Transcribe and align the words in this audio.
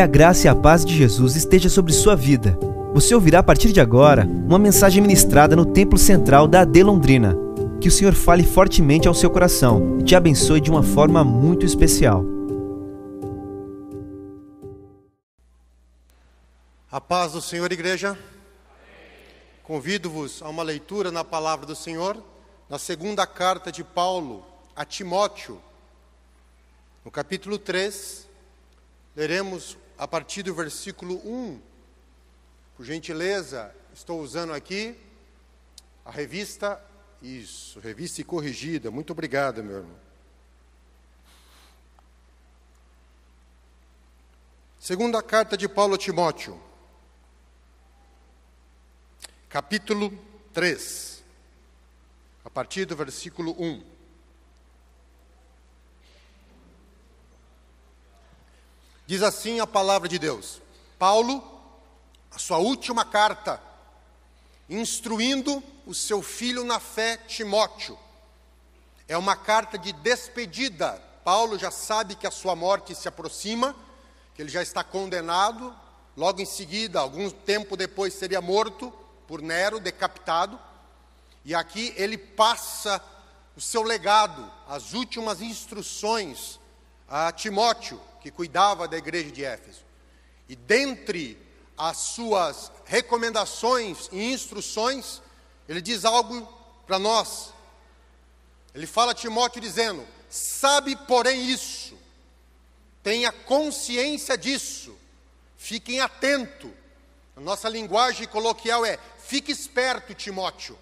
Que 0.00 0.04
a 0.04 0.06
graça 0.06 0.46
e 0.46 0.48
a 0.48 0.54
paz 0.54 0.82
de 0.82 0.96
Jesus 0.96 1.36
esteja 1.36 1.68
sobre 1.68 1.92
sua 1.92 2.16
vida. 2.16 2.58
Você 2.94 3.14
ouvirá 3.14 3.40
a 3.40 3.42
partir 3.42 3.70
de 3.70 3.82
agora 3.82 4.24
uma 4.24 4.58
mensagem 4.58 5.02
ministrada 5.02 5.54
no 5.54 5.66
Templo 5.66 5.98
Central 5.98 6.48
da 6.48 6.62
AD 6.62 6.82
Londrina. 6.82 7.36
Que 7.82 7.88
o 7.88 7.90
Senhor 7.90 8.14
fale 8.14 8.42
fortemente 8.42 9.06
ao 9.06 9.12
seu 9.12 9.28
coração 9.28 9.98
e 10.00 10.02
te 10.02 10.16
abençoe 10.16 10.58
de 10.58 10.70
uma 10.70 10.82
forma 10.82 11.22
muito 11.22 11.66
especial. 11.66 12.24
A 16.90 16.98
paz 16.98 17.32
do 17.32 17.42
Senhor, 17.42 17.70
igreja. 17.70 18.18
Convido-vos 19.62 20.40
a 20.40 20.48
uma 20.48 20.62
leitura 20.62 21.10
na 21.10 21.24
palavra 21.24 21.66
do 21.66 21.76
Senhor, 21.76 22.16
na 22.70 22.78
segunda 22.78 23.26
carta 23.26 23.70
de 23.70 23.84
Paulo 23.84 24.42
a 24.74 24.82
Timóteo, 24.82 25.60
no 27.04 27.10
capítulo 27.10 27.58
3, 27.58 28.26
leremos 29.14 29.76
a 30.00 30.08
partir 30.08 30.42
do 30.42 30.54
versículo 30.54 31.16
1. 31.16 31.60
Por 32.74 32.86
gentileza, 32.86 33.70
estou 33.92 34.22
usando 34.22 34.54
aqui 34.54 34.96
a 36.06 36.10
revista, 36.10 36.82
isso, 37.20 37.78
revista 37.80 38.22
e 38.22 38.24
corrigida. 38.24 38.90
Muito 38.90 39.10
obrigado, 39.10 39.62
meu 39.62 39.76
irmão. 39.76 39.96
Segunda 44.78 45.22
carta 45.22 45.54
de 45.54 45.68
Paulo 45.68 45.96
a 45.96 45.98
Timóteo, 45.98 46.58
capítulo 49.50 50.18
3, 50.54 51.22
a 52.42 52.48
partir 52.48 52.86
do 52.86 52.96
versículo 52.96 53.54
1. 53.62 53.89
Diz 59.10 59.24
assim 59.24 59.58
a 59.58 59.66
palavra 59.66 60.08
de 60.08 60.20
Deus. 60.20 60.62
Paulo, 60.96 61.42
a 62.30 62.38
sua 62.38 62.58
última 62.58 63.04
carta, 63.04 63.60
instruindo 64.68 65.60
o 65.84 65.92
seu 65.92 66.22
filho 66.22 66.62
na 66.62 66.78
fé, 66.78 67.16
Timóteo. 67.16 67.98
É 69.08 69.18
uma 69.18 69.34
carta 69.34 69.76
de 69.76 69.92
despedida. 69.92 70.92
Paulo 71.24 71.58
já 71.58 71.72
sabe 71.72 72.14
que 72.14 72.24
a 72.24 72.30
sua 72.30 72.54
morte 72.54 72.94
se 72.94 73.08
aproxima, 73.08 73.74
que 74.32 74.42
ele 74.42 74.48
já 74.48 74.62
está 74.62 74.84
condenado. 74.84 75.74
Logo 76.16 76.40
em 76.40 76.46
seguida, 76.46 77.00
algum 77.00 77.28
tempo 77.30 77.76
depois, 77.76 78.14
seria 78.14 78.40
morto 78.40 78.92
por 79.26 79.42
Nero, 79.42 79.80
decapitado. 79.80 80.56
E 81.44 81.52
aqui 81.52 81.92
ele 81.96 82.16
passa 82.16 83.02
o 83.56 83.60
seu 83.60 83.82
legado, 83.82 84.48
as 84.68 84.92
últimas 84.92 85.42
instruções 85.42 86.59
a 87.10 87.32
Timóteo 87.32 88.00
que 88.20 88.30
cuidava 88.30 88.86
da 88.86 88.96
igreja 88.96 89.32
de 89.32 89.44
Éfeso. 89.44 89.82
E 90.48 90.54
dentre 90.54 91.36
as 91.76 91.96
suas 91.96 92.70
recomendações 92.84 94.08
e 94.12 94.32
instruções, 94.32 95.20
ele 95.68 95.82
diz 95.82 96.04
algo 96.04 96.46
para 96.86 96.98
nós. 96.98 97.52
Ele 98.72 98.86
fala 98.86 99.10
a 99.10 99.14
Timóteo 99.14 99.60
dizendo: 99.60 100.06
Sabe, 100.28 100.94
porém, 100.94 101.50
isso, 101.50 101.98
tenha 103.02 103.32
consciência 103.32 104.38
disso, 104.38 104.96
fiquem 105.56 106.00
atento. 106.00 106.72
A 107.36 107.40
nossa 107.40 107.68
linguagem 107.68 108.26
coloquial 108.28 108.84
é: 108.84 108.98
fique 109.18 109.50
esperto, 109.50 110.14
Timóteo. 110.14 110.78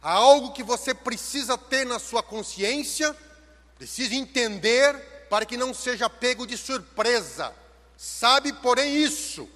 Há 0.00 0.12
algo 0.12 0.52
que 0.52 0.62
você 0.62 0.94
precisa 0.94 1.58
ter 1.58 1.84
na 1.84 1.98
sua 1.98 2.22
consciência, 2.22 3.16
precisa 3.76 4.14
entender 4.14 5.11
para 5.32 5.46
que 5.46 5.56
não 5.56 5.72
seja 5.72 6.10
pego 6.10 6.46
de 6.46 6.58
surpresa. 6.58 7.54
Sabe, 7.96 8.52
porém, 8.52 9.02
isso, 9.02 9.48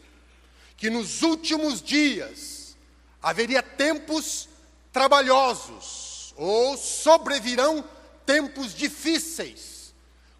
que 0.74 0.88
nos 0.88 1.20
últimos 1.20 1.82
dias 1.82 2.74
haveria 3.22 3.62
tempos 3.62 4.48
trabalhosos, 4.90 6.32
ou 6.34 6.78
sobrevirão 6.78 7.84
tempos 8.24 8.74
difíceis. 8.74 9.92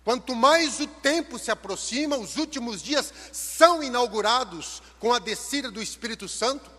Quanto 0.03 0.35
mais 0.35 0.81
o 0.81 0.87
tempo 0.87 1.39
se 1.39 1.51
aproxima, 1.51 2.17
os 2.17 2.39
últimos 2.39 2.83
dias 2.83 3.13
são 3.31 3.83
inaugurados 3.83 4.83
com 4.99 5.13
a 5.13 5.19
descida 5.19 5.71
do 5.71 5.83
Espírito 5.83 6.27
Santo, 6.31 6.71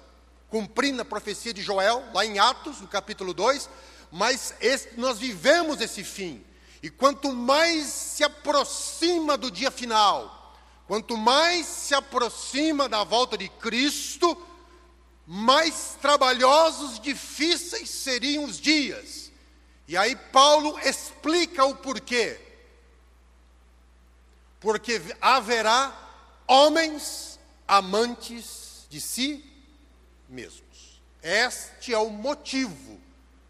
cumprindo 0.49 1.03
a 1.03 1.05
profecia 1.05 1.53
de 1.53 1.61
Joel, 1.61 2.03
lá 2.11 2.25
em 2.25 2.39
Atos, 2.39 2.81
no 2.81 2.87
capítulo 2.87 3.35
2, 3.35 3.69
mas 4.11 4.55
esse, 4.59 4.97
nós 4.97 5.19
vivemos 5.19 5.79
esse 5.79 6.03
fim. 6.03 6.43
E 6.81 6.89
quanto 6.89 7.33
mais 7.33 7.85
se 7.85 8.23
aproxima 8.23 9.37
do 9.37 9.49
dia 9.49 9.71
final, 9.71 10.55
quanto 10.87 11.17
mais 11.17 11.65
se 11.65 11.95
aproxima 11.95 12.87
da 12.87 13.03
volta 13.03 13.37
de 13.37 13.49
Cristo, 13.49 14.37
mais 15.25 15.97
trabalhosos, 16.01 16.99
difíceis 16.99 17.89
seriam 17.89 18.45
os 18.45 18.59
dias. 18.59 19.31
E 19.87 19.97
aí 19.97 20.15
Paulo 20.15 20.79
explica 20.79 21.65
o 21.65 21.75
porquê. 21.75 22.39
Porque 24.59 25.01
haverá 25.19 25.95
homens 26.47 27.39
amantes 27.67 28.85
de 28.89 29.01
si 29.01 29.43
mesmos. 30.29 31.01
Este 31.21 31.93
é 31.93 31.97
o 31.97 32.09
motivo 32.09 32.99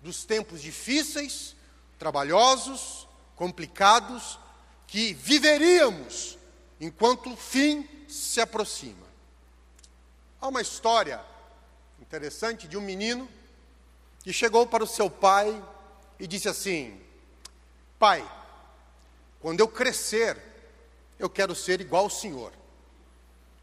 dos 0.02 0.24
tempos 0.26 0.62
difíceis, 0.62 1.56
trabalhosos, 2.00 3.06
complicados 3.38 4.38
que 4.88 5.14
viveríamos 5.14 6.38
enquanto 6.81 7.31
o 7.31 7.38
fim 7.38 7.88
se 8.09 8.42
aproxima. 8.42 9.08
Há 10.42 10.48
uma 10.50 10.62
história 10.62 11.24
interessante 12.02 12.68
de 12.68 12.76
um 12.76 12.81
menino 12.81 13.30
que 14.24 14.34
chegou 14.34 14.68
para 14.68 14.84
o 14.84 14.88
seu 14.88 15.09
pai 15.09 15.64
e 16.20 16.28
disse 16.28 16.50
assim: 16.50 17.00
Pai, 17.97 18.30
quando 19.40 19.59
eu 19.59 19.68
crescer, 19.68 20.38
eu 21.18 21.30
quero 21.30 21.56
ser 21.56 21.80
igual 21.80 22.03
ao 22.03 22.09
senhor. 22.09 22.52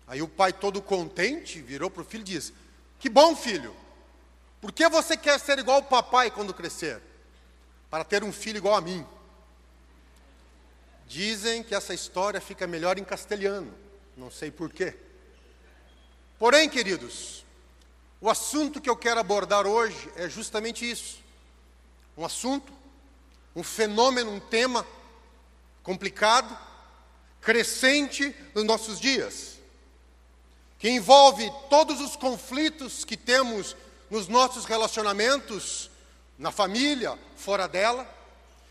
Aí 0.07 0.23
o 0.23 0.29
pai, 0.29 0.53
todo 0.53 0.83
contente, 0.83 1.61
virou 1.61 1.91
para 1.91 2.03
o 2.03 2.05
filho 2.05 2.23
e 2.23 2.25
disse: 2.25 2.55
Que 2.99 3.09
bom, 3.09 3.35
filho, 3.35 3.75
por 4.61 4.73
que 4.73 4.89
você 4.89 5.17
quer 5.17 5.39
ser 5.41 5.59
igual 5.59 5.79
ao 5.79 5.83
papai 5.83 6.31
quando 6.31 6.55
crescer? 6.55 7.01
Para 7.91 8.05
ter 8.05 8.23
um 8.23 8.33
filho 8.33 8.59
igual 8.59 8.75
a 8.75 8.81
mim. 8.81 9.07
Dizem 11.07 11.63
que 11.63 11.75
essa 11.75 11.95
história 11.95 12.41
fica 12.41 12.67
melhor 12.67 12.99
em 12.99 13.05
castelhano, 13.05 13.73
não 14.17 14.31
sei 14.31 14.51
porquê. 14.51 14.97
Porém, 16.39 16.69
queridos, 16.69 17.45
o 18.21 18.31
assunto 18.31 18.81
que 18.81 18.89
eu 18.89 18.97
quero 18.97 19.21
abordar 19.21 19.67
hoje 19.67 20.11
é 20.17 20.29
justamente 20.29 20.89
isso. 20.91 21.23
Um 22.17 22.25
assunto, 22.25 22.73
um 23.55 23.63
fenômeno, 23.63 24.31
um 24.31 24.41
tema 24.41 24.87
complicado, 25.83 26.57
crescente 27.41 28.35
nos 28.55 28.65
nossos 28.65 28.99
dias, 28.99 29.59
que 30.79 30.89
envolve 30.89 31.51
todos 31.69 32.01
os 32.01 32.17
conflitos 32.17 33.05
que 33.05 33.17
temos 33.17 33.77
nos 34.11 34.29
nossos 34.29 34.65
relacionamentos, 34.65 35.91
na 36.39 36.51
família, 36.51 37.19
fora 37.37 37.69
dela 37.69 38.09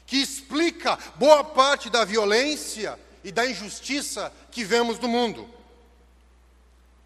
que 0.05 0.17
explica 0.17 0.97
boa 1.15 1.43
parte 1.43 1.89
da 1.89 2.05
violência 2.05 2.99
e 3.23 3.31
da 3.31 3.45
injustiça 3.45 4.31
que 4.51 4.63
vemos 4.63 4.99
no 4.99 5.07
mundo. 5.07 5.49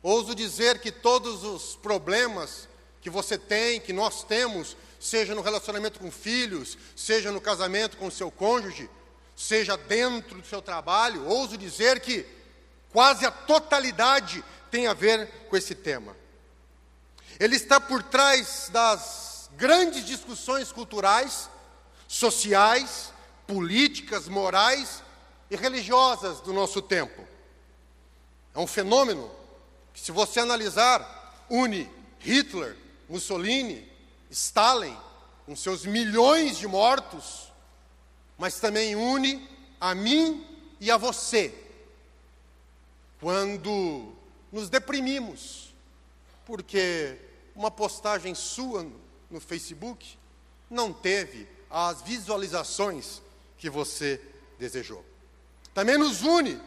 Ouso 0.01 0.33
dizer 0.33 0.79
que 0.79 0.91
todos 0.91 1.43
os 1.43 1.75
problemas 1.75 2.67
que 3.01 3.09
você 3.09 3.37
tem, 3.37 3.79
que 3.79 3.93
nós 3.93 4.23
temos, 4.23 4.75
seja 4.99 5.35
no 5.35 5.41
relacionamento 5.41 5.99
com 5.99 6.11
filhos, 6.11 6.77
seja 6.95 7.31
no 7.31 7.41
casamento 7.41 7.97
com 7.97 8.07
o 8.07 8.11
seu 8.11 8.31
cônjuge, 8.31 8.89
seja 9.35 9.77
dentro 9.77 10.41
do 10.41 10.47
seu 10.47 10.61
trabalho, 10.61 11.25
ouso 11.25 11.57
dizer 11.57 11.99
que 11.99 12.25
quase 12.91 13.25
a 13.25 13.31
totalidade 13.31 14.43
tem 14.71 14.87
a 14.87 14.93
ver 14.93 15.27
com 15.49 15.55
esse 15.55 15.75
tema. 15.75 16.15
Ele 17.39 17.55
está 17.55 17.79
por 17.79 18.01
trás 18.01 18.69
das 18.71 19.49
grandes 19.55 20.05
discussões 20.05 20.71
culturais 20.71 21.49
sociais, 22.07 23.11
políticas, 23.45 24.27
morais 24.27 25.03
e 25.51 25.55
religiosas 25.55 26.39
do 26.41 26.53
nosso 26.53 26.81
tempo. 26.81 27.25
É 28.55 28.59
um 28.59 28.67
fenômeno 28.67 29.29
que, 29.93 29.99
se 29.99 30.11
você 30.11 30.39
analisar, 30.39 31.45
une 31.49 31.89
Hitler, 32.19 32.75
Mussolini, 33.09 33.87
Stalin, 34.29 34.97
com 35.45 35.55
seus 35.55 35.85
milhões 35.85 36.57
de 36.57 36.67
mortos, 36.67 37.51
mas 38.37 38.59
também 38.59 38.95
une 38.95 39.47
a 39.79 39.95
mim 39.95 40.45
e 40.79 40.91
a 40.91 40.97
você, 40.97 41.53
quando 43.19 44.13
nos 44.51 44.69
deprimimos, 44.69 45.73
porque 46.45 47.17
uma 47.55 47.71
postagem 47.71 48.35
sua 48.35 48.85
no 49.29 49.39
Facebook 49.39 50.17
não 50.69 50.93
teve 50.93 51.47
as 51.69 52.01
visualizações 52.01 53.21
que 53.57 53.69
você 53.69 54.21
desejou. 54.59 55.03
Também 55.73 55.97
nos 55.97 56.21
une 56.21 56.61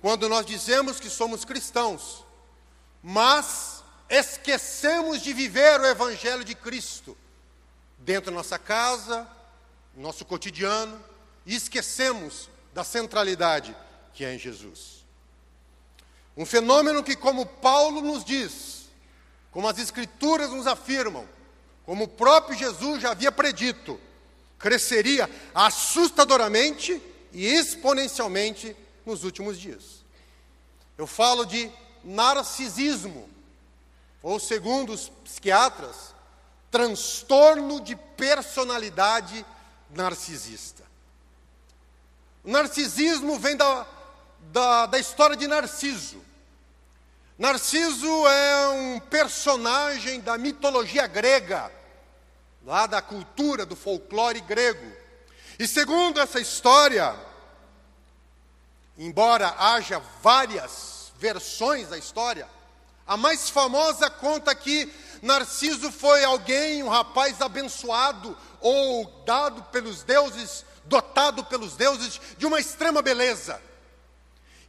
quando 0.00 0.28
nós 0.28 0.44
dizemos 0.44 1.00
que 1.00 1.08
somos 1.08 1.44
cristãos, 1.44 2.24
mas 3.02 3.82
esquecemos 4.08 5.22
de 5.22 5.32
viver 5.32 5.80
o 5.80 5.86
Evangelho 5.86 6.44
de 6.44 6.54
Cristo 6.54 7.16
dentro 7.98 8.30
da 8.30 8.36
nossa 8.36 8.58
casa, 8.58 9.26
nosso 9.96 10.24
cotidiano, 10.24 11.02
e 11.46 11.54
esquecemos 11.54 12.48
da 12.72 12.84
centralidade 12.84 13.74
que 14.12 14.24
é 14.24 14.34
em 14.34 14.38
Jesus. 14.38 15.04
Um 16.36 16.46
fenômeno 16.46 17.02
que, 17.02 17.16
como 17.16 17.46
Paulo 17.46 18.00
nos 18.00 18.24
diz, 18.24 18.88
como 19.50 19.68
as 19.68 19.78
Escrituras 19.78 20.50
nos 20.50 20.66
afirmam, 20.66 21.28
como 21.84 22.04
o 22.04 22.08
próprio 22.08 22.56
Jesus 22.56 23.02
já 23.02 23.10
havia 23.10 23.30
predito, 23.30 24.00
cresceria 24.58 25.28
assustadoramente 25.54 27.00
e 27.32 27.46
exponencialmente 27.46 28.76
nos 29.04 29.24
últimos 29.24 29.58
dias. 29.58 30.04
Eu 30.96 31.06
falo 31.06 31.44
de 31.44 31.70
narcisismo, 32.02 33.28
ou 34.22 34.38
segundo 34.38 34.92
os 34.92 35.08
psiquiatras, 35.08 36.14
transtorno 36.70 37.80
de 37.80 37.96
personalidade 37.96 39.44
narcisista. 39.90 40.82
O 42.44 42.50
narcisismo 42.50 43.38
vem 43.38 43.56
da, 43.56 43.86
da, 44.52 44.86
da 44.86 44.98
história 44.98 45.36
de 45.36 45.46
Narciso. 45.46 46.22
Narciso 47.38 48.26
é 48.28 48.68
um 48.68 49.00
personagem 49.00 50.20
da 50.20 50.38
mitologia 50.38 51.06
grega, 51.06 51.72
lá 52.64 52.86
da 52.86 53.02
cultura, 53.02 53.66
do 53.66 53.76
folclore 53.76 54.40
grego. 54.40 54.90
E 55.58 55.68
segundo 55.68 56.20
essa 56.20 56.40
história, 56.40 57.14
embora 58.96 59.54
haja 59.58 60.00
várias 60.22 61.12
versões 61.18 61.88
da 61.88 61.98
história, 61.98 62.48
a 63.06 63.16
mais 63.16 63.50
famosa 63.50 64.08
conta 64.08 64.54
que 64.54 64.90
Narciso 65.20 65.92
foi 65.92 66.24
alguém, 66.24 66.82
um 66.82 66.88
rapaz 66.88 67.40
abençoado 67.40 68.36
ou 68.60 69.06
dado 69.26 69.62
pelos 69.64 70.02
deuses, 70.02 70.64
dotado 70.84 71.44
pelos 71.44 71.76
deuses 71.76 72.20
de 72.38 72.46
uma 72.46 72.58
extrema 72.58 73.02
beleza. 73.02 73.60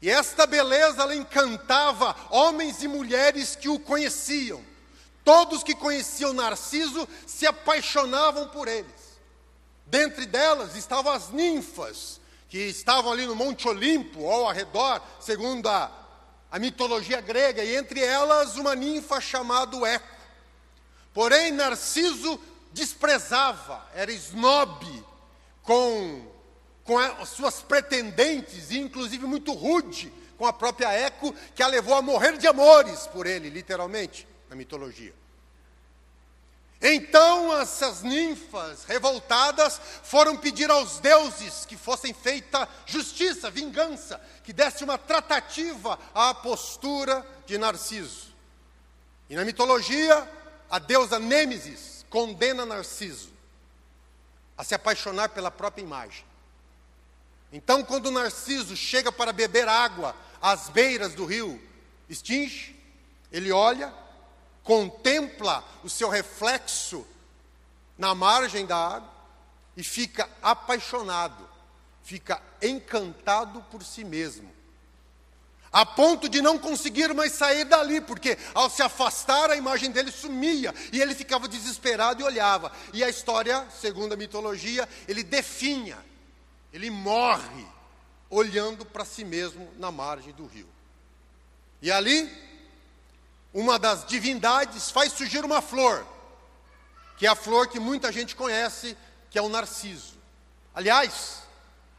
E 0.01 0.09
esta 0.09 0.45
beleza 0.45 1.01
ela 1.01 1.15
encantava 1.15 2.15
homens 2.29 2.83
e 2.83 2.87
mulheres 2.87 3.55
que 3.55 3.69
o 3.69 3.79
conheciam. 3.79 4.61
Todos 5.25 5.63
que 5.63 5.73
conheciam 5.73 6.33
Narciso 6.33 7.07
se 7.25 7.47
apaixonavam 7.47 8.47
por 8.49 8.67
eles. 8.67 9.19
Dentre 9.87 10.27
delas 10.27 10.75
estavam 10.75 11.11
as 11.11 11.31
ninfas, 11.31 12.21
que 12.47 12.59
estavam 12.59 13.11
ali 13.11 13.25
no 13.25 13.35
Monte 13.35 13.67
Olimpo, 13.67 14.21
ou 14.21 14.45
ao 14.45 14.53
redor, 14.53 15.01
segundo 15.19 15.67
a, 15.67 15.91
a 16.51 16.59
mitologia 16.59 17.21
grega, 17.21 17.63
e 17.63 17.75
entre 17.75 18.01
elas 18.01 18.55
uma 18.55 18.75
ninfa 18.75 19.19
chamada 19.19 19.75
Eco. 19.87 20.15
Porém, 21.11 21.51
Narciso 21.51 22.39
desprezava, 22.71 23.83
era 23.95 24.11
snob 24.11 25.03
com, 25.63 26.27
com 26.83 26.99
as 26.99 27.29
suas 27.29 27.61
pretendentes, 27.61 28.69
e 28.69 28.77
inclusive 28.77 29.25
muito 29.25 29.53
rude 29.53 30.13
com 30.37 30.45
a 30.45 30.53
própria 30.53 30.91
Eco, 30.91 31.33
que 31.55 31.63
a 31.63 31.67
levou 31.67 31.95
a 31.95 32.01
morrer 32.01 32.37
de 32.37 32.45
amores 32.45 33.07
por 33.07 33.25
ele, 33.25 33.49
literalmente, 33.49 34.27
na 34.49 34.55
mitologia. 34.55 35.13
Então 36.81 37.57
essas 37.59 38.03
ninfas 38.03 38.83
revoltadas 38.83 39.79
foram 40.03 40.37
pedir 40.37 40.69
aos 40.69 40.99
deuses 40.99 41.65
que 41.65 41.77
fossem 41.77 42.13
feita 42.13 42.67
justiça, 42.85 43.49
vingança, 43.49 44.21
que 44.43 44.53
desse 44.53 44.83
uma 44.83 44.97
tratativa 44.97 45.97
à 46.13 46.33
postura 46.33 47.25
de 47.45 47.57
Narciso. 47.57 48.35
E 49.29 49.35
na 49.35 49.43
mitologia, 49.43 50.29
a 50.69 50.77
deusa 50.77 51.17
Nêmesis 51.17 52.05
condena 52.09 52.65
Narciso 52.65 53.33
a 54.57 54.63
se 54.63 54.75
apaixonar 54.75 55.29
pela 55.29 55.51
própria 55.51 55.83
imagem. 55.83 56.23
Então, 57.51 57.83
quando 57.83 58.11
Narciso 58.11 58.75
chega 58.75 59.11
para 59.11 59.33
beber 59.33 59.67
água 59.67 60.15
às 60.41 60.69
beiras 60.69 61.13
do 61.13 61.25
rio 61.25 61.61
Estinge, 62.07 62.75
ele 63.31 63.51
olha, 63.51 63.93
contempla 64.65 65.63
o 65.81 65.89
seu 65.89 66.09
reflexo 66.09 67.07
na 67.97 68.13
margem 68.13 68.65
da 68.65 68.75
água 68.75 69.09
e 69.77 69.83
fica 69.83 70.29
apaixonado, 70.41 71.47
fica 72.03 72.41
encantado 72.61 73.61
por 73.71 73.81
si 73.81 74.03
mesmo 74.03 74.55
a 75.75 75.85
ponto 75.85 76.29
de 76.29 76.41
não 76.41 76.57
conseguir 76.57 77.13
mais 77.13 77.33
sair 77.33 77.65
dali, 77.65 77.99
porque 77.99 78.37
ao 78.53 78.69
se 78.69 78.81
afastar 78.81 79.49
a 79.49 79.57
imagem 79.57 79.91
dele 79.91 80.09
sumia 80.09 80.73
e 80.93 81.01
ele 81.01 81.13
ficava 81.13 81.49
desesperado 81.49 82.21
e 82.21 82.23
olhava. 82.23 82.71
E 82.93 83.03
a 83.03 83.09
história, 83.09 83.67
segundo 83.69 84.13
a 84.13 84.15
mitologia, 84.15 84.87
ele 85.05 85.21
definha, 85.21 85.97
ele 86.71 86.89
morre 86.89 87.67
olhando 88.29 88.85
para 88.85 89.03
si 89.03 89.25
mesmo 89.25 89.69
na 89.77 89.91
margem 89.91 90.31
do 90.31 90.45
rio. 90.45 90.69
E 91.81 91.91
ali, 91.91 92.31
uma 93.55 93.79
das 93.79 94.05
divindades 94.05 94.91
faz 94.91 95.13
surgir 95.13 95.45
uma 95.45 95.61
flor, 95.61 96.05
que 97.17 97.25
é 97.25 97.29
a 97.29 97.35
flor 97.35 97.69
que 97.69 97.79
muita 97.79 98.11
gente 98.11 98.35
conhece, 98.35 98.97
que 99.31 99.39
é 99.39 99.41
o 99.41 99.47
narciso. 99.47 100.15
Aliás, 100.73 101.41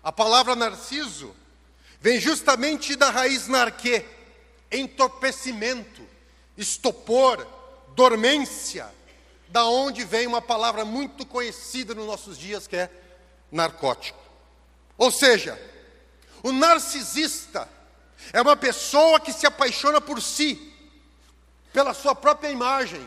a 0.04 0.12
palavra 0.12 0.54
narciso 0.54 1.34
vem 1.98 2.20
justamente 2.20 2.94
da 2.94 3.08
raiz 3.08 3.48
narquê, 3.48 4.04
entorpecimento, 4.70 6.06
estopor, 6.58 7.46
dormência, 7.94 8.94
da 9.48 9.64
onde 9.64 10.04
vem 10.04 10.26
uma 10.26 10.42
palavra 10.42 10.84
muito 10.84 11.24
conhecida 11.24 11.94
nos 11.94 12.06
nossos 12.06 12.36
dias 12.36 12.66
que 12.66 12.76
é 12.76 12.90
narcótico. 13.50 14.20
Ou 14.98 15.10
seja, 15.10 15.58
o 16.42 16.52
narcisista 16.52 17.66
é 18.30 18.42
uma 18.42 18.56
pessoa 18.56 19.18
que 19.18 19.32
se 19.32 19.46
apaixona 19.46 20.02
por 20.02 20.20
si, 20.20 20.75
pela 21.76 21.92
sua 21.92 22.14
própria 22.14 22.48
imagem, 22.48 23.06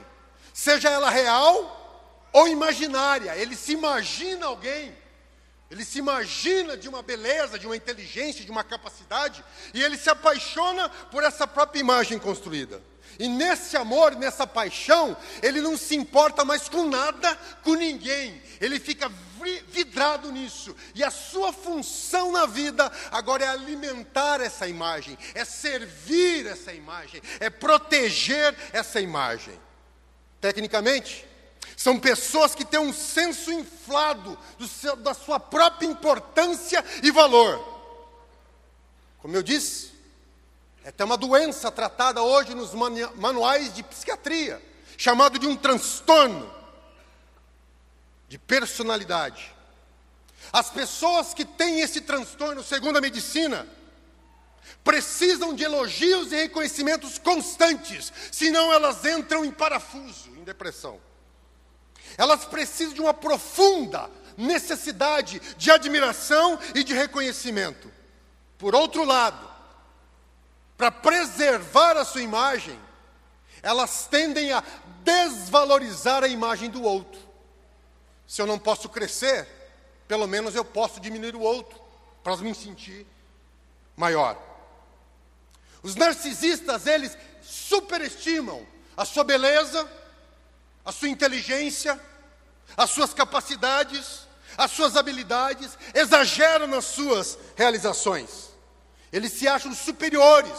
seja 0.54 0.92
ela 0.92 1.10
real 1.10 2.30
ou 2.32 2.48
imaginária. 2.48 3.36
Ele 3.36 3.56
se 3.56 3.72
imagina 3.72 4.46
alguém 4.46 4.96
ele 5.70 5.86
se 5.86 6.00
imagina 6.00 6.76
de 6.76 6.90
uma 6.90 7.04
beleza, 7.04 7.60
de 7.60 7.68
uma 7.68 7.76
inteligência, 7.76 8.44
de 8.44 8.50
uma 8.50 8.64
capacidade, 8.64 9.44
e 9.72 9.84
ele 9.84 9.98
se 9.98 10.10
apaixona 10.10 10.90
por 11.12 11.24
essa 11.24 11.46
própria 11.46 11.80
imagem 11.80 12.18
construída. 12.18 12.82
E 13.20 13.28
nesse 13.28 13.76
amor, 13.76 14.16
nessa 14.16 14.48
paixão, 14.48 15.16
ele 15.44 15.60
não 15.60 15.76
se 15.76 15.94
importa 15.94 16.46
mais 16.46 16.70
com 16.70 16.86
nada, 16.86 17.36
com 17.62 17.74
ninguém. 17.74 18.42
Ele 18.62 18.80
fica 18.80 19.12
vidrado 19.68 20.32
nisso. 20.32 20.74
E 20.96 21.04
a 21.04 21.12
sua 21.12 21.52
função 21.52 22.32
na 22.32 22.46
vida 22.46 22.90
agora 23.12 23.44
é 23.44 23.50
alimentar 23.50 24.40
essa 24.40 24.68
imagem, 24.70 25.18
é 25.36 25.44
servir 25.44 26.48
essa 26.48 26.72
imagem, 26.72 27.22
é 27.42 27.50
proteger 27.50 28.56
essa 28.72 29.02
imagem. 29.02 29.60
Tecnicamente, 30.40 31.28
são 31.76 32.00
pessoas 32.00 32.56
que 32.56 32.64
têm 32.64 32.80
um 32.80 32.94
senso 32.94 33.52
inflado 33.52 34.38
seu, 34.66 34.96
da 34.96 35.14
sua 35.14 35.42
própria 35.42 35.88
importância 35.88 36.84
e 37.04 37.12
valor. 37.12 37.58
Como 39.18 39.36
eu 39.36 39.44
disse, 39.44 39.89
é 40.84 40.90
até 40.90 41.04
uma 41.04 41.18
doença 41.18 41.72
tratada 41.72 42.22
hoje 42.22 42.56
nos 42.56 42.74
manuais 43.16 43.74
de 43.74 43.84
psiquiatria, 43.84 44.62
chamado 44.98 45.38
de 45.38 45.48
um 45.48 45.56
transtorno 45.56 46.52
de 48.28 48.38
personalidade. 48.38 49.54
As 50.54 50.70
pessoas 50.70 51.34
que 51.34 51.44
têm 51.44 51.82
esse 51.82 52.02
transtorno, 52.02 52.64
segundo 52.64 52.98
a 52.98 53.02
medicina, 53.02 53.68
precisam 54.84 55.54
de 55.54 55.64
elogios 55.64 56.32
e 56.32 56.36
reconhecimentos 56.36 57.18
constantes, 57.18 58.12
senão 58.32 58.72
elas 58.72 59.04
entram 59.04 59.44
em 59.44 59.52
parafuso, 59.52 60.30
em 60.38 60.44
depressão. 60.44 61.00
Elas 62.18 62.46
precisam 62.46 62.94
de 62.94 63.02
uma 63.02 63.14
profunda 63.14 64.10
necessidade 64.38 65.42
de 65.58 65.70
admiração 65.70 66.58
e 66.74 66.84
de 66.84 66.94
reconhecimento. 66.94 67.92
Por 68.58 68.74
outro 68.74 69.04
lado, 69.04 69.49
para 70.80 70.90
preservar 70.90 71.98
a 71.98 72.06
sua 72.06 72.22
imagem, 72.22 72.80
elas 73.62 74.08
tendem 74.10 74.54
a 74.54 74.64
desvalorizar 75.04 76.24
a 76.24 76.28
imagem 76.30 76.70
do 76.70 76.82
outro. 76.82 77.20
Se 78.26 78.42
eu 78.42 78.48
não 78.48 78.58
posso 78.58 78.88
crescer, 78.88 79.46
pelo 80.08 80.26
menos 80.26 80.56
eu 80.56 80.64
posso 80.64 81.02
diminuir 81.02 81.36
o 81.36 81.42
outro, 81.42 81.78
para 82.24 82.38
me 82.38 82.56
sentir 82.56 83.06
maior. 83.98 84.42
Os 85.84 85.96
narcisistas, 85.96 86.88
eles 86.88 87.18
superestimam 87.42 88.66
a 88.96 89.04
sua 89.04 89.26
beleza, 89.26 89.86
a 90.86 90.94
sua 90.94 91.10
inteligência, 91.10 92.00
as 92.78 92.90
suas 92.90 93.14
capacidades, 93.14 94.22
as 94.58 94.72
suas 94.72 94.96
habilidades, 94.96 95.78
exageram 95.94 96.68
nas 96.68 96.86
suas 96.86 97.38
realizações. 97.58 98.49
Eles 99.12 99.34
se 99.34 99.48
acham 99.48 99.74
superiores, 99.74 100.58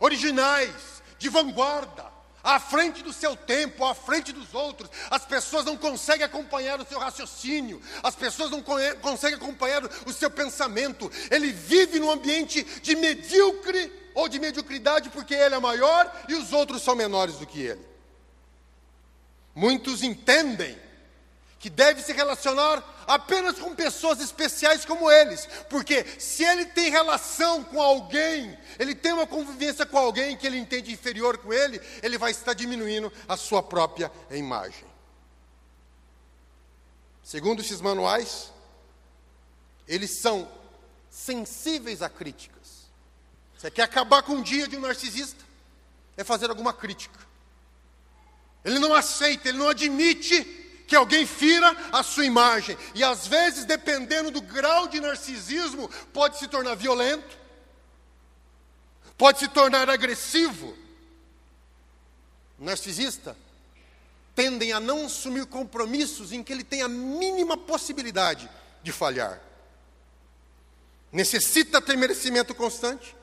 originais, 0.00 1.02
de 1.18 1.28
vanguarda, 1.28 2.12
à 2.42 2.58
frente 2.58 3.02
do 3.02 3.12
seu 3.12 3.36
tempo, 3.36 3.84
à 3.84 3.94
frente 3.94 4.32
dos 4.32 4.52
outros. 4.52 4.90
As 5.10 5.24
pessoas 5.24 5.64
não 5.64 5.76
conseguem 5.76 6.24
acompanhar 6.24 6.80
o 6.80 6.86
seu 6.86 6.98
raciocínio, 6.98 7.80
as 8.02 8.14
pessoas 8.14 8.50
não 8.50 8.62
conseguem 9.00 9.36
acompanhar 9.36 9.84
o 10.06 10.12
seu 10.12 10.30
pensamento. 10.30 11.10
Ele 11.30 11.52
vive 11.52 12.00
num 12.00 12.10
ambiente 12.10 12.64
de 12.82 12.96
medíocre 12.96 13.92
ou 14.14 14.28
de 14.28 14.38
mediocridade 14.38 15.10
porque 15.10 15.34
ele 15.34 15.54
é 15.54 15.60
maior 15.60 16.10
e 16.28 16.34
os 16.34 16.52
outros 16.52 16.82
são 16.82 16.94
menores 16.94 17.36
do 17.36 17.46
que 17.46 17.60
ele. 17.60 17.86
Muitos 19.54 20.02
entendem 20.02 20.78
que 21.62 21.70
deve 21.70 22.02
se 22.02 22.12
relacionar 22.12 22.82
apenas 23.06 23.56
com 23.56 23.72
pessoas 23.72 24.20
especiais 24.20 24.84
como 24.84 25.08
eles, 25.08 25.48
porque 25.70 26.04
se 26.18 26.42
ele 26.42 26.66
tem 26.66 26.90
relação 26.90 27.62
com 27.62 27.80
alguém, 27.80 28.58
ele 28.80 28.96
tem 28.96 29.12
uma 29.12 29.28
convivência 29.28 29.86
com 29.86 29.96
alguém 29.96 30.36
que 30.36 30.44
ele 30.44 30.58
entende 30.58 30.90
inferior 30.90 31.38
com 31.38 31.52
ele, 31.52 31.80
ele 32.02 32.18
vai 32.18 32.32
estar 32.32 32.52
diminuindo 32.52 33.12
a 33.28 33.36
sua 33.36 33.62
própria 33.62 34.10
imagem. 34.32 34.84
Segundo 37.22 37.60
esses 37.60 37.80
manuais, 37.80 38.52
eles 39.86 40.18
são 40.18 40.50
sensíveis 41.08 42.02
a 42.02 42.08
críticas. 42.08 42.88
Você 43.56 43.70
quer 43.70 43.82
acabar 43.82 44.24
com 44.24 44.38
o 44.38 44.42
dia 44.42 44.66
de 44.66 44.76
um 44.76 44.80
narcisista? 44.80 45.44
É 46.16 46.24
fazer 46.24 46.50
alguma 46.50 46.72
crítica. 46.72 47.20
Ele 48.64 48.80
não 48.80 48.92
aceita, 48.92 49.48
ele 49.48 49.58
não 49.58 49.68
admite 49.68 50.61
que 50.92 50.96
alguém 50.96 51.24
fira 51.24 51.74
a 51.90 52.02
sua 52.02 52.26
imagem. 52.26 52.76
E 52.94 53.02
às 53.02 53.26
vezes, 53.26 53.64
dependendo 53.64 54.30
do 54.30 54.42
grau 54.42 54.86
de 54.86 55.00
narcisismo, 55.00 55.88
pode 56.12 56.38
se 56.38 56.46
tornar 56.46 56.74
violento, 56.74 57.38
pode 59.16 59.38
se 59.38 59.48
tornar 59.48 59.88
agressivo. 59.88 60.76
Narcisista 62.58 63.34
tendem 64.34 64.74
a 64.74 64.80
não 64.80 65.06
assumir 65.06 65.46
compromissos 65.46 66.30
em 66.30 66.42
que 66.42 66.52
ele 66.52 66.62
tem 66.62 66.82
a 66.82 66.88
mínima 66.88 67.56
possibilidade 67.56 68.50
de 68.82 68.92
falhar. 68.92 69.40
Necessita 71.10 71.80
ter 71.80 71.96
merecimento 71.96 72.54
constante, 72.54 73.16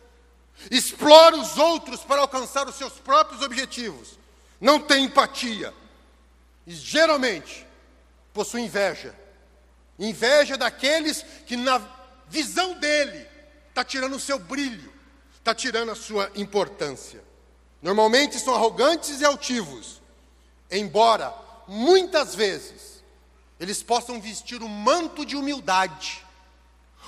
explora 0.72 1.38
os 1.38 1.56
outros 1.56 2.00
para 2.00 2.22
alcançar 2.22 2.68
os 2.68 2.74
seus 2.74 2.94
próprios 2.94 3.44
objetivos, 3.44 4.18
não 4.60 4.80
tem 4.80 5.06
empatia, 5.06 5.72
e 6.70 6.76
geralmente 6.76 7.66
possui 8.32 8.62
inveja. 8.62 9.16
Inveja 9.98 10.56
daqueles 10.56 11.26
que, 11.48 11.58
na 11.58 11.82
visão 12.28 12.76
dele, 12.76 13.28
está 13.70 13.84
tirando 13.84 14.16
o 14.16 14.20
seu 14.20 14.38
brilho, 14.38 14.94
está 15.36 15.56
tirando 15.56 15.90
a 15.90 15.96
sua 15.96 16.32
importância. 16.36 17.24
Normalmente 17.82 18.38
são 18.38 18.54
arrogantes 18.54 19.20
e 19.20 19.26
altivos, 19.26 20.00
embora 20.70 21.34
muitas 21.68 22.36
vezes 22.36 23.04
eles 23.60 23.82
possam 23.82 24.22
vestir 24.22 24.62
um 24.62 24.68
manto 24.68 25.26
de 25.26 25.36
humildade, 25.36 26.24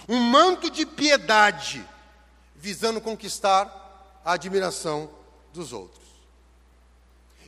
um 0.09 0.17
manto 0.17 0.71
de 0.71 0.87
piedade, 0.87 1.87
visando 2.55 2.99
conquistar 2.99 4.21
a 4.25 4.33
admiração 4.33 5.07
dos 5.53 5.71
outros. 5.71 6.10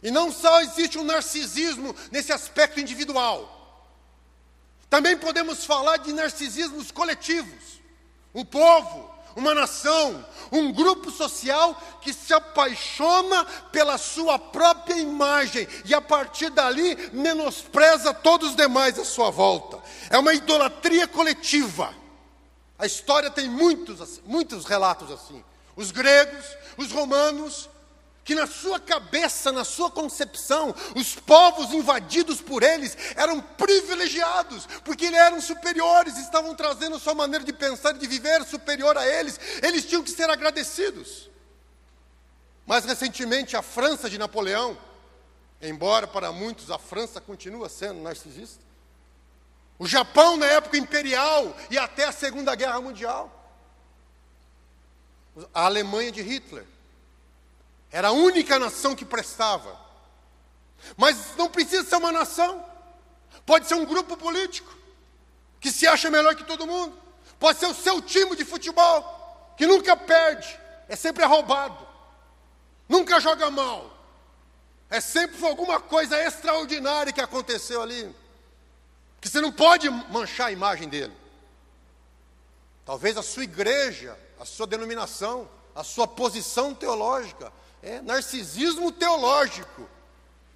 E 0.04 0.12
não 0.12 0.32
só 0.32 0.62
existe 0.62 1.00
um 1.00 1.04
narcisismo 1.04 1.96
nesse 2.12 2.34
aspecto 2.34 2.80
individual. 2.80 3.50
Também 4.90 5.18
podemos 5.18 5.66
falar 5.66 5.98
de 5.98 6.12
narcisismos 6.12 6.92
coletivos. 6.92 7.82
Um 8.36 8.44
povo, 8.44 9.10
uma 9.36 9.54
nação, 9.56 10.24
um 10.52 10.72
grupo 10.72 11.10
social 11.10 11.82
que 12.02 12.14
se 12.14 12.34
apaixona 12.34 13.46
pela 13.72 13.98
sua 13.98 14.38
própria 14.38 14.96
imagem 14.96 15.68
e 15.86 15.94
a 15.94 16.02
partir 16.02 16.50
dali 16.50 16.96
menospreza 17.14 18.14
todos 18.14 18.50
os 18.50 18.56
demais 18.56 19.00
à 19.00 19.06
sua 19.06 19.32
volta. 19.32 19.82
É 20.10 20.18
uma 20.18 20.34
idolatria 20.34 21.08
coletiva. 21.08 21.96
A 22.78 22.86
história 22.86 23.32
tem 23.32 23.50
muitos, 23.50 24.20
muitos 24.26 24.66
relatos 24.66 25.10
assim. 25.10 25.44
Os 25.76 25.92
gregos, 25.92 26.46
os 26.78 26.92
romanos, 26.92 27.70
que 28.24 28.34
na 28.34 28.48
sua 28.48 28.80
cabeça, 28.80 29.52
na 29.52 29.66
sua 29.66 29.92
concepção, 29.92 30.74
os 30.96 31.16
povos 31.16 31.74
invadidos 31.74 32.40
por 32.40 32.64
eles 32.64 32.98
eram 33.16 33.42
privilegiados, 33.42 34.66
porque 34.84 35.06
eles 35.06 35.20
eram 35.20 35.42
superiores, 35.42 36.18
estavam 36.18 36.56
trazendo 36.56 37.00
sua 37.00 37.14
maneira 37.14 37.44
de 37.44 37.52
pensar 37.52 37.96
e 37.96 38.00
de 38.00 38.08
viver 38.08 38.44
superior 38.46 38.98
a 38.98 39.06
eles, 39.06 39.40
eles 39.62 39.86
tinham 39.86 40.04
que 40.04 40.12
ser 40.12 40.30
agradecidos. 40.30 41.30
Mais 42.66 42.86
recentemente, 42.86 43.58
a 43.58 43.62
França 43.62 44.10
de 44.10 44.18
Napoleão, 44.18 44.78
embora 45.62 46.08
para 46.08 46.32
muitos 46.32 46.72
a 46.72 46.80
França 46.80 47.20
continua 47.20 47.68
sendo 47.68 48.02
narcisista, 48.02 48.64
o 49.78 49.86
Japão 49.86 50.38
na 50.38 50.46
época 50.46 50.78
imperial 50.78 51.54
e 51.70 51.78
até 51.78 52.06
a 52.06 52.12
Segunda 52.14 52.56
Guerra 52.56 52.80
Mundial, 52.80 53.30
a 55.54 55.66
Alemanha 55.66 56.12
de 56.12 56.22
Hitler, 56.22 56.66
era 57.94 58.08
a 58.08 58.12
única 58.12 58.58
nação 58.58 58.96
que 58.96 59.06
prestava. 59.06 59.80
Mas 60.98 61.36
não 61.38 61.48
precisa 61.48 61.88
ser 61.88 61.96
uma 61.98 62.12
nação. 62.12 62.66
Pode 63.46 63.68
ser 63.68 63.76
um 63.76 63.86
grupo 63.86 64.18
político 64.18 64.76
que 65.60 65.72
se 65.72 65.86
acha 65.86 66.10
melhor 66.10 66.36
que 66.36 66.44
todo 66.44 66.66
mundo. 66.66 66.98
Pode 67.40 67.60
ser 67.60 67.68
o 67.68 67.74
seu 67.74 68.02
time 68.02 68.36
de 68.36 68.44
futebol 68.44 69.54
que 69.56 69.68
nunca 69.68 69.96
perde, 69.96 70.60
é 70.90 70.96
sempre 70.96 71.24
roubado. 71.24 71.88
Nunca 72.90 73.20
joga 73.20 73.52
mal. 73.52 73.96
É 74.90 75.00
sempre 75.00 75.46
alguma 75.46 75.80
coisa 75.80 76.18
extraordinária 76.18 77.14
que 77.14 77.22
aconteceu 77.22 77.80
ali. 77.80 78.14
Que 79.22 79.30
você 79.30 79.40
não 79.40 79.52
pode 79.52 79.88
manchar 79.88 80.48
a 80.48 80.52
imagem 80.52 80.90
dele. 80.90 81.16
Talvez 82.84 83.18
a 83.18 83.24
sua 83.24 83.44
igreja, 83.44 84.18
a 84.40 84.46
sua 84.46 84.66
denominação, 84.66 85.48
a 85.76 85.84
sua 85.84 86.08
posição 86.08 86.74
teológica 86.74 87.54
é 87.84 88.02
narcisismo 88.02 88.92
teológico. 88.92 89.88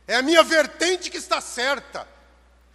É 0.07 0.15
a 0.15 0.21
minha 0.21 0.41
vertente 0.41 1.11
que 1.11 1.17
está 1.17 1.41
certa. 1.41 2.07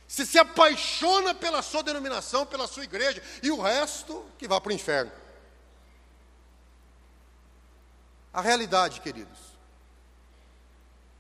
Você 0.07 0.27
se 0.27 0.39
apaixona 0.39 1.35
pela 1.35 1.63
sua 1.63 1.83
denominação, 1.83 2.45
pela 2.45 2.69
sua 2.69 2.85
igreja, 2.85 3.23
e 3.43 3.51
o 3.51 3.61
resto 3.61 4.25
que 4.37 4.47
vá 4.47 4.61
para 4.61 4.71
o 4.71 4.75
inferno. 4.75 5.11
A 8.31 8.43
realidade, 8.43 9.01
queridos, 9.01 9.39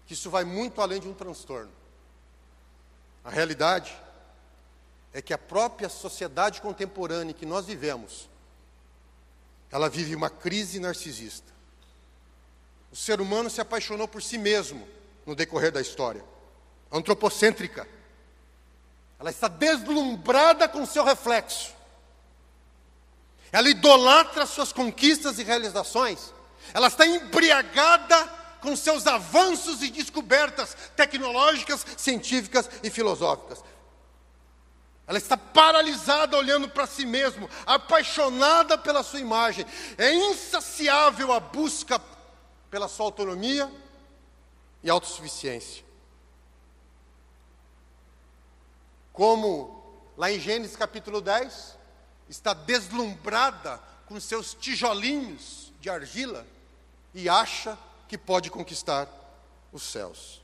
que 0.06 0.12
isso 0.12 0.28
vai 0.28 0.44
muito 0.44 0.82
além 0.82 1.00
de 1.00 1.08
um 1.08 1.14
transtorno. 1.14 1.72
A 3.24 3.30
realidade 3.30 3.96
é 5.14 5.22
que 5.22 5.32
a 5.32 5.38
própria 5.38 5.88
sociedade 5.88 6.60
contemporânea 6.60 7.34
que 7.34 7.46
nós 7.46 7.66
vivemos, 7.66 8.28
ela 9.70 9.88
vive 9.88 10.14
uma 10.14 10.28
crise 10.28 10.78
narcisista. 10.78 11.52
O 12.92 12.96
ser 12.96 13.22
humano 13.22 13.48
se 13.48 13.58
apaixonou 13.58 14.06
por 14.06 14.22
si 14.22 14.36
mesmo 14.36 14.86
no 15.24 15.34
decorrer 15.34 15.72
da 15.72 15.80
história. 15.80 16.22
Antropocêntrica. 16.92 17.88
Ela 19.18 19.30
está 19.30 19.48
deslumbrada 19.48 20.68
com 20.68 20.84
seu 20.84 21.02
reflexo. 21.02 21.72
Ela 23.50 23.70
idolatra 23.70 24.44
suas 24.44 24.72
conquistas 24.72 25.38
e 25.38 25.42
realizações. 25.42 26.34
Ela 26.74 26.88
está 26.88 27.06
embriagada 27.06 28.28
com 28.60 28.76
seus 28.76 29.06
avanços 29.06 29.82
e 29.82 29.90
descobertas 29.90 30.76
tecnológicas, 30.94 31.86
científicas 31.96 32.68
e 32.82 32.90
filosóficas. 32.90 33.64
Ela 35.06 35.18
está 35.18 35.36
paralisada 35.36 36.36
olhando 36.36 36.68
para 36.68 36.86
si 36.86 37.04
mesmo, 37.04 37.48
apaixonada 37.66 38.78
pela 38.78 39.02
sua 39.02 39.20
imagem. 39.20 39.66
É 39.98 40.14
insaciável 40.14 41.32
a 41.32 41.40
busca 41.40 41.98
pela 42.72 42.88
sua 42.88 43.04
autonomia 43.04 43.70
e 44.82 44.88
autossuficiência. 44.88 45.84
Como 49.12 49.84
lá 50.16 50.32
em 50.32 50.40
Gênesis 50.40 50.74
capítulo 50.74 51.20
10, 51.20 51.76
está 52.30 52.54
deslumbrada 52.54 53.78
com 54.06 54.18
seus 54.18 54.54
tijolinhos 54.54 55.70
de 55.82 55.90
argila 55.90 56.46
e 57.12 57.28
acha 57.28 57.78
que 58.08 58.16
pode 58.16 58.50
conquistar 58.50 59.06
os 59.70 59.82
céus. 59.82 60.40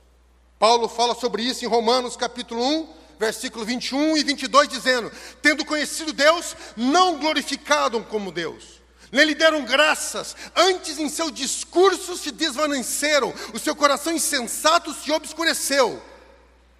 Paulo 0.59 0.87
fala 0.87 1.15
sobre 1.15 1.41
isso 1.41 1.65
em 1.65 1.67
Romanos 1.67 2.15
capítulo 2.15 2.63
1, 2.63 2.93
versículo 3.17 3.65
21 3.65 4.17
e 4.17 4.23
22, 4.23 4.67
dizendo: 4.69 5.11
Tendo 5.41 5.65
conhecido 5.65 6.13
Deus, 6.13 6.55
não 6.77 7.17
glorificado 7.17 8.03
como 8.03 8.31
Deus 8.31 8.78
nem 9.11 9.25
lhe 9.25 9.35
deram 9.35 9.65
graças, 9.65 10.35
antes 10.55 10.99
em 10.99 11.09
seu 11.09 11.31
discurso 11.31 12.15
se 12.15 12.31
desvaneceram, 12.31 13.33
o 13.53 13.59
seu 13.59 13.75
coração 13.75 14.13
insensato 14.13 14.93
se 14.93 15.11
obscureceu, 15.11 16.01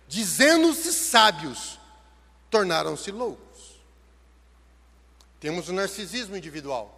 dizendo-se 0.08 0.94
sábios, 0.94 1.80
tornaram-se 2.50 3.12
loucos. 3.12 3.50
Temos 5.40 5.70
o 5.70 5.74
narcisismo 5.74 6.36
individual. 6.36 6.96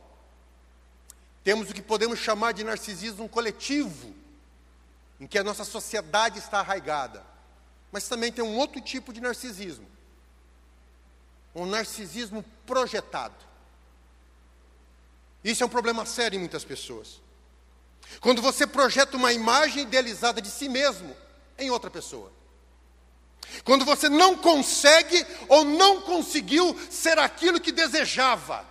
Temos 1.43 1.69
o 1.69 1.73
que 1.73 1.81
podemos 1.81 2.19
chamar 2.19 2.53
de 2.53 2.63
narcisismo 2.63 3.27
coletivo, 3.29 4.13
em 5.19 5.27
que 5.27 5.37
a 5.37 5.43
nossa 5.43 5.63
sociedade 5.63 6.39
está 6.39 6.59
arraigada. 6.59 7.23
Mas 7.91 8.07
também 8.07 8.31
tem 8.31 8.43
um 8.43 8.57
outro 8.57 8.81
tipo 8.81 9.11
de 9.11 9.21
narcisismo, 9.21 9.87
um 11.53 11.65
narcisismo 11.65 12.43
projetado. 12.65 13.50
Isso 15.43 15.63
é 15.63 15.65
um 15.65 15.69
problema 15.69 16.05
sério 16.05 16.37
em 16.37 16.39
muitas 16.39 16.63
pessoas. 16.63 17.21
Quando 18.19 18.41
você 18.41 18.67
projeta 18.67 19.17
uma 19.17 19.33
imagem 19.33 19.83
idealizada 19.83 20.41
de 20.41 20.49
si 20.49 20.67
mesmo 20.67 21.15
em 21.57 21.69
outra 21.69 21.89
pessoa. 21.89 22.31
Quando 23.63 23.85
você 23.85 24.07
não 24.07 24.35
consegue 24.37 25.25
ou 25.47 25.63
não 25.63 26.01
conseguiu 26.01 26.77
ser 26.89 27.17
aquilo 27.19 27.59
que 27.59 27.71
desejava. 27.71 28.65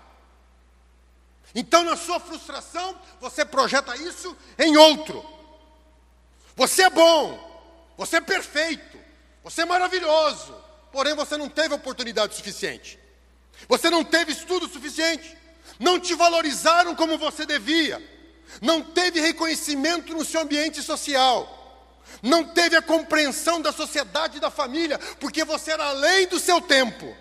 Então, 1.54 1.82
na 1.82 1.96
sua 1.96 2.20
frustração, 2.20 2.96
você 3.20 3.44
projeta 3.44 3.96
isso 3.96 4.36
em 4.58 4.76
outro. 4.76 5.24
Você 6.54 6.82
é 6.82 6.90
bom, 6.90 7.94
você 7.96 8.16
é 8.16 8.20
perfeito, 8.20 8.98
você 9.42 9.62
é 9.62 9.64
maravilhoso, 9.64 10.54
porém 10.92 11.14
você 11.14 11.36
não 11.36 11.48
teve 11.48 11.74
oportunidade 11.74 12.36
suficiente. 12.36 12.98
Você 13.68 13.90
não 13.90 14.04
teve 14.04 14.32
estudo 14.32 14.68
suficiente. 14.68 15.36
Não 15.80 15.98
te 15.98 16.14
valorizaram 16.14 16.94
como 16.94 17.18
você 17.18 17.44
devia. 17.44 18.00
Não 18.62 18.80
teve 18.82 19.20
reconhecimento 19.20 20.12
no 20.12 20.24
seu 20.24 20.42
ambiente 20.42 20.80
social 20.80 21.56
não 22.22 22.44
teve 22.44 22.76
a 22.76 22.82
compreensão 22.82 23.60
da 23.60 23.72
sociedade 23.72 24.36
e 24.36 24.40
da 24.40 24.50
família, 24.50 24.98
porque 25.18 25.44
você 25.44 25.72
era 25.72 25.86
além 25.86 26.26
do 26.26 26.38
seu 26.38 26.60
tempo, 26.60 27.16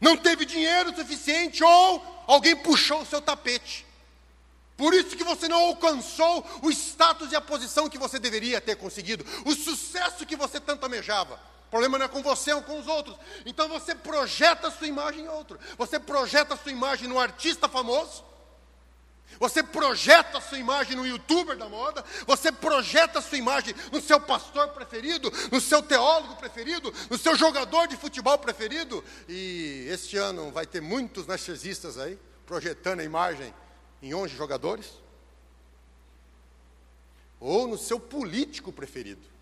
não 0.00 0.16
teve 0.16 0.44
dinheiro 0.44 0.94
suficiente 0.94 1.62
ou 1.62 2.24
alguém 2.26 2.56
puxou 2.56 3.02
o 3.02 3.06
seu 3.06 3.20
tapete. 3.20 3.86
Por 4.76 4.92
isso 4.92 5.16
que 5.16 5.24
você 5.24 5.48
não 5.48 5.58
alcançou 5.58 6.44
o 6.62 6.70
status 6.70 7.32
e 7.32 7.36
a 7.36 7.40
posição 7.40 7.88
que 7.88 7.96
você 7.96 8.18
deveria 8.18 8.60
ter 8.60 8.76
conseguido, 8.76 9.24
o 9.46 9.54
sucesso 9.54 10.26
que 10.26 10.36
você 10.36 10.60
tanto 10.60 10.84
almejava. 10.84 11.40
Problema 11.76 11.98
não 11.98 12.06
é 12.06 12.08
com 12.08 12.22
você 12.22 12.54
ou 12.54 12.62
com 12.62 12.78
os 12.78 12.86
outros. 12.86 13.14
Então 13.44 13.68
você 13.68 13.94
projeta 13.94 14.68
a 14.68 14.70
sua 14.70 14.86
imagem 14.86 15.26
em 15.26 15.28
outro. 15.28 15.60
Você 15.76 16.00
projeta 16.00 16.54
a 16.54 16.56
sua 16.56 16.72
imagem 16.72 17.06
no 17.06 17.18
artista 17.18 17.68
famoso, 17.68 18.24
você 19.38 19.62
projeta 19.62 20.38
a 20.38 20.40
sua 20.40 20.56
imagem 20.56 20.96
no 20.96 21.06
youtuber 21.06 21.54
da 21.54 21.68
moda, 21.68 22.02
você 22.26 22.50
projeta 22.50 23.18
a 23.18 23.22
sua 23.22 23.36
imagem 23.36 23.74
no 23.92 24.00
seu 24.00 24.18
pastor 24.18 24.68
preferido, 24.68 25.30
no 25.52 25.60
seu 25.60 25.82
teólogo 25.82 26.36
preferido, 26.36 26.90
no 27.10 27.18
seu 27.18 27.36
jogador 27.36 27.86
de 27.88 27.96
futebol 27.98 28.38
preferido. 28.38 29.04
E 29.28 29.86
este 29.90 30.16
ano 30.16 30.50
vai 30.50 30.64
ter 30.64 30.80
muitos 30.80 31.26
narcisistas 31.26 31.98
aí, 31.98 32.18
projetando 32.46 33.00
a 33.00 33.04
imagem 33.04 33.54
em 34.00 34.14
11 34.14 34.34
jogadores. 34.34 34.86
Ou 37.38 37.68
no 37.68 37.76
seu 37.76 38.00
político 38.00 38.72
preferido. 38.72 39.35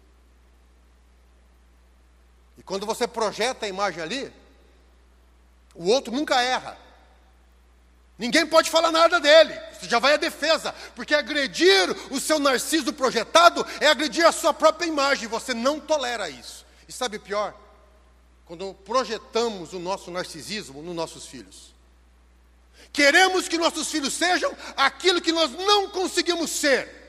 E 2.56 2.62
quando 2.62 2.87
você 2.87 3.06
projeta 3.06 3.66
a 3.66 3.68
imagem 3.68 4.02
ali, 4.02 4.32
o 5.75 5.88
outro 5.88 6.12
nunca 6.12 6.40
erra. 6.40 6.78
Ninguém 8.16 8.46
pode 8.46 8.70
falar 8.70 8.92
nada 8.92 9.18
dele. 9.18 9.58
Isso 9.73 9.88
já 9.88 9.99
vai 9.99 10.14
à 10.14 10.16
defesa, 10.16 10.73
porque 10.94 11.14
agredir 11.14 11.90
o 12.11 12.20
seu 12.20 12.38
narciso 12.38 12.92
projetado 12.92 13.66
é 13.80 13.88
agredir 13.88 14.25
a 14.25 14.32
sua 14.32 14.54
própria 14.54 14.87
imagem. 14.87 15.28
Você 15.28 15.52
não 15.52 15.80
tolera 15.80 16.28
isso. 16.28 16.64
E 16.88 16.92
sabe 16.92 17.16
o 17.16 17.20
pior? 17.20 17.54
Quando 18.44 18.73
projetamos 18.84 19.73
o 19.73 19.80
nosso 19.80 20.11
narcisismo 20.11 20.80
nos 20.80 20.94
nossos 20.94 21.26
filhos. 21.26 21.75
Queremos 22.92 23.49
que 23.49 23.58
nossos 23.58 23.90
filhos 23.90 24.14
sejam 24.14 24.56
aquilo 24.76 25.20
que 25.20 25.32
nós 25.32 25.50
não 25.50 25.88
conseguimos 25.90 26.50
ser. 26.50 27.03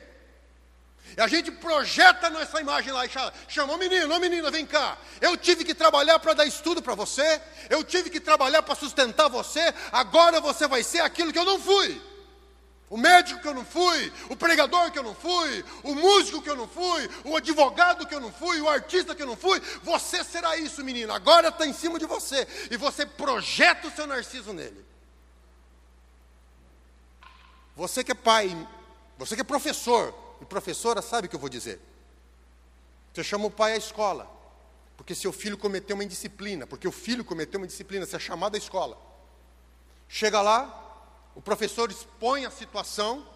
E 1.16 1.20
a 1.20 1.26
gente 1.26 1.50
projeta 1.50 2.30
nossa 2.30 2.60
imagem 2.60 2.92
lá 2.92 3.04
e 3.06 3.10
chama, 3.48 3.74
ô 3.74 3.76
menino, 3.76 4.14
ô 4.14 4.18
menina, 4.18 4.50
vem 4.50 4.66
cá. 4.66 4.96
Eu 5.20 5.36
tive 5.36 5.64
que 5.64 5.74
trabalhar 5.74 6.18
para 6.18 6.34
dar 6.34 6.46
estudo 6.46 6.82
para 6.82 6.94
você, 6.94 7.40
eu 7.68 7.84
tive 7.84 8.10
que 8.10 8.20
trabalhar 8.20 8.62
para 8.62 8.74
sustentar 8.74 9.28
você, 9.28 9.74
agora 9.92 10.40
você 10.40 10.66
vai 10.66 10.82
ser 10.82 11.00
aquilo 11.00 11.32
que 11.32 11.38
eu 11.38 11.44
não 11.44 11.60
fui. 11.60 12.00
O 12.88 12.96
médico 12.96 13.40
que 13.40 13.48
eu 13.48 13.54
não 13.54 13.64
fui, 13.64 14.12
o 14.28 14.36
pregador 14.36 14.92
que 14.92 14.98
eu 14.98 15.02
não 15.02 15.14
fui, 15.14 15.64
o 15.82 15.94
músico 15.94 16.40
que 16.40 16.48
eu 16.48 16.54
não 16.54 16.68
fui, 16.68 17.10
o 17.24 17.36
advogado 17.36 18.06
que 18.06 18.14
eu 18.14 18.20
não 18.20 18.32
fui, 18.32 18.60
o 18.60 18.68
artista 18.68 19.14
que 19.14 19.22
eu 19.22 19.26
não 19.26 19.36
fui, 19.36 19.60
você 19.82 20.22
será 20.22 20.56
isso, 20.56 20.84
menino. 20.84 21.12
Agora 21.12 21.48
está 21.48 21.66
em 21.66 21.72
cima 21.72 21.98
de 21.98 22.06
você. 22.06 22.46
E 22.70 22.76
você 22.76 23.04
projeta 23.04 23.88
o 23.88 23.90
seu 23.90 24.06
narciso 24.06 24.52
nele. 24.52 24.84
Você 27.74 28.04
que 28.04 28.12
é 28.12 28.14
pai, 28.14 28.56
você 29.18 29.34
que 29.34 29.40
é 29.40 29.44
professor, 29.44 30.14
e 30.40 30.44
professora 30.44 31.00
sabe 31.02 31.26
o 31.26 31.30
que 31.30 31.36
eu 31.36 31.40
vou 31.40 31.48
dizer. 31.48 31.80
Você 33.12 33.24
chama 33.24 33.46
o 33.46 33.50
pai 33.50 33.72
à 33.72 33.76
escola, 33.76 34.30
porque 34.96 35.14
seu 35.14 35.32
filho 35.32 35.56
cometeu 35.56 35.96
uma 35.96 36.04
indisciplina, 36.04 36.66
porque 36.66 36.86
o 36.86 36.92
filho 36.92 37.24
cometeu 37.24 37.58
uma 37.58 37.64
indisciplina, 37.64 38.04
você 38.04 38.16
é 38.16 38.18
chamado 38.18 38.54
à 38.54 38.58
escola. 38.58 38.98
Chega 40.08 40.42
lá, 40.42 40.82
o 41.34 41.40
professor 41.40 41.90
expõe 41.90 42.44
a 42.44 42.50
situação, 42.50 43.26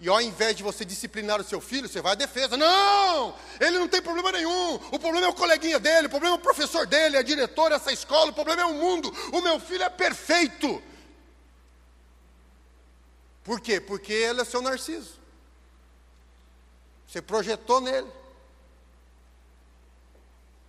e 0.00 0.08
ao 0.08 0.20
invés 0.20 0.56
de 0.56 0.62
você 0.62 0.82
disciplinar 0.82 1.40
o 1.40 1.44
seu 1.44 1.60
filho, 1.60 1.86
você 1.86 2.00
vai 2.00 2.12
à 2.12 2.14
defesa. 2.14 2.56
Não! 2.56 3.34
Ele 3.60 3.78
não 3.78 3.86
tem 3.86 4.00
problema 4.00 4.32
nenhum. 4.32 4.74
O 4.90 4.98
problema 4.98 5.26
é 5.26 5.28
o 5.28 5.34
coleguinha 5.34 5.78
dele, 5.78 6.06
o 6.06 6.10
problema 6.10 6.36
é 6.36 6.38
o 6.38 6.42
professor 6.42 6.86
dele, 6.86 7.18
a 7.18 7.22
diretora, 7.22 7.74
essa 7.74 7.92
escola, 7.92 8.30
o 8.30 8.34
problema 8.34 8.62
é 8.62 8.64
o 8.64 8.72
mundo. 8.72 9.14
O 9.30 9.42
meu 9.42 9.60
filho 9.60 9.84
é 9.84 9.90
perfeito. 9.90 10.82
Por 13.44 13.60
quê? 13.60 13.78
Porque 13.78 14.12
ele 14.12 14.40
é 14.40 14.44
seu 14.44 14.62
narciso. 14.62 15.19
Você 17.10 17.20
projetou 17.20 17.80
nele. 17.80 18.08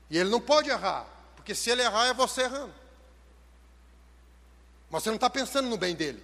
E 0.09 0.17
ele 0.17 0.29
não 0.29 0.41
pode 0.41 0.71
errar, 0.71 1.07
porque 1.35 1.53
se 1.53 1.69
ele 1.69 1.83
errar 1.83 2.07
é 2.07 2.13
você 2.15 2.41
errando. 2.41 2.73
Mas 4.89 5.03
você 5.03 5.09
não 5.09 5.15
está 5.15 5.29
pensando 5.29 5.69
no 5.69 5.77
bem 5.77 5.95
dele, 5.95 6.21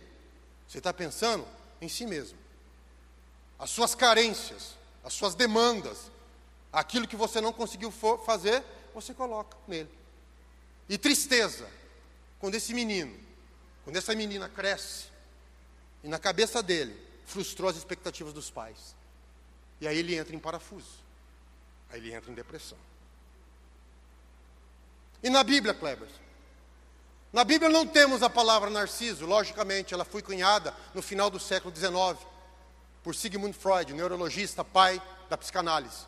você 0.68 0.80
está 0.80 0.92
pensando 0.92 1.48
em 1.80 1.88
si 1.88 2.08
mesmo. 2.08 2.38
As 3.60 3.70
suas 3.70 3.94
carências, 3.94 4.76
as 5.04 5.14
suas 5.14 5.36
demandas, 5.36 6.12
aquilo 6.74 7.08
que 7.08 7.16
você 7.16 7.40
não 7.40 7.54
conseguiu 7.54 7.92
fazer, 8.26 8.64
você 8.96 9.14
coloca 9.14 9.56
nele. 9.68 9.90
E 10.90 10.98
tristeza, 10.98 11.70
quando 12.40 12.56
esse 12.56 12.74
menino, 12.74 13.16
quando 13.84 13.96
essa 13.96 14.16
menina 14.16 14.50
cresce, 14.50 15.06
e 16.04 16.08
na 16.08 16.18
cabeça 16.18 16.62
dele 16.64 17.00
frustrou 17.26 17.70
as 17.70 17.78
expectativas 17.78 18.34
dos 18.34 18.50
pais. 18.50 18.98
E 19.80 19.88
aí 19.88 19.98
ele 19.98 20.16
entra 20.16 20.36
em 20.36 20.40
parafuso. 20.40 21.06
Aí 21.90 22.00
ele 22.00 22.14
entra 22.14 22.32
em 22.32 22.34
depressão. 22.34 22.78
E 25.24 25.30
na 25.30 25.44
Bíblia, 25.44 25.74
Kleber? 25.74 26.08
Na 27.32 27.44
Bíblia 27.44 27.70
não 27.70 27.86
temos 27.86 28.24
a 28.24 28.30
palavra 28.30 28.70
narciso, 28.70 29.26
logicamente, 29.26 29.94
ela 29.94 30.06
foi 30.06 30.22
cunhada 30.22 30.74
no 30.94 31.02
final 31.02 31.30
do 31.30 31.40
século 31.40 31.76
XIX 31.76 32.26
por 33.04 33.16
Sigmund 33.16 33.56
Freud, 33.56 33.94
neurologista, 33.94 34.64
pai 34.64 35.02
da 35.30 35.38
psicanálise. 35.38 36.06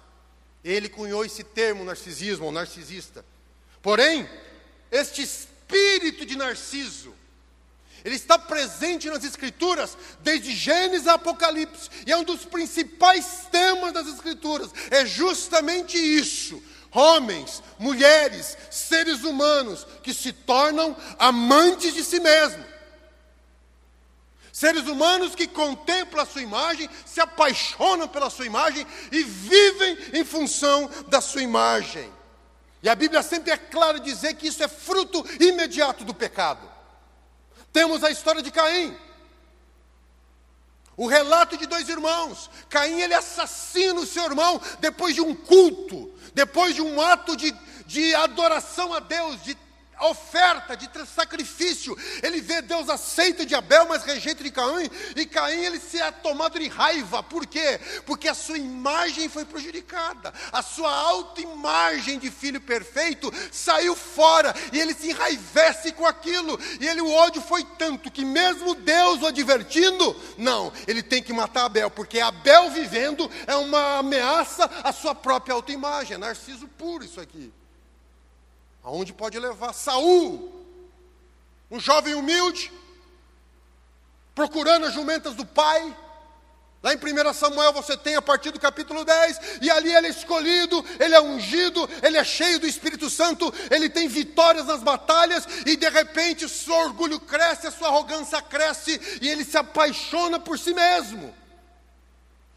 Ele 0.63 0.89
cunhou 0.89 1.23
esse 1.23 1.43
termo 1.43 1.83
narcisismo 1.83 2.45
ou 2.45 2.51
narcisista. 2.51 3.23
Porém, 3.81 4.29
este 4.91 5.21
espírito 5.21 6.25
de 6.25 6.35
narciso 6.35 7.13
ele 8.03 8.15
está 8.15 8.37
presente 8.37 9.09
nas 9.09 9.23
Escrituras 9.23 9.97
desde 10.21 10.55
Gênesis 10.55 11.07
a 11.07 11.13
Apocalipse, 11.13 11.89
e 12.05 12.11
é 12.11 12.17
um 12.17 12.23
dos 12.23 12.45
principais 12.45 13.47
temas 13.51 13.93
das 13.93 14.07
Escrituras. 14.07 14.71
É 14.89 15.05
justamente 15.05 15.97
isso: 15.97 16.61
homens, 16.91 17.61
mulheres, 17.77 18.57
seres 18.71 19.23
humanos 19.23 19.85
que 20.01 20.13
se 20.13 20.31
tornam 20.31 20.95
amantes 21.17 21.93
de 21.93 22.03
si 22.03 22.19
mesmos. 22.19 22.65
Seres 24.51 24.87
humanos 24.87 25.35
que 25.35 25.47
contemplam 25.47 26.21
a 26.21 26.25
sua 26.25 26.41
imagem, 26.41 26.89
se 27.05 27.21
apaixonam 27.21 28.09
pela 28.09 28.29
sua 28.29 28.45
imagem 28.45 28.85
e 29.09 29.23
vivem 29.23 29.97
em 30.13 30.25
função 30.25 30.89
da 31.07 31.21
sua 31.21 31.41
imagem. 31.41 32.11
E 32.83 32.89
a 32.89 32.95
Bíblia 32.95 33.21
sempre 33.23 33.51
é 33.51 33.57
clara 33.57 33.99
dizer 33.99 34.33
que 34.33 34.47
isso 34.47 34.61
é 34.63 34.67
fruto 34.67 35.25
imediato 35.39 36.03
do 36.03 36.13
pecado. 36.13 36.78
Temos 37.71 38.03
a 38.03 38.09
história 38.09 38.41
de 38.41 38.51
Caim. 38.51 38.95
O 40.97 41.07
relato 41.07 41.57
de 41.57 41.65
dois 41.65 41.87
irmãos. 41.87 42.49
Caim 42.69 42.99
ele 42.99 43.13
assassina 43.13 43.99
o 44.01 44.05
seu 44.05 44.25
irmão 44.25 44.61
depois 44.79 45.15
de 45.15 45.21
um 45.21 45.33
culto, 45.33 46.11
depois 46.33 46.75
de 46.75 46.81
um 46.81 46.99
ato 46.99 47.37
de, 47.37 47.55
de 47.85 48.13
adoração 48.15 48.93
a 48.93 48.99
Deus, 48.99 49.41
de 49.43 49.57
oferta, 50.01 50.75
de 50.75 50.89
sacrifício. 51.05 51.97
Ele 52.21 52.41
vê 52.41 52.61
Deus 52.61 52.89
aceita 52.89 53.45
de 53.45 53.55
Abel, 53.55 53.87
mas 53.87 54.03
rejeita 54.03 54.43
de 54.43 54.51
Caim, 54.51 54.89
e 55.15 55.25
Caim 55.25 55.63
ele 55.63 55.79
se 55.79 55.99
é 55.99 56.11
tomado 56.11 56.59
de 56.59 56.67
raiva. 56.67 57.21
Por 57.23 57.45
quê? 57.45 57.79
Porque 58.05 58.27
a 58.27 58.33
sua 58.33 58.57
imagem 58.57 59.29
foi 59.29 59.45
prejudicada. 59.45 60.33
A 60.51 60.61
sua 60.61 60.91
autoimagem 60.91 62.19
de 62.19 62.29
filho 62.29 62.61
perfeito 62.61 63.31
saiu 63.51 63.95
fora 63.95 64.53
e 64.71 64.79
ele 64.79 64.93
se 64.93 65.09
enraivece 65.09 65.91
com 65.91 66.05
aquilo. 66.05 66.59
E 66.79 66.87
ele 66.87 67.01
o 67.01 67.11
ódio 67.11 67.41
foi 67.41 67.63
tanto 67.77 68.11
que 68.11 68.25
mesmo 68.25 68.75
Deus 68.75 69.21
o 69.21 69.27
advertindo, 69.27 70.15
não, 70.37 70.71
ele 70.87 71.01
tem 71.03 71.21
que 71.21 71.33
matar 71.33 71.65
Abel, 71.65 71.89
porque 71.89 72.19
Abel 72.19 72.69
vivendo 72.71 73.29
é 73.47 73.55
uma 73.55 73.99
ameaça 73.99 74.69
à 74.83 74.91
sua 74.91 75.13
própria 75.13 75.53
autoimagem. 75.53 76.15
É 76.15 76.17
narciso 76.17 76.67
puro 76.67 77.03
isso 77.03 77.19
aqui. 77.19 77.51
Aonde 78.83 79.13
pode 79.13 79.37
levar 79.37 79.73
Saul, 79.73 80.65
um 81.69 81.79
jovem 81.79 82.15
humilde, 82.15 82.71
procurando 84.33 84.85
as 84.85 84.93
jumentas 84.93 85.35
do 85.35 85.45
pai. 85.45 85.95
Lá 86.81 86.93
em 86.93 86.97
1 86.97 87.33
Samuel 87.33 87.73
você 87.73 87.97
tem 87.97 88.15
a 88.15 88.21
partir 88.21 88.51
do 88.51 88.59
capítulo 88.59 89.03
10, 89.03 89.59
e 89.61 89.69
ali 89.69 89.93
ele 89.93 90.07
é 90.07 90.09
escolhido, 90.09 90.83
ele 90.97 91.13
é 91.13 91.21
ungido, 91.21 91.89
ele 92.01 92.17
é 92.17 92.23
cheio 92.23 92.57
do 92.57 92.65
Espírito 92.65 93.09
Santo, 93.09 93.53
ele 93.69 93.89
tem 93.89 94.07
vitórias 94.07 94.65
nas 94.65 94.81
batalhas, 94.81 95.45
e 95.65 95.75
de 95.75 95.89
repente 95.89 96.45
o 96.45 96.49
seu 96.49 96.73
orgulho 96.73 97.19
cresce, 97.19 97.67
a 97.67 97.71
sua 97.71 97.89
arrogância 97.89 98.41
cresce, 98.41 99.19
e 99.21 99.27
ele 99.27 99.43
se 99.43 99.57
apaixona 99.57 100.39
por 100.39 100.57
si 100.57 100.73
mesmo. 100.73 101.35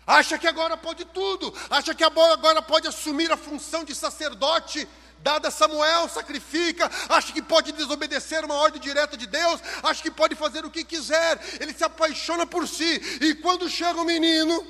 Acha 0.06 0.38
que 0.38 0.46
agora 0.46 0.76
pode 0.76 1.04
tudo, 1.06 1.52
acha 1.68 1.92
que 1.92 2.04
agora 2.04 2.62
pode 2.62 2.86
assumir 2.86 3.32
a 3.32 3.36
função 3.36 3.82
de 3.82 3.92
sacerdote, 3.92 4.88
dada 5.22 5.50
Samuel, 5.50 6.08
sacrifica, 6.08 6.90
acha 7.08 7.32
que 7.32 7.40
pode 7.40 7.72
desobedecer 7.72 8.44
uma 8.44 8.56
ordem 8.56 8.80
direta 8.80 9.16
de 9.16 9.26
Deus, 9.26 9.60
acha 9.82 10.02
que 10.02 10.10
pode 10.10 10.34
fazer 10.34 10.64
o 10.64 10.70
que 10.70 10.84
quiser, 10.84 11.40
ele 11.60 11.72
se 11.72 11.84
apaixona 11.84 12.46
por 12.46 12.66
si, 12.66 13.00
e 13.20 13.34
quando 13.36 13.68
chega 13.68 14.00
o 14.00 14.04
menino 14.04 14.66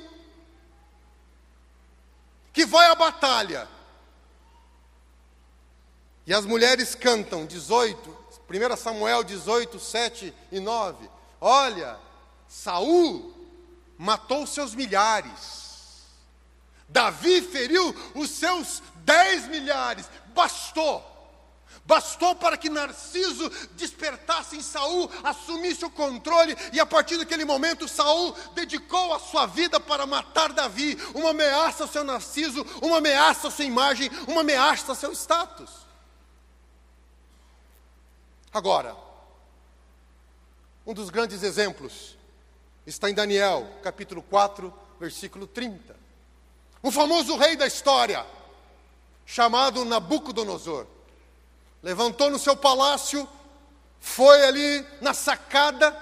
que 2.53 2.65
vai 2.65 2.87
à 2.87 2.95
batalha, 2.95 3.67
e 6.25 6.33
as 6.33 6.45
mulheres 6.45 6.95
cantam 6.95 7.45
18, 7.45 8.17
1 8.47 8.77
Samuel 8.77 9.23
18, 9.23 9.79
7 9.79 10.33
e 10.51 10.59
9, 10.59 11.09
olha, 11.41 11.97
Saul 12.47 13.33
matou 13.97 14.45
seus 14.45 14.75
milhares, 14.75 15.63
Davi 16.87 17.41
feriu 17.41 17.95
os 18.13 18.29
seus 18.29 18.83
dez 18.97 19.47
milhares, 19.47 20.09
bastou. 20.33 21.11
Bastou 21.85 22.35
para 22.35 22.57
que 22.57 22.69
Narciso 22.69 23.49
despertasse 23.73 24.55
em 24.55 24.61
Saul, 24.61 25.09
assumisse 25.23 25.83
o 25.83 25.89
controle, 25.89 26.55
e 26.71 26.79
a 26.79 26.85
partir 26.85 27.17
daquele 27.17 27.43
momento 27.43 27.87
Saul 27.87 28.33
dedicou 28.53 29.13
a 29.13 29.19
sua 29.19 29.45
vida 29.45 29.79
para 29.79 30.05
matar 30.05 30.53
Davi, 30.53 30.97
uma 31.13 31.31
ameaça 31.31 31.83
ao 31.83 31.89
seu 31.89 32.03
Narciso, 32.03 32.65
uma 32.81 32.97
ameaça 32.97 33.49
à 33.49 33.51
sua 33.51 33.65
imagem, 33.65 34.09
uma 34.27 34.41
ameaça 34.41 34.91
ao 34.91 34.95
seu 34.95 35.11
status. 35.11 35.69
Agora, 38.53 38.95
um 40.85 40.93
dos 40.93 41.09
grandes 41.09 41.43
exemplos 41.43 42.15
está 42.85 43.09
em 43.09 43.13
Daniel, 43.13 43.67
capítulo 43.81 44.21
4, 44.21 44.73
versículo 44.99 45.47
30. 45.47 45.95
O 46.81 46.91
famoso 46.91 47.35
rei 47.35 47.55
da 47.55 47.65
história, 47.65 48.25
chamado 49.25 49.85
Nabucodonosor. 49.85 50.85
Levantou 51.81 52.29
no 52.29 52.39
seu 52.39 52.55
palácio, 52.55 53.27
foi 53.99 54.43
ali 54.45 54.85
na 55.01 55.13
sacada, 55.13 55.97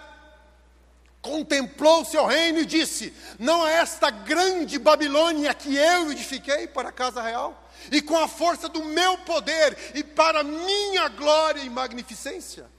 contemplou 1.22 2.02
o 2.02 2.06
seu 2.06 2.26
reino 2.26 2.60
e 2.60 2.66
disse: 2.66 3.14
Não 3.40 3.68
é 3.68 3.78
esta 3.78 4.10
grande 4.10 4.78
Babilônia 4.78 5.54
que 5.54 5.76
eu 5.76 6.12
edifiquei 6.12 6.68
para 6.68 6.90
a 6.90 6.94
casa 6.94 7.22
real? 7.22 7.70
E 7.92 8.02
com 8.02 8.18
a 8.18 8.28
força 8.28 8.70
do 8.70 8.84
meu 8.84 9.18
poder 9.20 9.78
e 9.96 10.04
para 10.04 10.44
minha 10.44 11.08
glória 11.10 11.62
e 11.62 11.70
magnificência? 11.70 12.70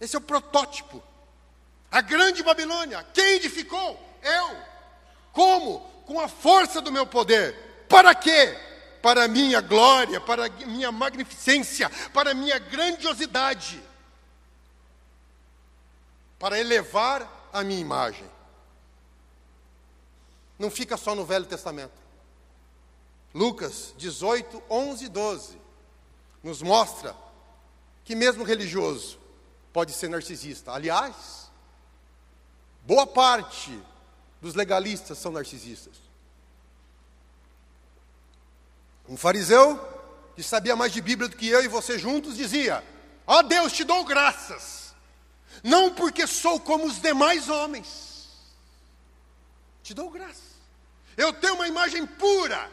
Esse 0.00 0.16
é 0.16 0.18
o 0.18 0.22
protótipo. 0.22 1.02
A 1.90 2.00
grande 2.00 2.42
Babilônia, 2.42 3.06
quem 3.12 3.36
edificou? 3.36 4.00
Eu. 4.22 4.56
Como? 5.32 5.80
Com 6.06 6.20
a 6.20 6.28
força 6.28 6.80
do 6.80 6.92
meu 6.92 7.06
poder. 7.06 7.86
Para 7.88 8.14
quê? 8.14 8.56
Para 9.02 9.24
a 9.24 9.28
minha 9.28 9.60
glória, 9.60 10.20
para 10.20 10.46
a 10.46 10.48
minha 10.48 10.92
magnificência, 10.92 11.90
para 12.12 12.32
a 12.32 12.34
minha 12.34 12.58
grandiosidade, 12.58 13.82
para 16.38 16.58
elevar 16.58 17.48
a 17.52 17.62
minha 17.62 17.80
imagem. 17.80 18.28
Não 20.58 20.70
fica 20.70 20.96
só 20.96 21.14
no 21.14 21.24
Velho 21.24 21.46
Testamento. 21.46 21.98
Lucas 23.34 23.94
18, 23.96 24.62
11 24.68 25.04
e 25.04 25.08
12 25.08 25.60
nos 26.42 26.62
mostra 26.62 27.14
que 28.04 28.14
mesmo 28.14 28.44
religioso 28.44 29.18
pode 29.72 29.92
ser 29.92 30.08
narcisista. 30.08 30.72
Aliás, 30.72 31.50
boa 32.84 33.06
parte 33.06 33.80
dos 34.40 34.54
legalistas 34.54 35.18
são 35.18 35.32
narcisistas. 35.32 36.09
Um 39.10 39.16
fariseu, 39.16 39.76
que 40.36 40.42
sabia 40.42 40.76
mais 40.76 40.92
de 40.92 41.00
Bíblia 41.00 41.28
do 41.28 41.36
que 41.36 41.48
eu 41.48 41.64
e 41.64 41.66
você 41.66 41.98
juntos, 41.98 42.36
dizia: 42.36 42.80
Ó 43.26 43.40
oh 43.40 43.42
Deus, 43.42 43.72
te 43.72 43.82
dou 43.82 44.04
graças, 44.04 44.94
não 45.64 45.92
porque 45.92 46.28
sou 46.28 46.60
como 46.60 46.86
os 46.86 47.00
demais 47.00 47.48
homens, 47.48 48.28
te 49.82 49.92
dou 49.92 50.08
graças. 50.10 50.50
Eu 51.16 51.32
tenho 51.32 51.54
uma 51.54 51.66
imagem 51.66 52.06
pura. 52.06 52.70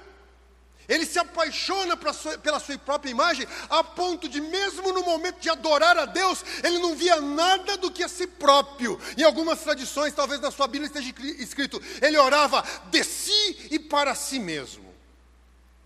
Ele 0.88 1.06
se 1.06 1.20
apaixona 1.20 1.98
pela 1.98 2.60
sua 2.62 2.78
própria 2.78 3.12
imagem, 3.12 3.46
a 3.70 3.84
ponto 3.84 4.30
de, 4.30 4.40
mesmo 4.40 4.94
no 4.94 5.04
momento 5.04 5.40
de 5.40 5.50
adorar 5.50 5.98
a 5.98 6.06
Deus, 6.06 6.46
ele 6.64 6.78
não 6.78 6.96
via 6.96 7.20
nada 7.20 7.76
do 7.76 7.92
que 7.92 8.04
a 8.04 8.08
si 8.08 8.26
próprio. 8.26 8.98
Em 9.18 9.24
algumas 9.24 9.60
tradições, 9.60 10.14
talvez 10.14 10.40
na 10.40 10.50
sua 10.50 10.66
Bíblia 10.66 10.88
esteja 10.88 11.14
escrito, 11.42 11.82
ele 12.02 12.18
orava 12.18 12.64
de 12.90 13.04
si 13.04 13.68
e 13.70 13.78
para 13.78 14.16
si 14.16 14.40
mesmo 14.40 14.87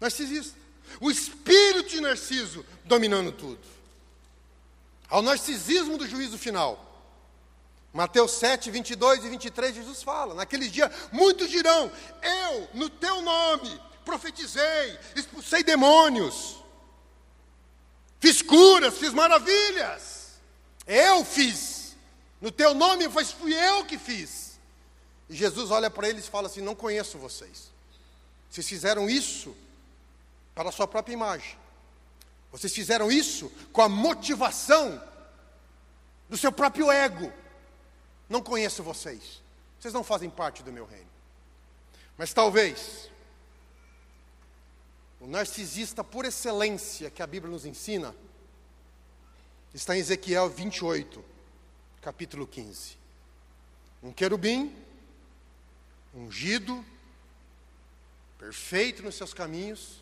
narcisista. 0.01 0.59
O 0.99 1.09
espírito 1.11 1.89
de 1.89 2.01
Narciso 2.01 2.65
dominando 2.83 3.31
tudo. 3.31 3.61
Ao 5.07 5.21
narcisismo 5.21 5.97
do 5.97 6.07
juízo 6.07 6.37
final. 6.37 6.87
Mateus 7.93 8.31
7, 8.31 8.71
22 8.71 9.25
e 9.25 9.29
23, 9.29 9.75
Jesus 9.75 10.01
fala: 10.01 10.33
Naquele 10.33 10.69
dia 10.69 10.91
muitos 11.11 11.49
dirão: 11.49 11.91
Eu, 12.21 12.69
no 12.73 12.89
teu 12.89 13.21
nome, 13.21 13.81
profetizei, 14.03 14.97
expulsei 15.15 15.63
demônios, 15.63 16.55
fiz 18.19 18.41
curas, 18.41 18.97
fiz 18.97 19.13
maravilhas. 19.13 20.31
Eu 20.87 21.23
fiz, 21.23 21.95
no 22.39 22.49
teu 22.49 22.73
nome, 22.73 23.07
mas 23.09 23.31
fui 23.31 23.53
eu 23.53 23.85
que 23.85 23.97
fiz. 23.97 24.59
E 25.29 25.35
Jesus 25.35 25.69
olha 25.69 25.89
para 25.89 26.07
eles 26.07 26.25
e 26.25 26.29
fala 26.29 26.47
assim: 26.47 26.61
Não 26.61 26.75
conheço 26.75 27.17
vocês. 27.17 27.69
Vocês 28.49 28.67
fizeram 28.67 29.09
isso 29.09 29.55
para 30.61 30.69
a 30.69 30.71
sua 30.71 30.87
própria 30.87 31.13
imagem. 31.13 31.57
Vocês 32.51 32.71
fizeram 32.71 33.11
isso 33.11 33.51
com 33.73 33.81
a 33.81 33.89
motivação 33.89 35.01
do 36.29 36.37
seu 36.37 36.51
próprio 36.51 36.91
ego. 36.91 37.33
Não 38.29 38.43
conheço 38.43 38.83
vocês. 38.83 39.41
Vocês 39.79 39.91
não 39.91 40.03
fazem 40.03 40.29
parte 40.29 40.61
do 40.61 40.71
meu 40.71 40.85
reino. 40.85 41.09
Mas 42.15 42.31
talvez 42.31 43.09
o 45.19 45.25
narcisista 45.25 46.03
por 46.03 46.25
excelência 46.25 47.09
que 47.09 47.23
a 47.23 47.27
Bíblia 47.27 47.51
nos 47.51 47.65
ensina 47.65 48.15
está 49.73 49.95
em 49.95 49.99
Ezequiel 49.99 50.47
28, 50.47 51.25
capítulo 52.03 52.45
15. 52.45 52.97
Um 54.03 54.13
querubim 54.13 54.75
ungido, 56.13 56.85
perfeito 58.37 59.01
nos 59.01 59.15
seus 59.15 59.33
caminhos, 59.33 60.01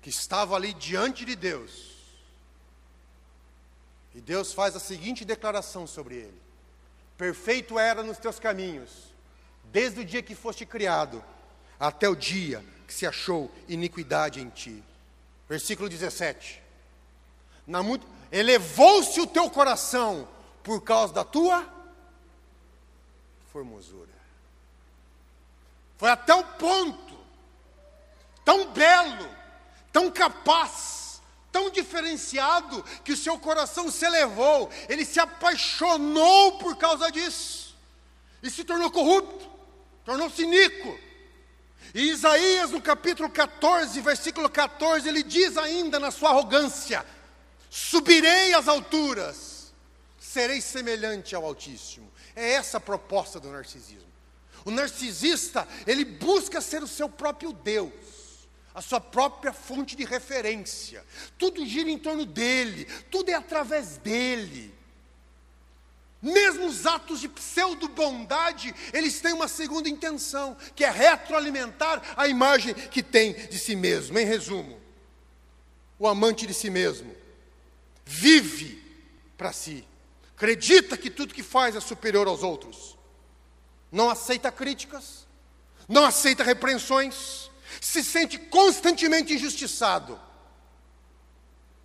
que 0.00 0.08
estava 0.08 0.56
ali 0.56 0.72
diante 0.72 1.24
de 1.24 1.36
Deus. 1.36 1.90
E 4.14 4.20
Deus 4.20 4.52
faz 4.52 4.74
a 4.74 4.80
seguinte 4.80 5.24
declaração 5.24 5.86
sobre 5.86 6.16
ele: 6.16 6.42
Perfeito 7.16 7.78
era 7.78 8.02
nos 8.02 8.18
teus 8.18 8.38
caminhos, 8.38 8.90
desde 9.64 10.00
o 10.00 10.04
dia 10.04 10.22
que 10.22 10.34
foste 10.34 10.66
criado, 10.66 11.22
até 11.78 12.08
o 12.08 12.16
dia 12.16 12.64
que 12.86 12.94
se 12.94 13.06
achou 13.06 13.50
iniquidade 13.68 14.40
em 14.40 14.48
ti. 14.48 14.82
Versículo 15.48 15.88
17. 15.88 16.60
Elevou-se 18.32 19.20
o 19.20 19.26
teu 19.26 19.50
coração 19.50 20.28
por 20.62 20.82
causa 20.82 21.12
da 21.12 21.24
tua 21.24 21.68
formosura. 23.52 24.10
Foi 25.98 26.10
até 26.10 26.34
o 26.34 26.42
ponto, 26.42 27.18
tão 28.44 28.72
belo, 28.72 29.28
tão 29.92 30.10
capaz, 30.10 31.20
tão 31.52 31.70
diferenciado 31.70 32.82
que 33.04 33.12
o 33.12 33.16
seu 33.16 33.38
coração 33.38 33.90
se 33.90 34.04
elevou, 34.04 34.70
ele 34.88 35.04
se 35.04 35.18
apaixonou 35.18 36.58
por 36.58 36.76
causa 36.76 37.10
disso 37.10 37.76
e 38.42 38.50
se 38.50 38.64
tornou 38.64 38.90
corrupto, 38.90 39.48
tornou-se 40.04 40.42
iníquo. 40.42 40.98
E 41.94 42.10
Isaías, 42.10 42.70
no 42.70 42.80
capítulo 42.80 43.28
14, 43.28 44.00
versículo 44.00 44.48
14, 44.48 45.08
ele 45.08 45.22
diz 45.22 45.56
ainda 45.56 45.98
na 45.98 46.10
sua 46.10 46.30
arrogância: 46.30 47.04
Subirei 47.68 48.54
às 48.54 48.68
alturas, 48.68 49.72
serei 50.18 50.60
semelhante 50.60 51.34
ao 51.34 51.44
Altíssimo. 51.44 52.10
É 52.36 52.52
essa 52.52 52.76
a 52.76 52.80
proposta 52.80 53.40
do 53.40 53.50
narcisismo. 53.50 54.08
O 54.64 54.70
narcisista, 54.70 55.66
ele 55.86 56.04
busca 56.04 56.60
ser 56.60 56.82
o 56.82 56.88
seu 56.88 57.08
próprio 57.08 57.52
Deus 57.52 58.19
a 58.80 58.82
sua 58.82 58.98
própria 58.98 59.52
fonte 59.52 59.94
de 59.94 60.06
referência. 60.06 61.04
Tudo 61.36 61.66
gira 61.66 61.90
em 61.90 61.98
torno 61.98 62.24
dele, 62.24 62.86
tudo 63.10 63.28
é 63.28 63.34
através 63.34 63.98
dele. 63.98 64.74
Mesmo 66.22 66.64
os 66.64 66.86
atos 66.86 67.20
de 67.20 67.28
pseudo-bondade, 67.28 68.74
eles 68.94 69.20
têm 69.20 69.34
uma 69.34 69.48
segunda 69.48 69.86
intenção, 69.86 70.56
que 70.74 70.82
é 70.82 70.90
retroalimentar 70.90 72.14
a 72.16 72.26
imagem 72.26 72.72
que 72.72 73.02
tem 73.02 73.34
de 73.34 73.58
si 73.58 73.76
mesmo. 73.76 74.18
Em 74.18 74.24
resumo, 74.24 74.80
o 75.98 76.08
amante 76.08 76.46
de 76.46 76.54
si 76.54 76.70
mesmo 76.70 77.14
vive 78.06 78.82
para 79.36 79.52
si, 79.52 79.86
acredita 80.34 80.96
que 80.96 81.10
tudo 81.10 81.34
que 81.34 81.42
faz 81.42 81.76
é 81.76 81.80
superior 81.80 82.26
aos 82.26 82.42
outros, 82.42 82.96
não 83.92 84.08
aceita 84.08 84.50
críticas, 84.50 85.26
não 85.86 86.06
aceita 86.06 86.42
repreensões, 86.42 87.49
se 87.80 88.02
sente 88.02 88.38
constantemente 88.38 89.34
injustiçado, 89.34 90.18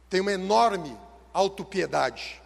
tem 0.10 0.22
uma 0.22 0.32
enorme 0.32 0.98
autopiedade. 1.34 2.42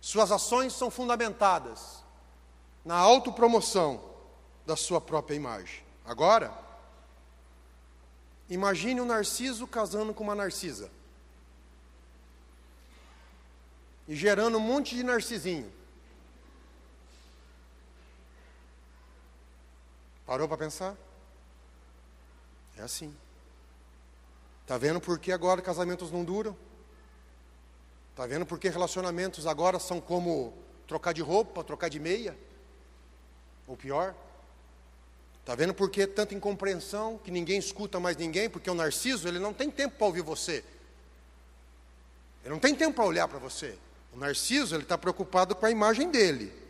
Suas 0.00 0.32
ações 0.32 0.72
são 0.72 0.90
fundamentadas 0.90 2.02
na 2.84 2.96
autopromoção 2.96 4.02
da 4.66 4.76
sua 4.76 5.00
própria 5.00 5.34
imagem. 5.36 5.82
Agora, 6.04 6.52
imagine 8.48 9.00
um 9.00 9.06
narciso 9.06 9.66
casando 9.66 10.12
com 10.12 10.24
uma 10.24 10.34
narcisa. 10.34 10.90
E 14.06 14.14
gerando 14.14 14.58
um 14.58 14.60
monte 14.60 14.94
de 14.94 15.02
narcisinho. 15.02 15.72
Parou 20.26 20.48
para 20.48 20.56
pensar? 20.56 20.96
É 22.76 22.82
assim. 22.82 23.14
Está 24.62 24.78
vendo 24.78 25.00
por 25.00 25.18
que 25.18 25.30
agora 25.30 25.60
casamentos 25.60 26.10
não 26.10 26.24
duram? 26.24 26.56
Está 28.10 28.26
vendo 28.26 28.46
por 28.46 28.58
que 28.58 28.68
relacionamentos 28.68 29.46
agora 29.46 29.78
são 29.78 30.00
como 30.00 30.54
trocar 30.86 31.12
de 31.12 31.20
roupa, 31.20 31.62
trocar 31.62 31.90
de 31.90 32.00
meia? 32.00 32.36
Ou 33.66 33.76
pior? 33.76 34.14
Está 35.40 35.54
vendo 35.54 35.74
por 35.74 35.90
que 35.90 36.06
tanta 36.06 36.34
incompreensão, 36.34 37.18
que 37.18 37.30
ninguém 37.30 37.58
escuta 37.58 38.00
mais 38.00 38.16
ninguém? 38.16 38.48
Porque 38.48 38.70
o 38.70 38.74
narciso, 38.74 39.28
ele 39.28 39.38
não 39.38 39.52
tem 39.52 39.70
tempo 39.70 39.96
para 39.98 40.06
ouvir 40.06 40.22
você. 40.22 40.64
Ele 42.42 42.54
não 42.54 42.58
tem 42.58 42.74
tempo 42.74 42.94
para 42.94 43.04
olhar 43.04 43.28
para 43.28 43.38
você. 43.38 43.76
O 44.12 44.16
narciso, 44.16 44.74
ele 44.74 44.84
está 44.84 44.96
preocupado 44.96 45.54
com 45.54 45.66
a 45.66 45.70
imagem 45.70 46.10
dele. 46.10 46.63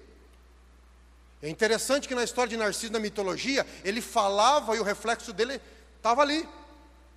É 1.45 1.49
interessante 1.51 2.09
que 2.09 2.15
na 2.15 2.25
história 2.25 2.49
de 2.49 2.57
Narciso, 2.57 2.91
na 2.91 2.99
mitologia, 2.99 3.67
ele 3.85 4.01
falava 4.01 4.75
e 4.75 4.81
o 4.81 4.83
reflexo 4.83 5.31
dele 5.31 5.61
estava 5.99 6.23
ali. 6.23 6.49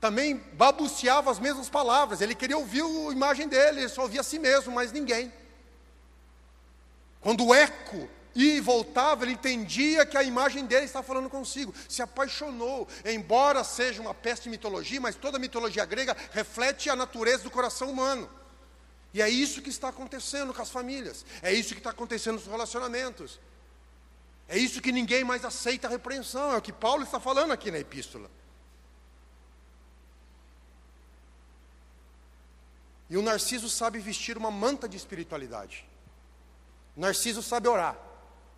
Também 0.02 0.36
babuceava 0.52 1.32
as 1.32 1.40
mesmas 1.40 1.70
palavras. 1.70 2.20
Ele 2.20 2.36
queria 2.36 2.58
ouvir 2.58 2.82
a 2.82 3.12
imagem 3.13 3.48
dele, 3.48 3.80
ele 3.80 3.90
só 3.90 4.02
ouvia 4.02 4.20
a 4.20 4.24
si 4.26 4.38
mesmo, 4.38 4.74
mas 4.74 4.92
ninguém. 4.92 5.32
Quando 7.22 7.46
o 7.46 7.56
eco 7.56 8.10
ia 8.36 8.58
e 8.58 8.60
voltava, 8.60 9.24
ele 9.24 9.32
entendia 9.32 10.06
que 10.06 10.18
a 10.18 10.24
imagem 10.24 10.66
dele 10.66 10.88
estava 10.88 11.08
falando 11.08 11.30
consigo. 11.30 11.74
Se 11.88 12.02
apaixonou, 12.02 12.86
embora 13.06 13.63
seja 13.63 14.02
uma 14.02 14.13
peste 14.13 14.44
de 14.44 14.50
mitologia, 14.50 15.00
mas 15.00 15.16
toda 15.16 15.38
a 15.38 15.40
mitologia 15.40 15.86
grega 15.86 16.18
reflete 16.32 16.90
a 16.90 16.98
natureza 16.98 17.44
do 17.44 17.50
coração 17.50 17.90
humano. 17.90 18.30
E 19.13 19.22
é 19.22 19.30
isso 19.30 19.62
que 19.62 19.70
está 19.70 19.88
acontecendo 19.88 20.54
com 20.54 20.62
as 20.62 20.70
famílias, 20.70 21.26
é 21.42 21.54
isso 21.54 21.74
que 21.74 21.80
está 21.80 21.92
acontecendo 21.92 22.36
nos 22.36 22.46
relacionamentos. 22.46 23.40
É 24.48 24.58
isso 24.58 24.82
que 24.82 24.92
ninguém 24.92 25.24
mais 25.24 25.44
aceita 25.44 25.88
a 25.88 25.90
repreensão, 25.90 26.54
é 26.54 26.58
o 26.58 26.62
que 26.62 26.72
Paulo 26.72 27.04
está 27.04 27.20
falando 27.20 27.52
aqui 27.52 27.70
na 27.70 27.80
epístola. 27.80 28.30
E 33.10 33.18
o 33.18 33.22
narciso 33.22 33.70
sabe 33.70 34.00
vestir 34.00 34.38
uma 34.38 34.52
manta 34.52 34.88
de 34.88 34.98
espiritualidade. 34.98 35.88
O 36.96 37.02
narciso 37.02 37.42
sabe 37.42 37.68
orar. 37.68 37.98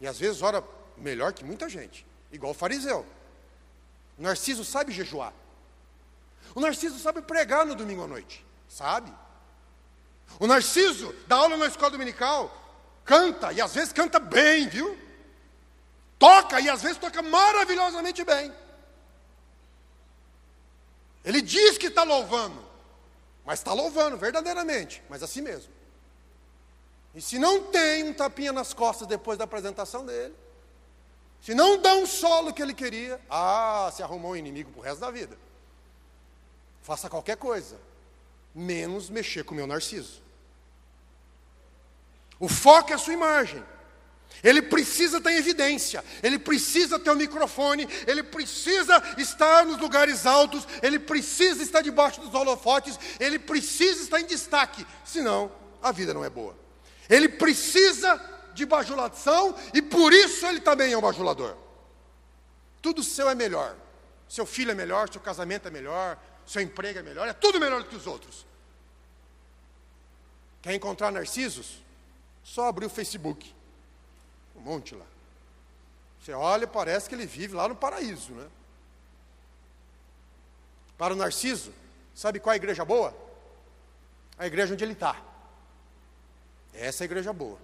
E 0.02 0.08
às 0.08 0.19
vezes 0.19 0.41
ora 0.41 0.63
melhor 0.97 1.34
que 1.34 1.43
muita 1.43 1.69
gente, 1.69 2.06
igual 2.32 2.52
o 2.52 2.56
fariseu. 2.56 3.06
O 4.17 4.21
narciso 4.21 4.63
sabe 4.65 4.91
jejuar. 4.91 5.34
O 6.56 6.60
narciso 6.60 6.97
sabe 6.99 7.21
pregar 7.21 7.65
no 7.65 7.75
domingo 7.75 8.04
à 8.04 8.08
noite. 8.08 8.45
Sabe? 8.67 9.12
O 10.39 10.47
narciso 10.47 11.13
dá 11.28 11.38
aula 11.38 11.58
na 11.58 11.67
escola 11.67 11.91
dominical, 11.91 12.56
canta, 13.04 13.52
e 13.52 13.62
às 13.62 13.73
vezes 13.73 13.91
canta 13.91 14.19
bem, 14.19 14.67
viu? 14.67 15.08
Toca 16.19 16.60
e 16.60 16.69
às 16.69 16.82
vezes 16.82 16.97
toca 16.97 17.21
maravilhosamente 17.21 18.25
bem. 18.25 18.53
Ele 21.23 21.41
diz 21.41 21.77
que 21.77 21.88
está 21.88 22.03
louvando, 22.03 22.63
mas 23.45 23.60
está 23.60 23.71
louvando 23.71 24.17
verdadeiramente, 24.17 25.01
mas 25.10 25.23
assim 25.23 25.41
mesmo. 25.41 25.71
E 27.15 27.21
se 27.21 27.39
não 27.39 27.63
tem 27.71 28.03
um 28.03 28.13
tapinha 28.13 28.51
nas 28.51 28.73
costas 28.73 29.08
depois 29.08 29.38
da 29.38 29.45
apresentação 29.45 30.05
dele, 30.05 30.36
se 31.41 31.55
não 31.55 31.82
dá 31.82 31.93
um 31.95 32.05
solo 32.05 32.53
que 32.53 32.62
ele 32.62 32.73
queria, 32.73 33.19
ah, 33.29 33.89
se 33.93 34.03
arrumou 34.03 34.32
um 34.32 34.36
inimigo 34.36 34.71
para 34.71 34.79
o 34.79 34.84
resto 34.84 34.99
da 34.99 35.10
vida. 35.10 35.38
Faça 36.82 37.10
qualquer 37.10 37.38
coisa, 37.38 37.79
menos 38.53 39.10
mexer 39.10 39.43
com 39.43 39.53
o 39.53 39.58
meu 39.58 39.67
narciso. 39.67 40.21
O 42.39 42.49
foco 42.49 42.91
é 42.91 42.95
a 42.95 42.97
sua 42.97 43.13
imagem. 43.13 43.63
Ele 44.43 44.61
precisa 44.61 45.21
em 45.29 45.35
evidência, 45.35 46.03
ele 46.23 46.39
precisa 46.39 46.97
ter 46.97 47.09
o 47.09 47.13
um 47.13 47.17
microfone, 47.17 47.87
ele 48.07 48.23
precisa 48.23 49.03
estar 49.17 49.65
nos 49.65 49.77
lugares 49.77 50.25
altos, 50.25 50.65
ele 50.81 50.97
precisa 50.97 51.61
estar 51.61 51.81
debaixo 51.81 52.21
dos 52.21 52.33
holofotes, 52.33 52.97
ele 53.19 53.37
precisa 53.37 54.01
estar 54.01 54.21
em 54.21 54.25
destaque, 54.25 54.85
senão 55.03 55.51
a 55.81 55.91
vida 55.91 56.13
não 56.13 56.23
é 56.23 56.29
boa. 56.29 56.57
Ele 57.09 57.27
precisa 57.27 58.21
de 58.53 58.65
bajulação 58.65 59.55
e 59.73 59.81
por 59.81 60.13
isso 60.13 60.45
ele 60.45 60.61
também 60.61 60.93
é 60.93 60.97
um 60.97 61.01
bajulador. 61.01 61.57
Tudo 62.81 63.03
seu 63.03 63.29
é 63.29 63.35
melhor. 63.35 63.75
Seu 64.29 64.45
filho 64.45 64.71
é 64.71 64.75
melhor, 64.75 65.11
seu 65.11 65.19
casamento 65.19 65.67
é 65.67 65.71
melhor, 65.71 66.17
seu 66.45 66.61
emprego 66.61 66.99
é 66.99 67.01
melhor, 67.01 67.27
é 67.27 67.33
tudo 67.33 67.59
melhor 67.59 67.81
do 67.81 67.89
que 67.89 67.95
os 67.95 68.05
outros. 68.05 68.45
Quer 70.61 70.75
encontrar 70.75 71.11
narcisos? 71.11 71.81
Só 72.43 72.67
abrir 72.67 72.85
o 72.85 72.89
Facebook. 72.89 73.55
Um 74.59 74.63
monte 74.63 74.95
lá. 74.95 75.05
Você 76.21 76.33
olha 76.33 76.65
e 76.65 76.67
parece 76.67 77.07
que 77.07 77.15
ele 77.15 77.25
vive 77.25 77.55
lá 77.55 77.67
no 77.67 77.75
paraíso, 77.75 78.33
né? 78.33 78.47
Para 80.97 81.13
o 81.13 81.17
Narciso, 81.17 81.71
sabe 82.13 82.39
qual 82.39 82.51
é 82.51 82.55
a 82.55 82.57
igreja 82.57 82.83
boa? 82.83 83.15
A 84.37 84.45
igreja 84.45 84.73
onde 84.73 84.83
ele 84.83 84.93
está. 84.93 85.15
Essa 86.73 87.03
é 87.03 87.05
a 87.05 87.09
igreja 87.09 87.31
boa. 87.31 87.57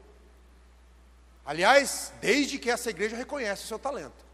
Aliás, 1.46 2.12
desde 2.22 2.58
que 2.58 2.72
essa 2.72 2.90
igreja 2.90 3.16
reconhece 3.16 3.66
o 3.66 3.68
seu 3.68 3.78
talento. 3.78 4.26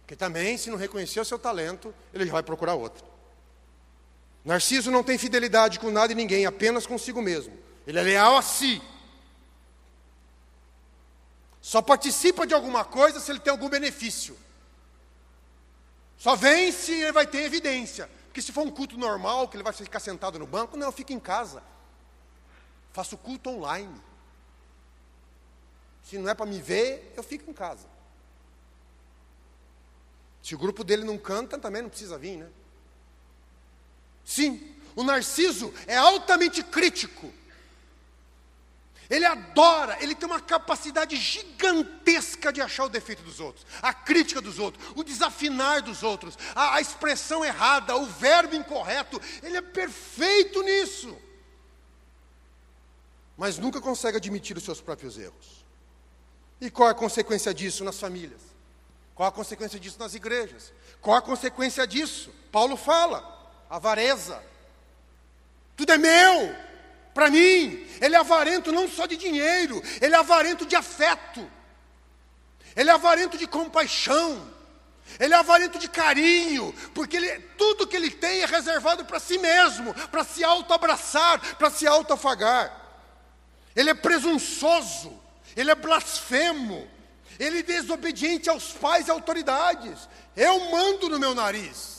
Porque 0.00 0.16
também, 0.16 0.56
se 0.56 0.70
não 0.70 0.78
reconhecer 0.78 1.20
o 1.20 1.24
seu 1.24 1.38
talento, 1.38 1.94
ele 2.12 2.24
já 2.26 2.32
vai 2.32 2.42
procurar 2.42 2.74
outra. 2.74 3.06
Narciso 4.44 4.90
não 4.90 5.04
tem 5.04 5.18
fidelidade 5.18 5.78
com 5.78 5.90
nada 5.90 6.12
e 6.12 6.16
ninguém, 6.16 6.46
apenas 6.46 6.86
consigo 6.86 7.20
mesmo. 7.20 7.56
Ele 7.86 7.98
é 7.98 8.02
leal 8.02 8.36
a 8.36 8.42
si. 8.42 8.80
Só 11.68 11.82
participa 11.82 12.46
de 12.46 12.54
alguma 12.54 12.82
coisa 12.82 13.20
se 13.20 13.30
ele 13.30 13.40
tem 13.40 13.50
algum 13.50 13.68
benefício. 13.68 14.34
Só 16.16 16.34
vem 16.34 16.72
se 16.72 16.92
ele 16.92 17.12
vai 17.12 17.26
ter 17.26 17.42
evidência. 17.42 18.08
Porque 18.24 18.40
se 18.40 18.52
for 18.52 18.66
um 18.66 18.70
culto 18.70 18.96
normal, 18.96 19.46
que 19.46 19.54
ele 19.54 19.62
vai 19.62 19.74
ficar 19.74 20.00
sentado 20.00 20.38
no 20.38 20.46
banco, 20.46 20.78
não, 20.78 20.90
fica 20.90 21.12
em 21.12 21.20
casa. 21.20 21.62
Faço 22.90 23.18
culto 23.18 23.50
online. 23.50 24.00
Se 26.04 26.16
não 26.16 26.30
é 26.30 26.34
para 26.34 26.46
me 26.46 26.58
ver, 26.58 27.12
eu 27.14 27.22
fico 27.22 27.50
em 27.50 27.52
casa. 27.52 27.86
Se 30.42 30.54
o 30.54 30.58
grupo 30.58 30.82
dele 30.82 31.04
não 31.04 31.18
canta, 31.18 31.58
também 31.58 31.82
não 31.82 31.90
precisa 31.90 32.16
vir, 32.16 32.38
né? 32.38 32.48
Sim, 34.24 34.74
o 34.96 35.02
narciso 35.02 35.70
é 35.86 35.98
altamente 35.98 36.62
crítico 36.62 37.30
Ele 39.10 39.24
adora, 39.24 39.96
ele 40.02 40.14
tem 40.14 40.28
uma 40.28 40.40
capacidade 40.40 41.16
gigantesca 41.16 42.52
de 42.52 42.60
achar 42.60 42.84
o 42.84 42.88
defeito 42.90 43.22
dos 43.22 43.40
outros, 43.40 43.66
a 43.80 43.92
crítica 43.94 44.40
dos 44.40 44.58
outros, 44.58 44.84
o 44.94 45.02
desafinar 45.02 45.82
dos 45.82 46.02
outros, 46.02 46.36
a, 46.54 46.74
a 46.74 46.80
expressão 46.80 47.42
errada, 47.42 47.96
o 47.96 48.04
verbo 48.04 48.54
incorreto. 48.54 49.18
Ele 49.42 49.56
é 49.56 49.62
perfeito 49.62 50.62
nisso. 50.62 51.16
Mas 53.36 53.56
nunca 53.56 53.80
consegue 53.80 54.18
admitir 54.18 54.58
os 54.58 54.64
seus 54.64 54.80
próprios 54.80 55.16
erros. 55.16 55.64
E 56.60 56.70
qual 56.70 56.88
é 56.88 56.92
a 56.92 56.94
consequência 56.94 57.54
disso 57.54 57.84
nas 57.84 57.98
famílias? 57.98 58.42
Qual 59.14 59.28
a 59.28 59.32
consequência 59.32 59.80
disso 59.80 59.98
nas 59.98 60.14
igrejas? 60.14 60.72
Qual 61.00 61.16
a 61.16 61.22
consequência 61.22 61.86
disso? 61.86 62.30
Paulo 62.52 62.76
fala: 62.76 63.24
avareza. 63.70 64.42
Tudo 65.76 65.92
é 65.92 65.98
meu, 65.98 66.54
para 67.14 67.30
mim. 67.30 67.86
Ele 68.00 68.14
é 68.14 68.18
avarento 68.18 68.72
não 68.72 68.88
só 68.88 69.06
de 69.06 69.16
dinheiro, 69.16 69.82
ele 70.00 70.14
é 70.14 70.18
avarento 70.18 70.64
de 70.64 70.76
afeto. 70.76 71.48
Ele 72.76 72.90
é 72.90 72.92
avarento 72.92 73.36
de 73.36 73.46
compaixão. 73.46 74.56
Ele 75.18 75.34
é 75.34 75.36
avarento 75.36 75.78
de 75.78 75.88
carinho, 75.88 76.72
porque 76.94 77.16
ele, 77.16 77.40
tudo 77.56 77.86
que 77.86 77.96
ele 77.96 78.10
tem 78.10 78.42
é 78.42 78.46
reservado 78.46 79.04
para 79.04 79.18
si 79.18 79.38
mesmo, 79.38 79.94
para 80.10 80.22
se 80.22 80.44
auto-abraçar, 80.44 81.56
para 81.56 81.70
se 81.70 81.86
auto-afagar. 81.86 82.70
Ele 83.74 83.90
é 83.90 83.94
presunçoso, 83.94 85.18
ele 85.56 85.70
é 85.70 85.74
blasfemo, 85.74 86.86
ele 87.38 87.60
é 87.60 87.62
desobediente 87.62 88.50
aos 88.50 88.72
pais 88.72 89.08
e 89.08 89.10
autoridades. 89.10 90.08
Eu 90.36 90.70
mando 90.70 91.08
no 91.08 91.18
meu 91.18 91.34
nariz. 91.34 91.97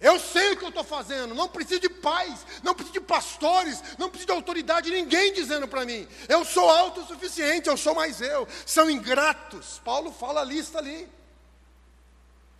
Eu 0.00 0.18
sei 0.18 0.52
o 0.52 0.56
que 0.56 0.64
eu 0.64 0.70
estou 0.70 0.82
fazendo, 0.82 1.34
não 1.34 1.46
preciso 1.46 1.80
de 1.80 1.90
pais, 1.90 2.46
não 2.62 2.74
preciso 2.74 2.94
de 2.94 3.00
pastores, 3.00 3.82
não 3.98 4.08
preciso 4.08 4.28
de 4.28 4.32
autoridade, 4.32 4.90
ninguém 4.90 5.30
dizendo 5.34 5.68
para 5.68 5.84
mim. 5.84 6.08
Eu 6.26 6.42
sou 6.42 6.70
autossuficiente, 6.70 7.68
eu 7.68 7.76
sou 7.76 7.94
mais 7.94 8.18
eu. 8.22 8.48
São 8.64 8.88
ingratos. 8.88 9.78
Paulo 9.84 10.10
fala 10.10 10.40
a 10.40 10.44
lista 10.44 10.78
ali. 10.78 11.06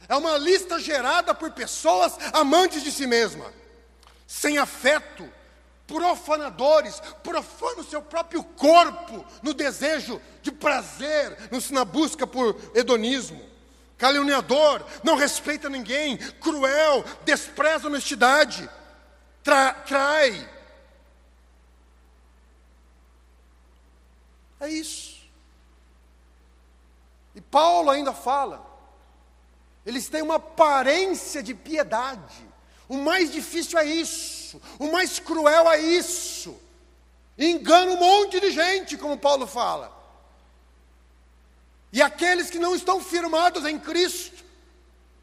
É 0.06 0.14
uma 0.14 0.36
lista 0.36 0.78
gerada 0.78 1.34
por 1.34 1.50
pessoas 1.52 2.18
amantes 2.34 2.82
de 2.82 2.92
si 2.92 3.06
mesma, 3.06 3.52
sem 4.26 4.58
afeto, 4.58 5.26
profanadores, 5.86 7.00
profanam 7.22 7.80
o 7.80 7.84
seu 7.84 8.02
próprio 8.02 8.44
corpo 8.44 9.24
no 9.42 9.54
desejo 9.54 10.20
de 10.42 10.52
prazer, 10.52 11.38
na 11.70 11.84
busca 11.86 12.26
por 12.26 12.54
hedonismo 12.74 13.49
caluniador, 14.00 14.84
não 15.04 15.14
respeita 15.14 15.68
ninguém, 15.68 16.16
cruel, 16.16 17.04
despreza 17.22 17.86
a 17.86 17.90
honestidade, 17.90 18.68
tra 19.42 19.74
trai. 19.74 20.48
É 24.58 24.68
isso. 24.68 25.20
E 27.34 27.40
Paulo 27.42 27.90
ainda 27.90 28.14
fala, 28.14 28.66
eles 29.84 30.08
têm 30.08 30.22
uma 30.22 30.36
aparência 30.36 31.42
de 31.42 31.54
piedade. 31.54 32.48
O 32.88 32.96
mais 32.96 33.30
difícil 33.30 33.78
é 33.78 33.84
isso, 33.84 34.60
o 34.78 34.90
mais 34.90 35.18
cruel 35.18 35.70
é 35.70 35.78
isso. 35.78 36.58
Engana 37.38 37.92
um 37.92 37.98
monte 37.98 38.40
de 38.40 38.50
gente, 38.50 38.96
como 38.96 39.18
Paulo 39.18 39.46
fala. 39.46 39.99
E 41.92 42.00
aqueles 42.00 42.50
que 42.50 42.58
não 42.58 42.74
estão 42.74 43.02
firmados 43.02 43.64
em 43.64 43.78
Cristo, 43.78 44.44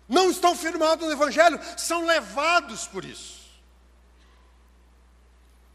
não 0.08 0.30
estão 0.30 0.56
firmados 0.56 1.06
no 1.06 1.12
Evangelho, 1.12 1.60
são 1.78 2.06
levados 2.06 2.88
por 2.88 3.06
isso. 3.06 3.38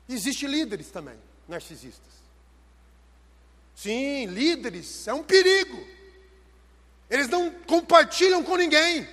Existem 0.08 0.48
líderes 0.48 0.90
também, 0.90 1.18
narcisistas. 1.48 2.12
Sim, 3.74 4.26
líderes, 4.26 5.08
é 5.08 5.14
um 5.14 5.22
perigo. 5.22 5.86
Eles 7.08 7.28
não 7.28 7.50
compartilham 7.50 8.42
com 8.42 8.56
ninguém. 8.56 9.08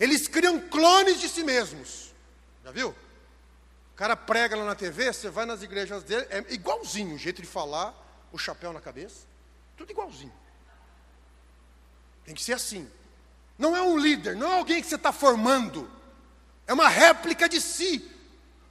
Eles 0.00 0.26
criam 0.28 0.60
clones 0.60 1.20
de 1.20 1.28
si 1.28 1.44
mesmos. 1.44 2.12
Já 2.64 2.70
viu? 2.70 2.90
O 2.90 3.96
cara 3.96 4.16
prega 4.16 4.56
lá 4.56 4.64
na 4.64 4.74
TV, 4.74 5.12
você 5.12 5.30
vai 5.30 5.46
nas 5.46 5.62
igrejas 5.62 6.02
dele, 6.02 6.26
é 6.28 6.44
igualzinho 6.52 7.14
o 7.14 7.18
jeito 7.18 7.40
de 7.40 7.48
falar, 7.48 7.94
o 8.30 8.36
chapéu 8.36 8.72
na 8.72 8.80
cabeça, 8.80 9.26
tudo 9.76 9.90
igualzinho. 9.90 10.32
Tem 12.26 12.34
que 12.34 12.42
ser 12.42 12.54
assim. 12.54 12.86
Não 13.56 13.74
é 13.74 13.80
um 13.80 13.96
líder, 13.96 14.36
não 14.36 14.52
é 14.52 14.58
alguém 14.58 14.82
que 14.82 14.88
você 14.88 14.96
está 14.96 15.12
formando. 15.12 15.90
É 16.66 16.74
uma 16.74 16.88
réplica 16.88 17.48
de 17.48 17.60
si. 17.60 18.10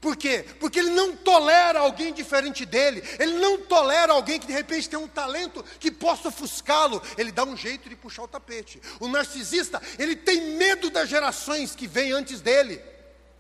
Por 0.02 0.16
quê? 0.16 0.46
Porque 0.60 0.78
ele 0.78 0.92
não 0.92 1.16
tolera 1.16 1.80
alguém 1.80 2.14
diferente 2.14 2.64
dele. 2.64 3.02
Ele 3.18 3.40
não 3.40 3.58
tolera 3.62 4.14
alguém 4.14 4.40
que 4.40 4.46
de 4.46 4.54
repente 4.54 4.88
tem 4.88 5.00
um 5.00 5.08
talento 5.08 5.66
que 5.80 5.90
possa 5.90 6.28
ofuscá-lo. 6.28 7.02
Ele 7.18 7.32
dá 7.32 7.44
um 7.44 7.58
jeito 7.58 7.90
de 7.90 7.96
puxar 7.96 8.24
o 8.24 8.28
tapete. 8.28 8.80
O 9.00 9.08
narcisista, 9.08 9.82
ele 9.98 10.16
tem 10.16 10.58
medo 10.58 10.92
das 10.92 11.10
gerações 11.10 11.74
que 11.74 11.88
vêm 11.88 12.12
antes 12.12 12.40
dele. 12.42 12.80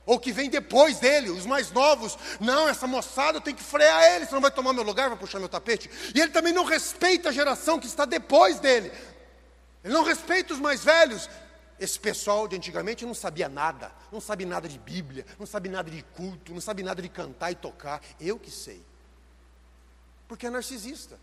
Ou 0.08 0.20
que 0.20 0.32
vêm 0.32 0.50
depois 0.50 0.98
dele, 0.98 1.30
os 1.30 1.46
mais 1.46 1.72
novos. 1.72 2.18
Não, 2.40 2.68
essa 2.68 2.88
moçada 2.88 3.42
tem 3.42 3.54
que 3.54 3.64
frear 3.64 4.16
ele, 4.16 4.26
senão 4.26 4.42
vai 4.42 4.52
tomar 4.52 4.74
meu 4.74 4.84
lugar, 4.84 5.10
vai 5.10 5.18
puxar 5.20 5.40
meu 5.40 5.50
tapete. 5.50 5.90
E 6.16 6.20
ele 6.20 6.32
também 6.32 6.54
não 6.54 6.64
respeita 6.64 7.30
a 7.30 7.32
geração 7.32 7.80
que 7.80 7.86
está 7.86 8.06
depois 8.06 8.60
dele. 8.60 8.92
Ele 9.86 9.94
não 9.94 10.04
respeita 10.04 10.52
os 10.52 10.60
mais 10.60 10.84
velhos. 10.84 11.30
Esse 11.80 12.00
pessoal 12.00 12.48
de 12.48 12.56
antigamente 12.56 13.06
não 13.06 13.14
sabia 13.14 13.48
nada, 13.48 13.92
não 14.12 14.20
sabe 14.20 14.44
nada 14.44 14.68
de 14.68 14.80
Bíblia, 14.80 15.26
não 15.38 15.46
sabe 15.46 15.70
nada 15.70 15.92
de 15.92 16.02
culto, 16.02 16.54
não 16.54 16.62
sabe 16.62 16.82
nada 16.82 17.04
de 17.04 17.08
cantar 17.08 17.52
e 17.52 17.56
tocar. 17.56 18.02
Eu 18.20 18.40
que 18.40 18.50
sei. 18.50 18.84
Porque 20.28 20.48
é 20.48 20.50
narcisista. 20.50 21.20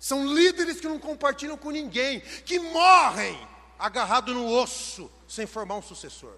São 0.00 0.26
líderes 0.32 0.80
que 0.80 0.88
não 0.88 0.98
compartilham 0.98 1.58
com 1.58 1.70
ninguém, 1.70 2.20
que 2.20 2.58
morrem 2.58 3.38
agarrado 3.78 4.32
no 4.32 4.50
osso, 4.50 5.10
sem 5.28 5.46
formar 5.46 5.74
um 5.74 5.82
sucessor. 5.82 6.36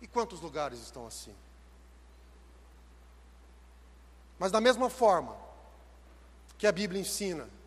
E 0.00 0.06
quantos 0.06 0.40
lugares 0.40 0.78
estão 0.80 1.06
assim? 1.06 1.34
Mas 4.38 4.50
da 4.52 4.60
mesma 4.60 4.88
forma 4.88 5.36
que 6.56 6.66
a 6.66 6.72
Bíblia 6.72 7.00
ensina 7.00 7.57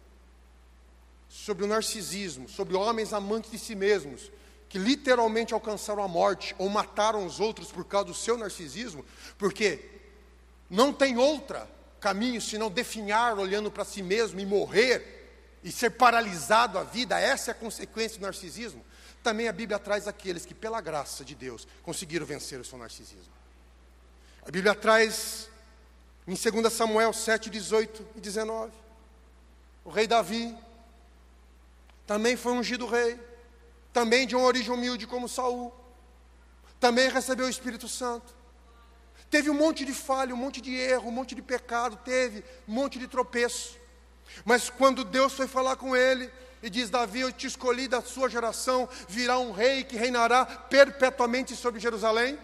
sobre 1.32 1.64
o 1.64 1.68
narcisismo, 1.68 2.50
sobre 2.50 2.76
homens 2.76 3.14
amantes 3.14 3.50
de 3.50 3.58
si 3.58 3.74
mesmos, 3.74 4.30
que 4.68 4.78
literalmente 4.78 5.54
alcançaram 5.54 6.04
a 6.04 6.08
morte 6.08 6.54
ou 6.58 6.68
mataram 6.68 7.26
os 7.26 7.40
outros 7.40 7.72
por 7.72 7.86
causa 7.86 8.08
do 8.08 8.14
seu 8.14 8.38
narcisismo, 8.38 9.06
porque 9.38 9.80
não 10.70 10.92
tem 10.92 11.18
outra 11.18 11.70
caminho 12.02 12.42
senão 12.42 12.70
definhar 12.70 13.40
olhando 13.40 13.72
para 13.72 13.86
si 13.86 14.04
mesmo 14.04 14.40
e 14.42 14.46
morrer 14.46 15.20
e 15.64 15.72
ser 15.72 15.92
paralisado 15.92 16.78
a 16.78 16.84
vida, 16.84 17.20
essa 17.20 17.52
é 17.52 17.54
a 17.54 17.56
consequência 17.56 18.20
do 18.20 18.26
narcisismo. 18.26 18.84
Também 19.24 19.48
a 19.48 19.54
Bíblia 19.54 19.80
traz 19.80 20.08
aqueles 20.08 20.46
que, 20.46 20.54
pela 20.54 20.82
graça 20.82 21.24
de 21.24 21.36
Deus, 21.36 21.68
conseguiram 21.84 22.26
vencer 22.26 22.60
o 22.60 22.66
seu 22.66 22.78
narcisismo. 22.78 23.32
A 24.46 24.50
Bíblia 24.50 24.74
traz 24.74 25.48
em 26.28 26.34
2 26.34 26.74
Samuel 26.74 27.14
7, 27.14 27.50
18 27.50 28.08
e 28.16 28.20
19. 28.20 28.74
O 29.86 29.92
rei 29.92 30.08
Davi 30.08 30.56
também 32.12 32.36
foi 32.36 32.52
ungido 32.52 32.86
rei, 32.86 33.18
também 33.94 34.28
de 34.28 34.36
uma 34.36 34.44
origem 34.44 34.70
humilde 34.70 35.08
como 35.08 35.30
Saul, 35.30 35.74
também 36.78 37.10
recebeu 37.10 37.46
o 37.46 37.50
Espírito 37.50 37.88
Santo. 37.88 38.36
Teve 39.30 39.50
um 39.50 39.54
monte 39.54 39.86
de 39.86 39.94
falha, 39.94 40.34
um 40.34 40.38
monte 40.38 40.60
de 40.60 40.76
erro, 40.76 41.08
um 41.08 41.12
monte 41.12 41.34
de 41.34 41.42
pecado, 41.42 41.98
teve 42.04 42.44
um 42.68 42.74
monte 42.74 43.00
de 43.00 43.08
tropeço. 43.08 43.78
Mas 44.44 44.70
quando 44.70 45.06
Deus 45.06 45.32
foi 45.32 45.48
falar 45.48 45.78
com 45.78 45.96
ele, 45.96 46.30
e 46.62 46.70
diz: 46.70 46.90
Davi, 46.90 47.22
eu 47.22 47.32
te 47.32 47.48
escolhi 47.48 47.88
da 47.88 48.02
sua 48.02 48.28
geração, 48.30 48.90
virá 49.08 49.40
um 49.40 49.54
rei 49.54 49.86
que 49.86 49.96
reinará 49.96 50.46
perpetuamente 50.46 51.56
sobre 51.56 51.80
Jerusalém. 51.80 52.38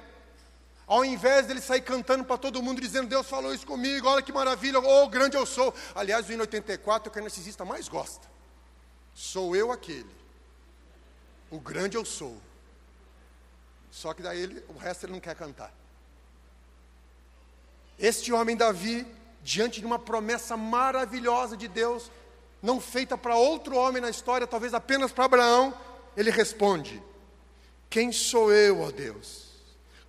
Ao 0.87 1.03
invés 1.03 1.45
dele 1.45 1.59
sair 1.59 1.81
cantando 1.81 2.23
para 2.23 2.37
todo 2.37 2.63
mundo, 2.63 2.79
dizendo: 2.79 3.09
Deus 3.09 3.27
falou 3.27 3.53
isso 3.53 3.67
comigo, 3.67 4.07
olha 4.07 4.21
que 4.21 4.31
maravilha, 4.31 4.79
oh, 4.79 5.09
grande 5.09 5.35
eu 5.35 5.45
sou. 5.45 5.73
Aliás, 5.93 6.29
o 6.29 6.31
hino 6.31 6.43
84 6.43 7.05
é 7.05 7.09
o 7.09 7.13
que 7.13 7.19
o 7.19 7.23
narcisista 7.23 7.65
mais 7.65 7.89
gosta. 7.89 8.36
Sou 9.17 9.55
eu 9.55 9.71
aquele. 9.71 10.15
O 11.49 11.59
grande 11.59 11.97
eu 11.97 12.05
sou. 12.05 12.37
Só 13.89 14.13
que 14.13 14.21
daí 14.21 14.39
ele, 14.39 14.63
o 14.67 14.77
resto 14.77 15.07
ele 15.07 15.13
não 15.13 15.19
quer 15.19 15.35
cantar. 15.35 15.73
Este 17.97 18.31
homem 18.31 18.55
Davi, 18.55 19.07
diante 19.41 19.79
de 19.79 19.87
uma 19.87 19.97
promessa 19.97 20.55
maravilhosa 20.55 21.57
de 21.57 21.67
Deus, 21.67 22.11
não 22.61 22.79
feita 22.79 23.17
para 23.17 23.35
outro 23.35 23.75
homem 23.75 23.99
na 23.99 24.11
história, 24.11 24.45
talvez 24.45 24.75
apenas 24.75 25.11
para 25.11 25.25
Abraão, 25.25 25.75
ele 26.15 26.29
responde: 26.29 27.01
Quem 27.89 28.11
sou 28.11 28.53
eu, 28.53 28.81
ó 28.81 28.91
Deus? 28.91 29.47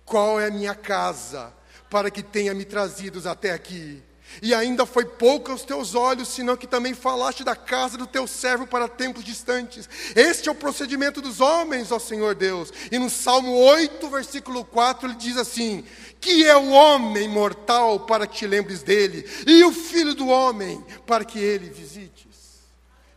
Qual 0.05 0.39
é 0.39 0.45
a 0.45 0.51
minha 0.51 0.75
casa 0.75 1.51
para 1.89 2.11
que 2.11 2.21
tenha 2.21 2.53
me 2.53 2.63
trazidos 2.63 3.25
até 3.25 3.53
aqui? 3.53 4.03
E 4.41 4.53
ainda 4.53 4.85
foi 4.85 5.05
pouco 5.05 5.51
aos 5.51 5.63
teus 5.63 5.95
olhos, 5.95 6.29
senão 6.29 6.57
que 6.57 6.67
também 6.67 6.93
falaste 6.93 7.43
da 7.43 7.55
casa 7.55 7.97
do 7.97 8.07
teu 8.07 8.27
servo 8.27 8.65
para 8.65 8.87
tempos 8.87 9.23
distantes. 9.23 9.89
Este 10.15 10.49
é 10.49 10.51
o 10.51 10.55
procedimento 10.55 11.21
dos 11.21 11.39
homens, 11.41 11.91
ó 11.91 11.99
Senhor 11.99 12.35
Deus. 12.35 12.71
E 12.91 12.97
no 12.97 13.09
Salmo 13.09 13.53
8, 13.53 14.09
versículo 14.09 14.63
4, 14.65 15.07
ele 15.07 15.15
diz 15.15 15.37
assim: 15.37 15.83
Que 16.19 16.45
é 16.45 16.55
o 16.57 16.69
homem 16.69 17.27
mortal 17.27 18.01
para 18.01 18.25
que 18.25 18.37
te 18.37 18.47
lembres 18.47 18.83
dele, 18.83 19.25
e 19.45 19.63
o 19.63 19.71
filho 19.71 20.13
do 20.13 20.27
homem 20.27 20.83
para 21.05 21.25
que 21.25 21.39
ele 21.39 21.69
visite. 21.69 22.18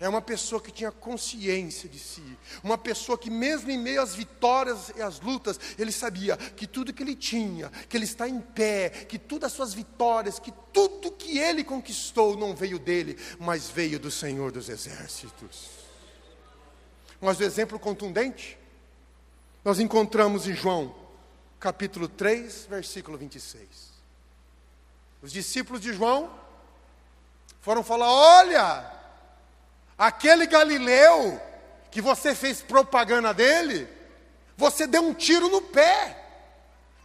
É 0.03 0.09
uma 0.09 0.20
pessoa 0.20 0.61
que 0.61 0.72
tinha 0.72 0.90
consciência 0.90 1.88
de 1.88 1.96
si. 1.96 2.36
Uma 2.61 2.76
pessoa 2.76 3.16
que, 3.16 3.30
mesmo 3.30 3.70
em 3.70 3.78
meio 3.78 4.03
às 4.03 4.16
vitórias 4.16 4.90
e 4.96 5.00
às 5.00 5.20
lutas, 5.20 5.61
ele 5.78 5.92
sabia 5.92 6.36
que 6.36 6.66
tudo 6.66 6.92
que 6.92 7.05
ele 7.05 7.14
tinha, 7.14 7.70
que 7.88 7.96
ele 7.96 8.05
está 8.05 8.28
em 8.28 8.40
pé, 8.40 8.90
que 8.90 9.16
todas 9.16 9.53
as 9.53 9.53
suas 9.53 9.72
vitórias, 9.72 10.40
que 10.40 10.53
tudo 10.72 11.12
que 11.12 11.38
ele 11.38 11.62
conquistou 11.62 12.36
não 12.36 12.53
veio 12.53 12.80
dele, 12.80 13.16
mas 13.38 13.70
veio 13.70 14.00
do 14.00 14.11
Senhor 14.11 14.50
dos 14.50 14.68
Exércitos. 14.68 15.70
Mas 17.20 17.38
o 17.38 17.44
exemplo 17.44 17.78
contundente, 17.78 18.59
nós 19.64 19.78
encontramos 19.78 20.48
em 20.48 20.53
João, 20.57 20.92
capítulo 21.61 22.09
3, 22.09 22.66
versículo 22.68 23.16
26. 23.16 23.68
Os 25.22 25.30
discípulos 25.30 25.80
de 25.80 25.92
João 25.92 26.28
foram 27.61 27.84
falar: 27.84 28.11
Olha 28.11 29.01
Aquele 29.97 30.47
Galileu 30.47 31.40
que 31.90 32.01
você 32.01 32.34
fez 32.34 32.62
propaganda 32.62 33.34
dele, 33.34 33.88
você 34.57 34.86
deu 34.86 35.03
um 35.03 35.14
tiro 35.14 35.49
no 35.49 35.61
pé. 35.61 36.18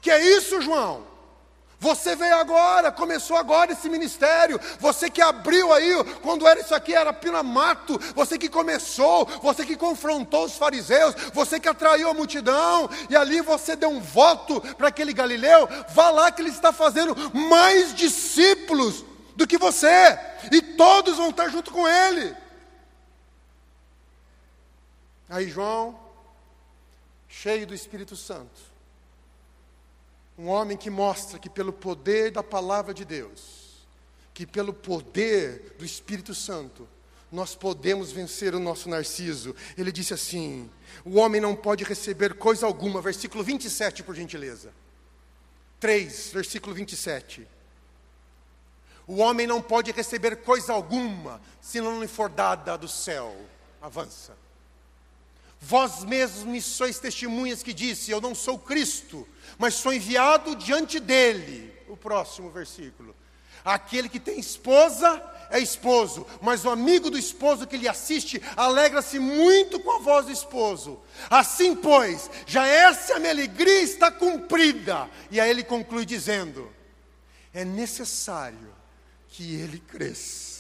Que 0.01 0.11
é 0.11 0.37
isso, 0.37 0.61
João? 0.61 1.05
Você 1.79 2.15
veio 2.15 2.35
agora, 2.37 2.91
começou 2.91 3.37
agora 3.37 3.71
esse 3.71 3.87
ministério. 3.87 4.59
Você 4.79 5.11
que 5.11 5.21
abriu 5.21 5.71
aí, 5.71 5.91
quando 6.23 6.47
era 6.47 6.59
isso 6.59 6.73
aqui, 6.73 6.93
era 6.93 7.13
pinamato. 7.13 7.99
Você 8.15 8.37
que 8.37 8.49
começou, 8.49 9.25
você 9.43 9.63
que 9.63 9.75
confrontou 9.75 10.45
os 10.45 10.57
fariseus, 10.57 11.13
você 11.33 11.59
que 11.59 11.69
atraiu 11.69 12.09
a 12.09 12.15
multidão. 12.15 12.89
E 13.09 13.15
ali 13.15 13.41
você 13.41 13.75
deu 13.75 13.89
um 13.89 13.99
voto 13.99 14.59
para 14.75 14.87
aquele 14.87 15.13
Galileu. 15.13 15.69
Vá 15.89 16.09
lá 16.09 16.31
que 16.31 16.41
ele 16.41 16.49
está 16.49 16.73
fazendo 16.73 17.15
mais 17.31 17.93
discípulos 17.93 19.05
do 19.35 19.45
que 19.45 19.57
você. 19.57 20.17
E 20.51 20.61
todos 20.61 21.17
vão 21.17 21.29
estar 21.29 21.47
junto 21.49 21.71
com 21.71 21.87
ele. 21.87 22.35
Aí 25.29 25.49
João, 25.49 25.99
cheio 27.27 27.67
do 27.67 27.73
Espírito 27.73 28.15
Santo, 28.15 28.61
um 30.37 30.47
homem 30.47 30.77
que 30.77 30.89
mostra 30.89 31.39
que 31.39 31.49
pelo 31.49 31.73
poder 31.73 32.31
da 32.31 32.43
palavra 32.43 32.93
de 32.93 33.03
Deus, 33.03 33.87
que 34.33 34.45
pelo 34.45 34.73
poder 34.73 35.75
do 35.77 35.83
Espírito 35.83 36.35
Santo, 36.35 36.87
nós 37.31 37.55
podemos 37.55 38.11
vencer 38.11 38.55
o 38.55 38.59
nosso 38.59 38.87
narciso. 38.87 39.55
Ele 39.77 39.91
disse 39.91 40.13
assim: 40.13 40.69
o 41.03 41.17
homem 41.17 41.41
não 41.41 41.55
pode 41.55 41.83
receber 41.83 42.35
coisa 42.35 42.65
alguma, 42.65 43.01
versículo 43.01 43.43
27, 43.43 44.03
por 44.03 44.15
gentileza. 44.15 44.71
3, 45.79 46.31
versículo 46.31 46.73
27. 46.73 47.47
O 49.05 49.17
homem 49.17 49.47
não 49.47 49.61
pode 49.61 49.91
receber 49.91 50.37
coisa 50.37 50.73
alguma 50.73 51.41
se 51.61 51.79
não 51.79 52.01
lhe 52.01 52.07
for 52.07 52.29
dada 52.29 52.77
do 52.77 52.87
céu. 52.87 53.35
Avança. 53.81 54.46
Vós 55.59 56.03
mesmos 56.03 56.43
me 56.43 56.61
sois 56.61 56.99
testemunhas 56.99 57.63
que 57.63 57.73
disse: 57.73 58.11
Eu 58.11 58.21
não 58.21 58.35
sou 58.35 58.59
Cristo, 58.59 59.27
mas 59.57 59.73
sou 59.73 59.93
enviado 59.93 60.55
diante 60.55 60.99
dele. 60.99 61.73
O 61.87 61.95
próximo 61.95 62.49
versículo. 62.49 63.15
Aquele 63.63 64.07
que 64.07 64.19
tem 64.19 64.39
esposa 64.39 65.21
é 65.49 65.59
esposo, 65.59 66.25
mas 66.41 66.63
o 66.63 66.69
amigo 66.69 67.09
do 67.09 67.17
esposo 67.17 67.67
que 67.67 67.77
lhe 67.77 67.87
assiste 67.87 68.41
alegra-se 68.55 69.19
muito 69.19 69.79
com 69.79 69.91
a 69.91 69.99
voz 69.99 70.25
do 70.25 70.31
esposo. 70.31 70.99
Assim, 71.29 71.75
pois, 71.75 72.29
já 72.45 72.65
essa 72.65 73.19
minha 73.19 73.31
alegria 73.31 73.81
está 73.81 74.11
cumprida. 74.11 75.09
E 75.31 75.39
aí 75.39 75.49
ele 75.49 75.63
conclui 75.63 76.05
dizendo: 76.05 76.71
É 77.53 77.65
necessário 77.65 78.73
que 79.29 79.55
ele 79.55 79.79
cresça. 79.79 80.57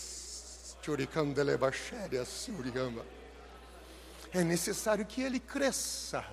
É 4.33 4.43
necessário 4.43 5.05
que 5.05 5.21
ele 5.21 5.39
cresça. 5.39 6.25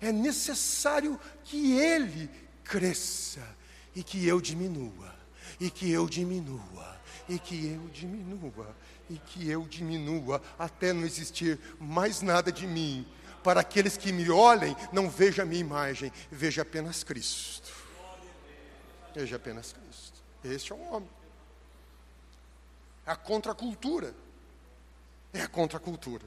É 0.00 0.12
necessário 0.12 1.18
que 1.44 1.72
ele 1.72 2.30
cresça 2.64 3.46
e 3.94 4.02
que 4.02 4.26
eu 4.26 4.40
diminua, 4.40 5.14
e 5.58 5.70
que 5.70 5.90
eu 5.90 6.08
diminua, 6.08 7.00
e 7.28 7.38
que 7.38 7.66
eu 7.66 7.88
diminua, 7.88 8.76
e 9.08 9.18
que 9.18 9.48
eu 9.48 9.66
diminua, 9.66 10.40
até 10.58 10.92
não 10.92 11.04
existir 11.04 11.58
mais 11.80 12.22
nada 12.22 12.52
de 12.52 12.66
mim. 12.66 13.06
Para 13.42 13.60
aqueles 13.60 13.96
que 13.96 14.12
me 14.12 14.30
olhem, 14.30 14.76
não 14.92 15.08
veja 15.08 15.42
a 15.42 15.46
minha 15.46 15.60
imagem, 15.60 16.12
veja 16.30 16.62
apenas 16.62 17.02
Cristo. 17.02 17.72
Veja 19.14 19.36
apenas 19.36 19.72
Cristo. 19.72 20.20
Este 20.44 20.72
é 20.72 20.74
um 20.74 20.94
homem. 20.94 21.10
É 23.06 23.10
a 23.10 23.16
contracultura. 23.16 24.14
É 25.32 25.42
a 25.42 25.48
contracultura. 25.48 26.24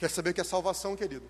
Quer 0.00 0.08
saber 0.08 0.30
o 0.30 0.34
que 0.34 0.40
é 0.40 0.44
salvação, 0.44 0.96
querido? 0.96 1.28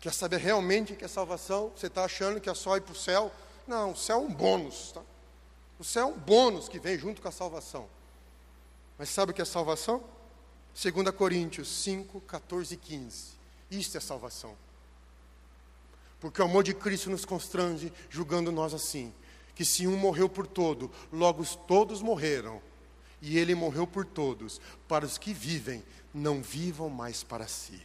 Quer 0.00 0.14
saber 0.14 0.38
realmente 0.38 0.94
o 0.94 0.96
que 0.96 1.04
é 1.04 1.08
salvação? 1.08 1.70
Você 1.76 1.88
está 1.88 2.04
achando 2.04 2.40
que 2.40 2.48
é 2.48 2.54
só 2.54 2.74
ir 2.74 2.80
para 2.80 2.92
o 2.94 2.96
céu? 2.96 3.30
Não, 3.68 3.92
o 3.92 3.96
céu 3.96 4.16
é 4.16 4.20
um 4.20 4.32
bônus. 4.32 4.92
Tá? 4.92 5.02
O 5.78 5.84
céu 5.84 6.08
é 6.08 6.10
um 6.10 6.18
bônus 6.18 6.70
que 6.70 6.78
vem 6.78 6.98
junto 6.98 7.20
com 7.20 7.28
a 7.28 7.32
salvação. 7.32 7.86
Mas 8.96 9.10
sabe 9.10 9.32
o 9.32 9.34
que 9.34 9.42
é 9.42 9.44
salvação? 9.44 10.02
2 10.82 11.10
Coríntios 11.10 11.68
5, 11.68 12.18
14 12.22 12.72
e 12.72 12.76
15. 12.78 13.26
Isto 13.70 13.98
é 13.98 14.00
salvação. 14.00 14.56
Porque 16.18 16.40
o 16.40 16.46
amor 16.46 16.64
de 16.64 16.72
Cristo 16.72 17.10
nos 17.10 17.26
constrange, 17.26 17.92
julgando 18.08 18.50
nós 18.50 18.72
assim: 18.72 19.12
que 19.54 19.66
se 19.66 19.86
um 19.86 19.98
morreu 19.98 20.30
por 20.30 20.46
todo, 20.46 20.90
logo 21.12 21.44
todos 21.66 22.00
morreram. 22.00 22.62
E 23.20 23.38
ele 23.38 23.54
morreu 23.54 23.86
por 23.86 24.06
todos, 24.06 24.60
para 24.88 25.04
os 25.04 25.18
que 25.18 25.34
vivem, 25.34 25.82
não 26.16 26.42
vivam 26.42 26.88
mais 26.88 27.22
para 27.22 27.46
si. 27.46 27.80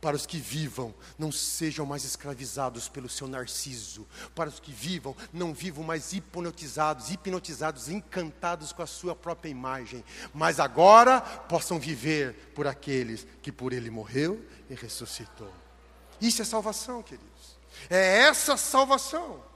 Para 0.00 0.14
os 0.14 0.24
que 0.24 0.38
vivam, 0.38 0.94
não 1.18 1.32
sejam 1.32 1.84
mais 1.84 2.04
escravizados 2.04 2.88
pelo 2.88 3.08
seu 3.08 3.26
narciso. 3.26 4.06
Para 4.32 4.48
os 4.48 4.60
que 4.60 4.72
vivam, 4.72 5.14
não 5.32 5.52
vivam 5.52 5.82
mais 5.82 6.12
hipnotizados, 6.12 7.10
hipnotizados, 7.10 7.88
encantados 7.88 8.72
com 8.72 8.80
a 8.80 8.86
sua 8.86 9.14
própria 9.16 9.50
imagem. 9.50 10.04
Mas 10.32 10.60
agora 10.60 11.20
possam 11.20 11.80
viver 11.80 12.52
por 12.54 12.66
aqueles 12.66 13.26
que 13.42 13.50
por 13.50 13.72
ele 13.72 13.90
morreu 13.90 14.44
e 14.70 14.74
ressuscitou. 14.74 15.52
Isso 16.20 16.42
é 16.42 16.44
salvação, 16.44 17.02
queridos. 17.02 17.58
É 17.90 18.20
essa 18.20 18.56
salvação. 18.56 19.47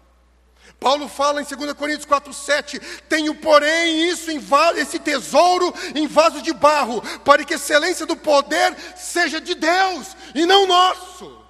Paulo 0.83 1.09
fala 1.09 1.41
em 1.41 1.45
2 1.45 1.73
Coríntios 1.75 2.07
4,7: 2.07 2.81
Tenho, 3.09 3.35
porém, 3.37 4.09
isso 4.09 4.31
em 4.31 4.41
esse 4.77 4.99
tesouro 4.99 5.73
em 5.95 6.07
vaso 6.09 6.43
de 6.43 6.53
barro, 6.53 7.01
para 7.21 7.45
que 7.45 7.55
a 7.55 7.57
excelência 7.57 8.05
do 8.05 8.17
poder 8.17 8.77
seja 8.97 9.41
de 9.41 9.55
Deus 9.55 10.09
e 10.35 10.45
não 10.45 10.67
nosso. 10.67 11.41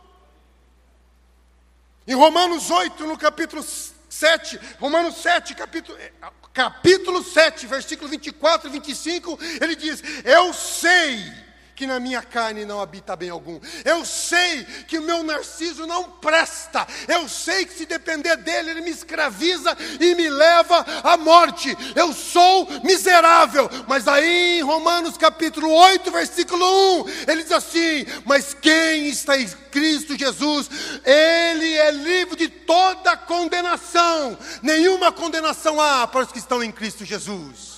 Em 2.06 2.14
Romanos 2.14 2.70
8, 2.70 3.06
no 3.06 3.16
capítulo 3.16 3.64
7, 4.08 4.60
Romanos 4.78 5.16
7, 5.16 5.54
capítulo, 5.54 5.96
eh, 5.98 6.12
capítulo 6.52 7.24
7, 7.24 7.66
versículo 7.66 8.10
24 8.10 8.68
e 8.68 8.72
25, 8.72 9.38
ele 9.60 9.74
diz: 9.74 10.02
Eu 10.24 10.52
sei 10.52 11.41
que 11.82 11.86
na 11.88 11.98
minha 11.98 12.22
carne 12.22 12.64
não 12.64 12.80
habita 12.80 13.16
bem 13.16 13.28
algum. 13.28 13.58
Eu 13.84 14.04
sei 14.04 14.64
que 14.86 15.00
o 15.00 15.02
meu 15.02 15.24
narciso 15.24 15.84
não 15.84 16.04
presta. 16.04 16.86
Eu 17.08 17.28
sei 17.28 17.64
que 17.64 17.76
se 17.76 17.86
depender 17.86 18.36
dele, 18.36 18.70
ele 18.70 18.82
me 18.82 18.90
escraviza 18.90 19.76
e 19.98 20.14
me 20.14 20.30
leva 20.30 20.86
à 21.02 21.16
morte. 21.16 21.76
Eu 21.96 22.12
sou 22.12 22.68
miserável. 22.84 23.68
Mas 23.88 24.06
aí 24.06 24.60
em 24.60 24.62
Romanos 24.62 25.16
capítulo 25.16 25.72
8, 25.72 26.08
versículo 26.12 26.64
1, 27.00 27.08
ele 27.26 27.42
diz 27.42 27.50
assim: 27.50 28.06
Mas 28.24 28.54
quem 28.54 29.08
está 29.08 29.36
em 29.36 29.48
Cristo 29.72 30.16
Jesus, 30.16 30.70
ele 31.04 31.74
é 31.78 31.90
livre 31.90 32.36
de 32.36 32.48
toda 32.48 33.16
condenação. 33.16 34.38
Nenhuma 34.62 35.10
condenação 35.10 35.80
há 35.80 36.06
para 36.06 36.22
os 36.22 36.30
que 36.30 36.38
estão 36.38 36.62
em 36.62 36.70
Cristo 36.70 37.04
Jesus 37.04 37.71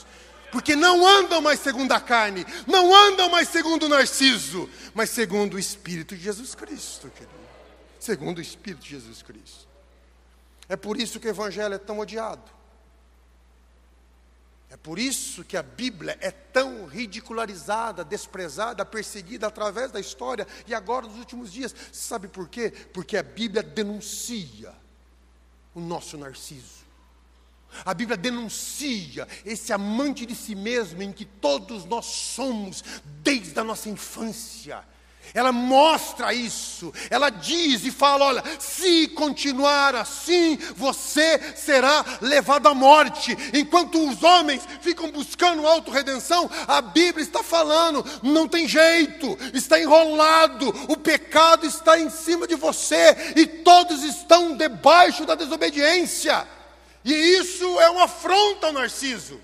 porque 0.54 0.76
não 0.76 1.04
andam 1.04 1.40
mais 1.40 1.58
segundo 1.58 1.90
a 1.90 2.00
carne, 2.00 2.46
não 2.64 2.94
andam 2.94 3.28
mais 3.28 3.48
segundo 3.48 3.86
o 3.86 3.88
narciso, 3.88 4.70
mas 4.94 5.10
segundo 5.10 5.54
o 5.54 5.58
Espírito 5.58 6.16
de 6.16 6.22
Jesus 6.22 6.54
Cristo, 6.54 7.10
querido. 7.10 7.34
Segundo 7.98 8.38
o 8.38 8.40
Espírito 8.40 8.84
de 8.84 8.90
Jesus 8.90 9.20
Cristo. 9.20 9.66
É 10.68 10.76
por 10.76 10.96
isso 10.96 11.18
que 11.18 11.26
o 11.26 11.28
Evangelho 11.28 11.74
é 11.74 11.78
tão 11.78 11.98
odiado. 11.98 12.48
É 14.70 14.76
por 14.76 14.96
isso 14.96 15.42
que 15.42 15.56
a 15.56 15.62
Bíblia 15.62 16.16
é 16.20 16.30
tão 16.30 16.86
ridicularizada, 16.86 18.04
desprezada, 18.04 18.84
perseguida 18.84 19.48
através 19.48 19.90
da 19.90 19.98
história 19.98 20.46
e 20.68 20.72
agora 20.72 21.08
nos 21.08 21.18
últimos 21.18 21.52
dias. 21.52 21.74
Sabe 21.90 22.28
por 22.28 22.48
quê? 22.48 22.70
Porque 22.92 23.16
a 23.16 23.24
Bíblia 23.24 23.62
denuncia 23.64 24.72
o 25.74 25.80
nosso 25.80 26.16
narciso. 26.16 26.83
A 27.84 27.94
Bíblia 27.94 28.16
denuncia 28.16 29.26
esse 29.44 29.72
amante 29.72 30.26
de 30.26 30.34
si 30.34 30.54
mesmo 30.54 31.02
em 31.02 31.12
que 31.12 31.24
todos 31.24 31.84
nós 31.84 32.06
somos 32.06 32.84
desde 33.22 33.58
a 33.58 33.64
nossa 33.64 33.88
infância. 33.88 34.84
Ela 35.32 35.52
mostra 35.52 36.34
isso, 36.34 36.92
ela 37.08 37.30
diz 37.30 37.84
e 37.84 37.90
fala: 37.90 38.26
olha, 38.26 38.44
se 38.58 39.08
continuar 39.08 39.94
assim, 39.94 40.58
você 40.76 41.54
será 41.56 42.04
levado 42.20 42.68
à 42.68 42.74
morte. 42.74 43.36
Enquanto 43.54 43.98
os 44.06 44.22
homens 44.22 44.62
ficam 44.80 45.10
buscando 45.10 45.66
autorredenção, 45.66 46.50
a 46.68 46.82
Bíblia 46.82 47.24
está 47.24 47.42
falando: 47.42 48.04
não 48.22 48.46
tem 48.46 48.68
jeito, 48.68 49.38
está 49.54 49.80
enrolado, 49.80 50.68
o 50.88 50.96
pecado 50.96 51.66
está 51.66 51.98
em 51.98 52.10
cima 52.10 52.46
de 52.46 52.54
você 52.54 53.32
e 53.34 53.46
todos 53.46 54.02
estão 54.02 54.56
debaixo 54.56 55.24
da 55.24 55.34
desobediência. 55.34 56.46
E 57.04 57.12
isso 57.12 57.80
é 57.80 57.90
uma 57.90 58.04
afronta 58.04 58.68
ao 58.68 58.72
narciso. 58.72 59.40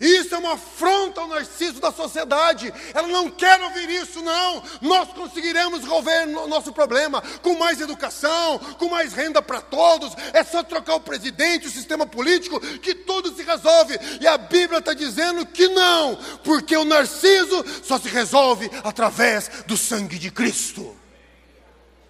Isso 0.00 0.34
é 0.34 0.38
uma 0.38 0.54
afronta 0.54 1.20
ao 1.20 1.28
narciso 1.28 1.80
da 1.80 1.92
sociedade. 1.92 2.72
Ela 2.92 3.08
não 3.08 3.30
quer 3.30 3.60
ouvir 3.62 3.88
isso, 3.88 4.20
não. 4.22 4.62
Nós 4.82 5.08
conseguiremos 5.12 5.80
resolver 5.80 6.26
o 6.36 6.46
nosso 6.46 6.72
problema 6.72 7.22
com 7.42 7.54
mais 7.56 7.80
educação, 7.80 8.58
com 8.78 8.88
mais 8.88 9.12
renda 9.12 9.40
para 9.40 9.60
todos. 9.60 10.14
É 10.32 10.42
só 10.42 10.62
trocar 10.62 10.96
o 10.96 11.00
presidente, 11.00 11.68
o 11.68 11.70
sistema 11.70 12.06
político, 12.06 12.60
que 12.80 12.94
tudo 12.94 13.34
se 13.34 13.42
resolve. 13.42 13.98
E 14.20 14.26
a 14.26 14.36
Bíblia 14.36 14.80
está 14.80 14.92
dizendo 14.92 15.46
que 15.46 15.68
não, 15.68 16.16
porque 16.42 16.76
o 16.76 16.84
narciso 16.84 17.64
só 17.82 17.98
se 17.98 18.08
resolve 18.08 18.70
através 18.82 19.48
do 19.66 19.76
sangue 19.76 20.18
de 20.18 20.30
Cristo. 20.30 20.94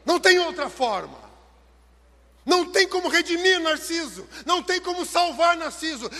Não 0.04 0.18
tem 0.18 0.38
outra 0.38 0.68
forma. 0.68 1.23
Não 2.44 2.66
tem 2.66 2.86
como 2.86 3.08
redimir 3.08 3.58
Narciso, 3.60 4.28
não 4.44 4.62
tem 4.62 4.78
como 4.78 5.06
salvar 5.06 5.56
Narciso. 5.56 6.10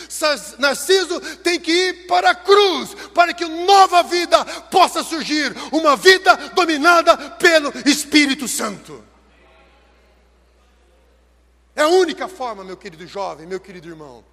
Narciso 0.59 1.21
tem 1.43 1.61
que 1.61 1.71
ir 1.71 2.07
para 2.07 2.31
a 2.31 2.35
cruz, 2.35 2.95
para 3.13 3.35
que 3.35 3.45
nova 3.45 4.03
vida 4.03 4.43
possa 4.71 5.03
surgir 5.03 5.55
uma 5.71 5.97
vida 5.97 6.35
dominada 6.55 7.17
pelo 7.33 7.73
Espírito 7.87 8.49
Santo. 8.49 9.05
É 11.77 11.83
a 11.83 11.89
única 11.89 12.27
forma, 12.27 12.65
meu 12.65 12.77
querido 12.77 13.07
jovem, 13.07 13.47
meu 13.47 13.61
querido 13.61 13.89
irmão. 13.89 14.25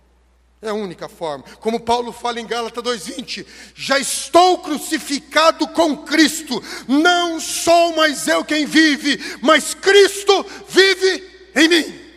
É 0.61 0.69
a 0.69 0.75
única 0.75 1.09
forma. 1.09 1.43
Como 1.59 1.79
Paulo 1.79 2.13
fala 2.13 2.39
em 2.39 2.45
Gálatas 2.45 2.83
2:20, 2.83 3.45
já 3.73 3.97
estou 3.97 4.59
crucificado 4.59 5.67
com 5.69 5.97
Cristo. 5.97 6.63
Não 6.87 7.39
sou 7.39 7.95
mais 7.95 8.27
eu 8.27 8.45
quem 8.45 8.65
vive, 8.67 9.19
mas 9.41 9.73
Cristo 9.73 10.45
vive 10.69 11.30
em 11.55 11.67
mim. 11.67 12.11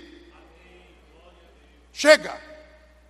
Chega, 1.93 2.41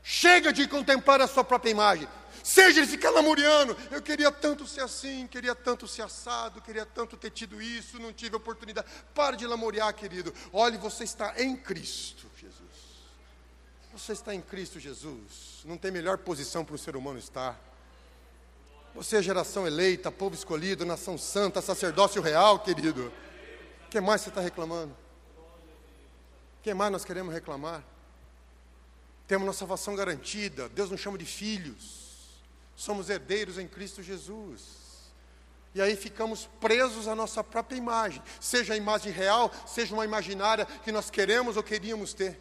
chega 0.03 0.53
de 0.53 0.68
contemplar 0.68 1.20
a 1.20 1.27
sua 1.27 1.43
própria 1.43 1.70
imagem. 1.70 2.07
Seja 2.43 2.81
ele 2.81 2.87
ficar 2.87 3.09
lamuriano, 3.09 3.75
eu 3.91 4.03
queria 4.03 4.31
tanto 4.31 4.66
ser 4.66 4.83
assim, 4.83 5.27
queria 5.27 5.55
tanto 5.55 5.89
ser 5.89 6.03
assado, 6.03 6.61
queria 6.61 6.85
tanto 6.85 7.16
ter 7.16 7.31
tido 7.31 7.62
isso, 7.62 7.99
não 7.99 8.12
tive 8.12 8.37
oportunidade. 8.37 8.87
Pare 9.14 9.35
de 9.35 9.47
lamuriar, 9.47 9.95
querido. 9.95 10.35
Olhe, 10.53 10.77
você 10.77 11.05
está 11.05 11.33
em 11.43 11.57
Cristo, 11.57 12.27
Jesus. 12.39 12.61
Você 13.95 14.12
está 14.12 14.35
em 14.35 14.43
Cristo, 14.43 14.79
Jesus. 14.79 15.62
Não 15.64 15.79
tem 15.79 15.91
melhor 15.91 16.18
posição 16.18 16.66
para 16.66 16.75
o 16.75 16.79
ser 16.79 16.97
humano 16.97 17.18
estar. 17.18 17.59
Você 18.95 19.16
é 19.16 19.22
geração 19.22 19.66
eleita, 19.66 20.12
povo 20.12 20.35
escolhido, 20.35 20.85
nação 20.85 21.16
santa, 21.16 21.62
sacerdócio 21.62 22.20
real, 22.20 22.59
querido. 22.59 23.11
O 23.87 23.89
que 23.89 24.01
mais 24.03 24.20
você 24.20 24.29
está 24.29 24.43
reclamando? 24.43 25.03
Que 26.65 26.73
mais 26.73 26.91
nós 26.91 27.05
queremos 27.05 27.33
reclamar? 27.33 27.85
Temos 29.29 29.47
nossa 29.47 29.59
salvação 29.59 29.95
garantida, 29.95 30.67
Deus 30.71 30.91
nos 30.91 30.99
chama 30.99 31.19
de 31.19 31.27
filhos, 31.27 32.41
somos 32.75 33.11
herdeiros 33.11 33.59
em 33.59 33.69
Cristo 33.69 34.03
Jesus. 34.03 34.83
E 35.75 35.83
aí 35.83 35.95
ficamos 35.95 36.49
presos 36.61 37.07
à 37.07 37.15
nossa 37.15 37.45
própria 37.45 37.77
imagem, 37.77 38.23
seja 38.41 38.73
a 38.73 38.77
imagem 38.79 39.12
real, 39.12 39.53
seja 39.67 39.93
uma 39.93 40.07
imaginária 40.07 40.65
que 40.65 40.91
nós 40.91 41.11
queremos 41.11 41.59
ou 41.59 41.62
queríamos 41.62 42.15
ter. 42.15 42.41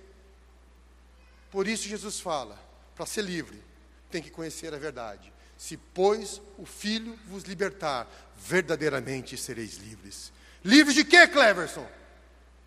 Por 1.51 1.67
isso 1.67 1.89
Jesus 1.89 2.21
fala: 2.21 2.57
para 2.95 3.05
ser 3.05 3.23
livre, 3.23 3.61
tem 4.09 4.21
que 4.21 4.31
conhecer 4.31 4.73
a 4.73 4.77
verdade. 4.77 5.33
Se, 5.57 5.75
pois, 5.75 6.41
o 6.57 6.65
Filho 6.65 7.19
vos 7.27 7.43
libertar, 7.43 8.07
verdadeiramente 8.37 9.35
sereis 9.35 9.75
livres. 9.77 10.31
Livres 10.63 10.95
de 10.95 11.03
quê, 11.03 11.27
Cleverson? 11.27 12.02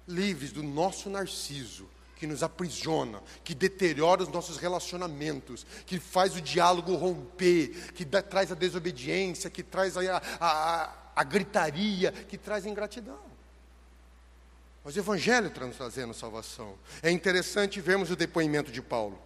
Livres 0.07 0.53
do 0.53 0.63
nosso 0.63 1.11
narciso, 1.11 1.89
que 2.17 2.27
nos 2.27 2.43
aprisiona, 2.43 3.23
que 3.45 3.55
deteriora 3.55 4.23
os 4.23 4.29
nossos 4.29 4.57
relacionamentos, 4.57 5.67
que 5.85 6.01
faz 6.01 6.35
o 6.35 6.41
diálogo 6.41 6.95
romper, 6.95 7.93
que 7.93 8.05
dá, 8.05 8.23
traz 8.23 8.51
a 8.51 8.55
desobediência, 8.55 9.51
que 9.51 9.63
traz 9.63 9.97
a, 9.97 10.23
a, 10.41 10.95
a, 11.15 11.25
gritaria, 11.25 12.11
que 12.11 12.39
traz 12.39 12.65
a 12.65 12.71
ingratidão. 12.71 13.21
Mas 14.83 14.97
o 14.97 14.99
Evangelho 14.99 15.49
está 15.49 15.67
nos 15.67 15.77
trazendo 15.77 16.15
salvação. 16.15 16.79
É 17.03 17.11
interessante 17.11 17.81
vermos 17.81 18.11
o 18.11 18.17
depoimento 18.17 18.73
de 18.73 18.81
Paulo. 18.81 19.21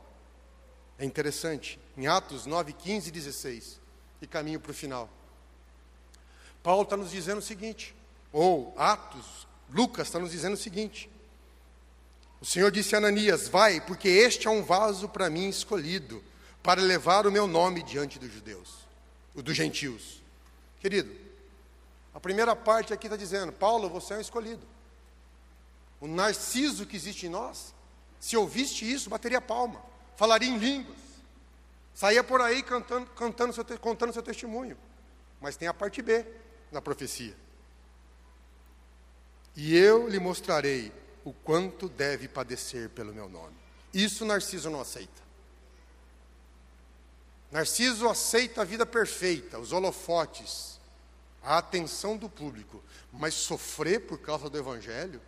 É 0.99 1.05
interessante. 1.05 1.79
Em 1.97 2.07
Atos 2.07 2.45
9, 2.45 2.73
15 2.73 3.09
e 3.09 3.13
16. 3.13 3.81
E 4.23 4.27
caminho 4.27 4.59
para 4.59 4.71
o 4.71 4.75
final. 4.75 5.09
Paulo 6.63 6.83
está 6.83 6.97
nos 6.97 7.11
dizendo 7.11 7.39
o 7.39 7.43
seguinte, 7.43 7.95
ou 8.33 8.75
Atos 8.77 9.47
Lucas 9.73 10.09
está 10.09 10.19
nos 10.19 10.31
dizendo 10.31 10.55
o 10.55 10.57
seguinte: 10.57 11.11
o 12.41 12.45
Senhor 12.45 12.71
disse 12.71 12.95
a 12.95 12.99
Ananias: 12.99 13.49
Vai, 13.49 13.81
porque 13.81 14.09
este 14.09 14.47
é 14.47 14.51
um 14.51 14.63
vaso 14.63 15.09
para 15.09 15.29
mim 15.29 15.49
escolhido, 15.49 16.23
para 16.63 16.81
levar 16.81 17.27
o 17.27 17.33
meu 17.33 17.47
nome 17.47 17.83
diante 17.83 18.19
dos 18.19 18.33
judeus, 18.33 18.87
o 19.35 19.43
dos 19.43 19.57
gentios. 19.57 20.23
Querido, 20.81 21.15
a 22.15 22.19
primeira 22.19 22.57
parte 22.57 22.93
aqui 22.93 23.07
está 23.07 23.17
dizendo: 23.17 23.53
Paulo, 23.53 23.89
você 23.89 24.15
é 24.15 24.17
um 24.17 24.21
escolhido. 24.21 24.67
O 26.01 26.09
narciso 26.09 26.87
que 26.87 26.97
existe 26.97 27.27
em 27.27 27.29
nós, 27.29 27.75
se 28.19 28.37
ouviste 28.37 28.91
isso, 28.91 29.11
bateria 29.11 29.41
palma, 29.41 29.83
falaria 30.17 30.49
em 30.49 30.57
línguas, 30.57 30.97
saía 31.95 32.25
por 32.25 32.41
aí 32.41 32.63
cantando, 32.63 33.07
cantando 33.11 33.53
seu, 33.53 33.65
contando 33.79 34.13
seu 34.13 34.23
testemunho. 34.23 34.79
Mas 35.41 35.57
tem 35.57 35.69
a 35.69 35.75
parte 35.75 36.01
B 36.01 36.25
na 36.73 36.81
profecia. 36.81 37.35
E 39.57 39.77
eu 39.77 40.09
lhe 40.09 40.19
mostrarei 40.19 40.93
o 41.25 41.33
quanto 41.33 41.89
deve 41.89 42.29
padecer 42.29 42.89
pelo 42.91 43.13
meu 43.13 43.29
nome. 43.29 43.55
Isso 43.93 44.25
Narciso 44.25 44.71
não 44.71 44.81
aceita. 44.81 45.21
Narciso 47.51 48.09
aceita 48.09 48.63
a 48.63 48.65
vida 48.65 48.87
perfeita, 48.87 49.59
os 49.59 49.73
holofotes, 49.73 50.79
a 51.43 51.59
atenção 51.59 52.17
do 52.17 52.29
público, 52.29 52.83
mas 53.13 53.35
sofrer 53.35 54.07
por 54.07 54.19
causa 54.19 54.49
do 54.49 54.57
Evangelho, 54.57 55.21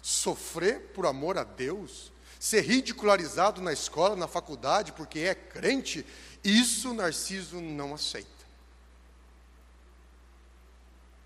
sofrer 0.00 0.92
por 0.94 1.04
amor 1.06 1.36
a 1.36 1.44
Deus, 1.44 2.12
ser 2.38 2.60
ridicularizado 2.60 3.60
na 3.60 3.72
escola, 3.72 4.14
na 4.14 4.28
faculdade, 4.28 4.92
porque 4.92 5.20
é 5.20 5.34
crente, 5.34 6.06
isso 6.44 6.94
Narciso 6.94 7.60
não 7.60 7.94
aceita. 7.94 8.28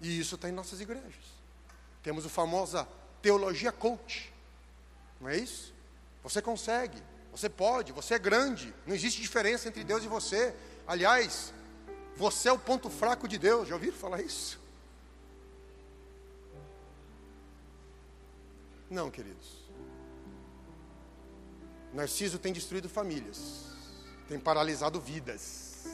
E 0.01 0.19
isso 0.19 0.37
está 0.37 0.49
em 0.49 0.53
nossas 0.53 0.81
igrejas. 0.81 1.38
Temos 2.03 2.25
a 2.25 2.29
famosa 2.29 2.89
teologia 3.21 3.73
coach. 3.73 4.33
Não 5.21 5.29
é 5.29 5.37
isso? 5.37 5.75
Você 6.23 6.41
consegue, 6.41 7.03
você 7.33 7.49
pode, 7.49 7.93
você 7.93 8.15
é 8.15 8.19
grande. 8.19 8.75
Não 8.87 8.95
existe 8.95 9.21
diferença 9.21 9.69
entre 9.69 9.85
Deus 9.85 10.05
e 10.05 10.09
você. 10.09 10.55
Aliás, 10.87 11.53
você 12.17 12.49
é 12.49 12.53
o 12.53 12.59
ponto 12.59 12.91
fraco 12.91 13.29
de 13.29 13.39
Deus. 13.39 13.69
Já 13.69 13.75
ouviram 13.75 13.97
falar 13.97 14.21
isso? 14.21 14.59
Não, 18.91 19.11
queridos. 19.11 19.69
Narciso 21.93 22.39
tem 22.39 22.53
destruído 22.53 22.89
famílias, 22.89 23.65
tem 24.29 24.39
paralisado 24.39 25.01
vidas, 25.01 25.85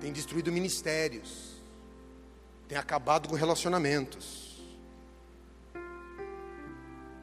tem 0.00 0.12
destruído 0.12 0.52
ministérios, 0.52 1.56
tem 2.68 2.78
acabado 2.78 3.28
com 3.28 3.34
relacionamentos. 3.34 4.49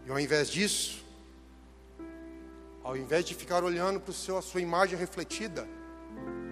E 0.08 0.10
ao 0.10 0.18
invés 0.18 0.50
disso, 0.50 1.04
ao 2.82 2.96
invés 2.96 3.26
de 3.26 3.36
ficar 3.36 3.62
olhando 3.62 4.00
para 4.00 4.14
a 4.38 4.42
sua 4.42 4.62
imagem 4.62 4.98
refletida 4.98 5.68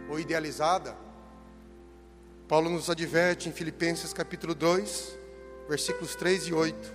ou 0.10 0.20
idealizada, 0.20 0.94
Paulo 2.50 2.70
nos 2.70 2.90
adverte 2.90 3.48
em 3.48 3.54
Filipenses 3.54 4.12
capítulo 4.12 4.54
2, 4.54 5.18
versículos 5.70 6.16
3 6.16 6.48
e 6.48 6.54
8: 6.54 6.94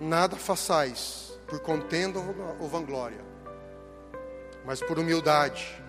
Nada 0.00 0.34
façais 0.34 1.38
por 1.46 1.60
contenda 1.60 2.18
ou 2.58 2.68
vanglória, 2.68 3.24
mas 4.64 4.80
por 4.80 4.98
humildade. 4.98 5.80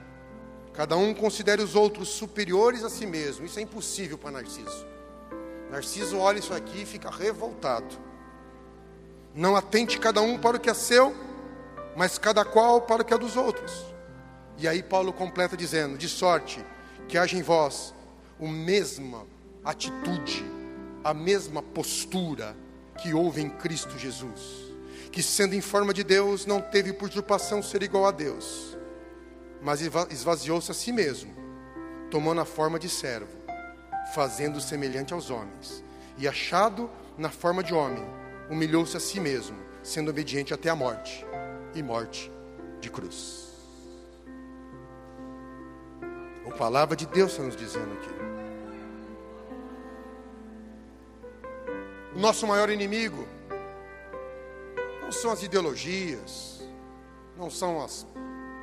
Cada 0.72 0.96
um 0.98 1.16
considere 1.16 1.64
os 1.64 1.74
outros 1.74 2.10
superiores 2.10 2.84
a 2.84 2.92
si 2.92 3.08
mesmo. 3.08 3.44
Isso 3.44 3.58
é 3.58 3.64
impossível 3.64 4.20
para 4.20 4.30
Narciso. 4.30 4.86
Narciso 5.72 6.20
olha 6.20 6.38
isso 6.38 6.54
aqui 6.54 6.84
e 6.84 6.86
fica 6.86 7.10
revoltado. 7.10 8.06
Não 9.36 9.54
atente 9.54 10.00
cada 10.00 10.22
um 10.22 10.38
para 10.38 10.56
o 10.56 10.60
que 10.60 10.70
é 10.70 10.74
seu, 10.74 11.14
mas 11.96 12.18
cada 12.18 12.46
qual 12.46 12.82
para 12.82 13.02
o 13.02 13.06
que 13.06 13.14
é 13.14 13.18
dos 13.18 13.36
outros. 13.36 13.86
E 14.58 14.68
aí 14.68 14.82
Paulo 14.82 15.12
completa 15.12 15.58
dizendo: 15.58 15.98
de 15.98 16.08
sorte 16.08 16.66
que 17.08 17.18
haja 17.18 17.38
em 17.38 17.42
vós 17.42 17.94
a 18.42 18.48
mesma 18.48 19.28
atitude, 19.64 20.46
a 21.04 21.14
mesma 21.14 21.62
postura 21.62 22.56
que 23.02 23.14
houve 23.14 23.42
em 23.42 23.50
Cristo 23.50 23.98
Jesus, 24.00 24.74
que 25.12 25.22
sendo 25.22 25.54
em 25.54 25.62
forma 25.62 25.94
de 25.94 26.04
Deus 26.04 26.46
não 26.46 26.62
teve 26.62 26.94
por 26.94 27.10
usurpação 27.10 27.62
ser 27.62 27.84
igual 27.84 28.06
a 28.06 28.12
Deus, 28.12 28.78
mas 29.62 29.82
esvaziou-se 29.82 30.72
a 30.72 30.74
si 30.74 30.92
mesmo, 30.94 31.36
tomando 32.10 32.40
a 32.40 32.46
forma 32.46 32.80
de 32.80 32.88
servo, 32.88 33.36
fazendo 34.14 34.62
semelhante 34.62 35.14
aos 35.14 35.30
homens, 35.30 35.84
e 36.18 36.26
achado 36.26 36.90
na 37.18 37.30
forma 37.30 37.62
de 37.62 37.74
homem, 37.74 38.06
humilhou-se 38.50 38.96
a 38.96 39.00
si 39.00 39.20
mesmo, 39.20 39.58
sendo 39.82 40.10
obediente 40.10 40.54
até 40.54 40.70
a 40.70 40.76
morte 40.76 41.26
e 41.74 41.82
morte 41.82 42.32
de 42.80 42.90
cruz. 42.90 43.46
A 46.46 46.58
palavra 46.58 46.96
de 46.96 47.06
Deus 47.06 47.32
está 47.32 47.44
nos 47.44 47.56
dizendo 47.56 47.92
aqui. 47.94 48.10
O 52.16 52.20
nosso 52.20 52.48
maior 52.48 52.70
inimigo 52.70 53.28
não 55.02 55.12
são 55.12 55.32
as 55.32 55.44
ideologias, 55.44 56.62
não 57.36 57.50
são 57.50 57.84
as 57.84 58.08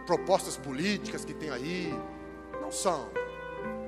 propostas 0.06 0.56
políticas 0.56 1.24
que 1.24 1.34
tem 1.34 1.50
aí, 1.50 1.92
não 2.60 2.72
são. 2.72 3.10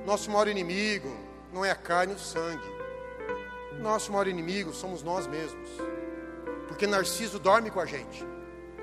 Nosso 0.05 0.29
maior 0.29 0.47
inimigo 0.47 1.09
não 1.51 1.65
é 1.65 1.71
a 1.71 1.75
carne 1.75 2.13
e 2.13 2.15
o 2.15 2.19
sangue. 2.19 2.74
Nosso 3.79 4.11
maior 4.11 4.27
inimigo 4.27 4.73
somos 4.73 5.03
nós 5.03 5.27
mesmos. 5.27 5.69
Porque 6.67 6.87
Narciso 6.87 7.39
dorme 7.39 7.69
com 7.69 7.79
a 7.79 7.85
gente, 7.85 8.25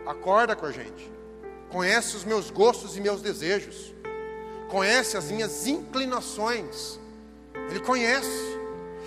acorda 0.06 0.56
com 0.56 0.66
a 0.66 0.72
gente, 0.72 1.10
conhece 1.70 2.16
os 2.16 2.24
meus 2.24 2.50
gostos 2.50 2.96
e 2.96 3.00
meus 3.00 3.20
desejos, 3.20 3.94
conhece 4.68 5.16
as 5.16 5.30
minhas 5.30 5.66
inclinações, 5.66 6.98
ele 7.70 7.80
conhece. 7.80 8.60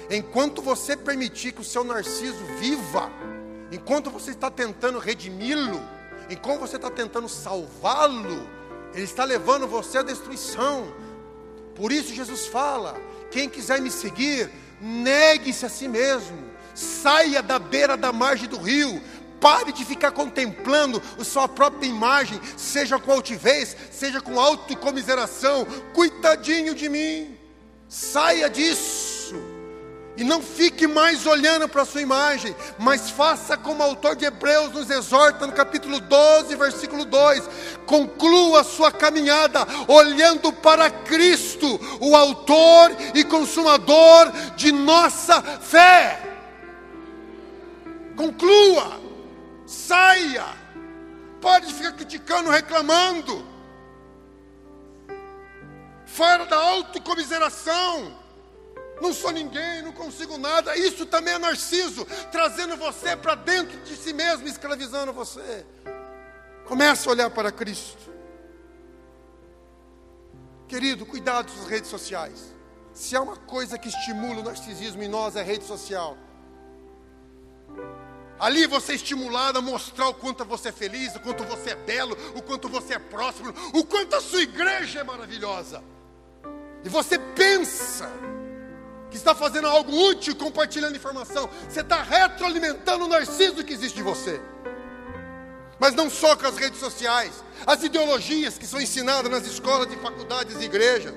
Enquanto 0.10 0.62
você 0.62 0.96
permitir 0.96 1.52
que 1.52 1.62
o 1.62 1.64
seu 1.64 1.84
narciso 1.84 2.44
viva, 2.60 3.10
enquanto 3.72 4.12
você 4.12 4.32
está 4.32 4.52
tentando 4.52 5.00
redimi-lo, 5.00 5.82
enquanto 6.30 6.60
você 6.60 6.76
está 6.76 6.92
tentando 6.92 7.28
salvá-lo, 7.28 8.48
ele 8.94 9.04
está 9.04 9.24
levando 9.24 9.68
você 9.68 9.98
à 9.98 10.04
destruição. 10.04 10.94
Por 11.74 11.92
isso 11.92 12.14
Jesus 12.14 12.46
fala: 12.46 12.96
quem 13.32 13.50
quiser 13.50 13.82
me 13.82 13.90
seguir, 13.90 14.52
negue-se 14.82 15.66
a 15.66 15.70
si 15.70 15.88
mesmo, 15.88 16.38
saia 16.74 17.42
da 17.42 17.58
beira 17.58 17.96
da 17.96 18.12
margem 18.12 18.48
do 18.48 18.58
rio, 18.58 19.02
pare 19.40 19.72
de 19.72 19.86
ficar 19.86 20.12
contemplando 20.12 21.02
a 21.20 21.24
sua 21.24 21.48
própria 21.48 21.88
imagem, 21.88 22.40
seja 22.58 23.00
com 23.00 23.12
altivez, 23.12 23.76
seja 23.92 24.20
com 24.20 24.40
autocomiseração, 24.40 25.66
coitadinho 25.94 26.74
de 26.74 26.90
mim, 26.90 27.38
saia 27.88 28.50
disso. 28.50 29.15
E 30.18 30.24
não 30.24 30.42
fique 30.42 30.88
mais 30.88 31.26
olhando 31.26 31.68
para 31.68 31.82
a 31.82 31.86
sua 31.86 32.02
imagem, 32.02 32.56
mas 32.80 33.10
faça 33.10 33.58
como 33.58 33.82
o 33.82 33.84
autor 33.84 34.16
de 34.16 34.24
Hebreus 34.24 34.72
nos 34.72 34.90
exorta 34.90 35.46
no 35.46 35.52
capítulo 35.52 36.00
12, 36.00 36.56
versículo 36.56 37.04
2: 37.04 37.50
conclua 37.86 38.62
a 38.62 38.64
sua 38.64 38.92
caminhada 38.92 39.68
olhando 39.88 40.54
para 40.54 40.90
Cristo, 40.90 41.80
o 42.00 42.16
autor 42.16 42.96
e 43.14 43.26
consumador 43.26 44.32
de 44.56 44.72
nossa 44.72 45.42
fé. 45.42 46.22
Conclua, 48.16 49.02
saia, 49.66 50.46
pode 51.42 51.74
ficar 51.74 51.92
criticando, 51.92 52.50
reclamando, 52.50 53.46
fora 56.06 56.46
da 56.46 56.56
autocomiseração 56.56 58.25
não 59.02 59.14
sou 59.14 59.32
ninguém, 59.32 59.82
não 59.82 59.92
consigo 59.92 60.38
nada. 60.38 60.76
Isso 60.78 61.06
também 61.06 61.34
é 61.34 61.38
narciso, 61.38 62.06
trazendo 62.32 62.78
você 62.78 63.16
para 63.16 63.36
dentro 63.36 63.78
de 63.82 63.96
si 63.96 64.14
mesmo, 64.14 64.48
escravizando 64.48 65.12
você. 65.12 65.66
Comece 66.66 67.08
a 67.08 67.12
olhar 67.12 67.30
para 67.30 67.52
Cristo. 67.52 68.14
Querido, 70.68 71.06
cuidado 71.06 71.52
com 71.52 71.62
as 71.62 71.68
redes 71.68 71.90
sociais. 71.90 72.56
Se 72.94 73.16
há 73.16 73.22
uma 73.22 73.36
coisa 73.36 73.78
que 73.78 73.90
estimula 73.90 74.40
o 74.40 74.44
narcisismo 74.44 75.04
em 75.04 75.08
nós, 75.08 75.36
é 75.36 75.42
a 75.42 75.44
rede 75.44 75.66
social. 75.66 76.18
Ali 78.40 78.68
você 78.68 78.94
é 78.94 78.96
estimulado 78.96 79.60
a 79.60 79.62
mostrar 79.62 80.10
o 80.10 80.14
quanto 80.14 80.44
você 80.44 80.70
é 80.70 80.72
feliz, 80.72 81.16
o 81.16 81.20
quanto 81.20 81.44
você 81.44 81.72
é 81.72 81.76
belo, 81.76 82.18
o 82.36 82.42
quanto 82.42 82.68
você 82.68 82.96
é 82.96 83.00
próximo, 83.00 83.54
o 83.74 83.86
quanto 83.86 84.16
a 84.16 84.22
sua 84.22 84.42
igreja 84.42 85.00
é 85.00 85.04
maravilhosa. 85.04 85.84
E 86.84 86.90
você 86.90 87.18
pensa 87.18 88.12
está 89.18 89.36
fazendo 89.36 89.68
algo 89.68 89.92
útil, 90.10 90.36
compartilhando 90.36 90.96
informação. 90.96 91.50
Você 91.70 91.82
está 91.82 92.02
retroalimentando 92.02 93.06
o 93.06 93.08
narciso 93.08 93.64
que 93.64 93.74
existe 93.74 94.00
em 94.00 94.04
você. 94.04 94.42
Mas 95.80 95.94
não 95.94 96.10
só 96.10 96.36
com 96.36 96.48
as 96.48 96.58
redes 96.58 96.80
sociais, 96.80 97.44
as 97.66 97.84
ideologias 97.84 98.58
que 98.58 98.66
são 98.66 98.80
ensinadas 98.80 99.30
nas 99.30 99.46
escolas 99.46 99.92
e 99.92 99.98
faculdades 99.98 100.60
e 100.62 100.66
igrejas, 100.66 101.14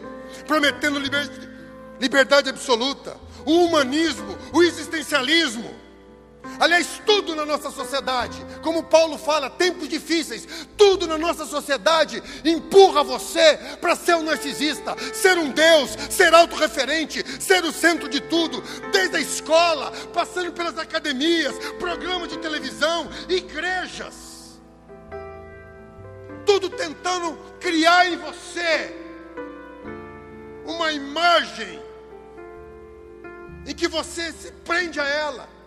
prometendo 0.47 0.99
liber, 0.99 1.31
liberdade 2.01 2.51
absoluta, 2.51 3.17
o 3.47 3.65
humanismo, 3.65 4.37
o 4.53 4.63
existencialismo 4.63 5.88
Aliás, 6.59 7.01
tudo 7.07 7.35
na 7.37 7.47
nossa 7.47 7.71
sociedade, 7.71 8.45
como 8.63 8.83
Paulo 8.83 9.17
fala, 9.17 9.49
tempos 9.49 9.89
difíceis, 9.89 10.47
tudo 10.77 11.07
na 11.07 11.17
nossa 11.17 11.47
sociedade 11.47 12.23
empurra 12.45 13.05
você 13.05 13.57
para 13.81 13.95
ser 13.95 14.17
um 14.17 14.23
narcisista, 14.23 14.97
ser 15.15 15.39
um 15.39 15.51
Deus, 15.51 15.91
ser 16.11 16.35
autorreferente, 16.35 17.25
ser 17.41 17.65
o 17.65 17.73
centro 17.73 18.09
de 18.09 18.21
tudo, 18.21 18.63
desde 18.93 19.17
a 19.17 19.21
escola, 19.21 19.93
passando 20.13 20.53
pelas 20.53 20.77
academias, 20.79 21.55
programas 21.79 22.29
de 22.29 22.39
televisão, 22.39 23.09
igrejas. 23.29 24.59
Tudo 26.45 26.71
tentando 26.71 27.37
criar 27.61 28.11
em 28.11 28.17
você 28.17 28.97
uma 30.67 30.91
imagem 30.93 31.83
em 33.67 33.75
que 33.75 33.87
você 33.87 34.33
se 34.33 34.51
prende 34.65 34.99
a 34.99 35.07
ela 35.07 35.58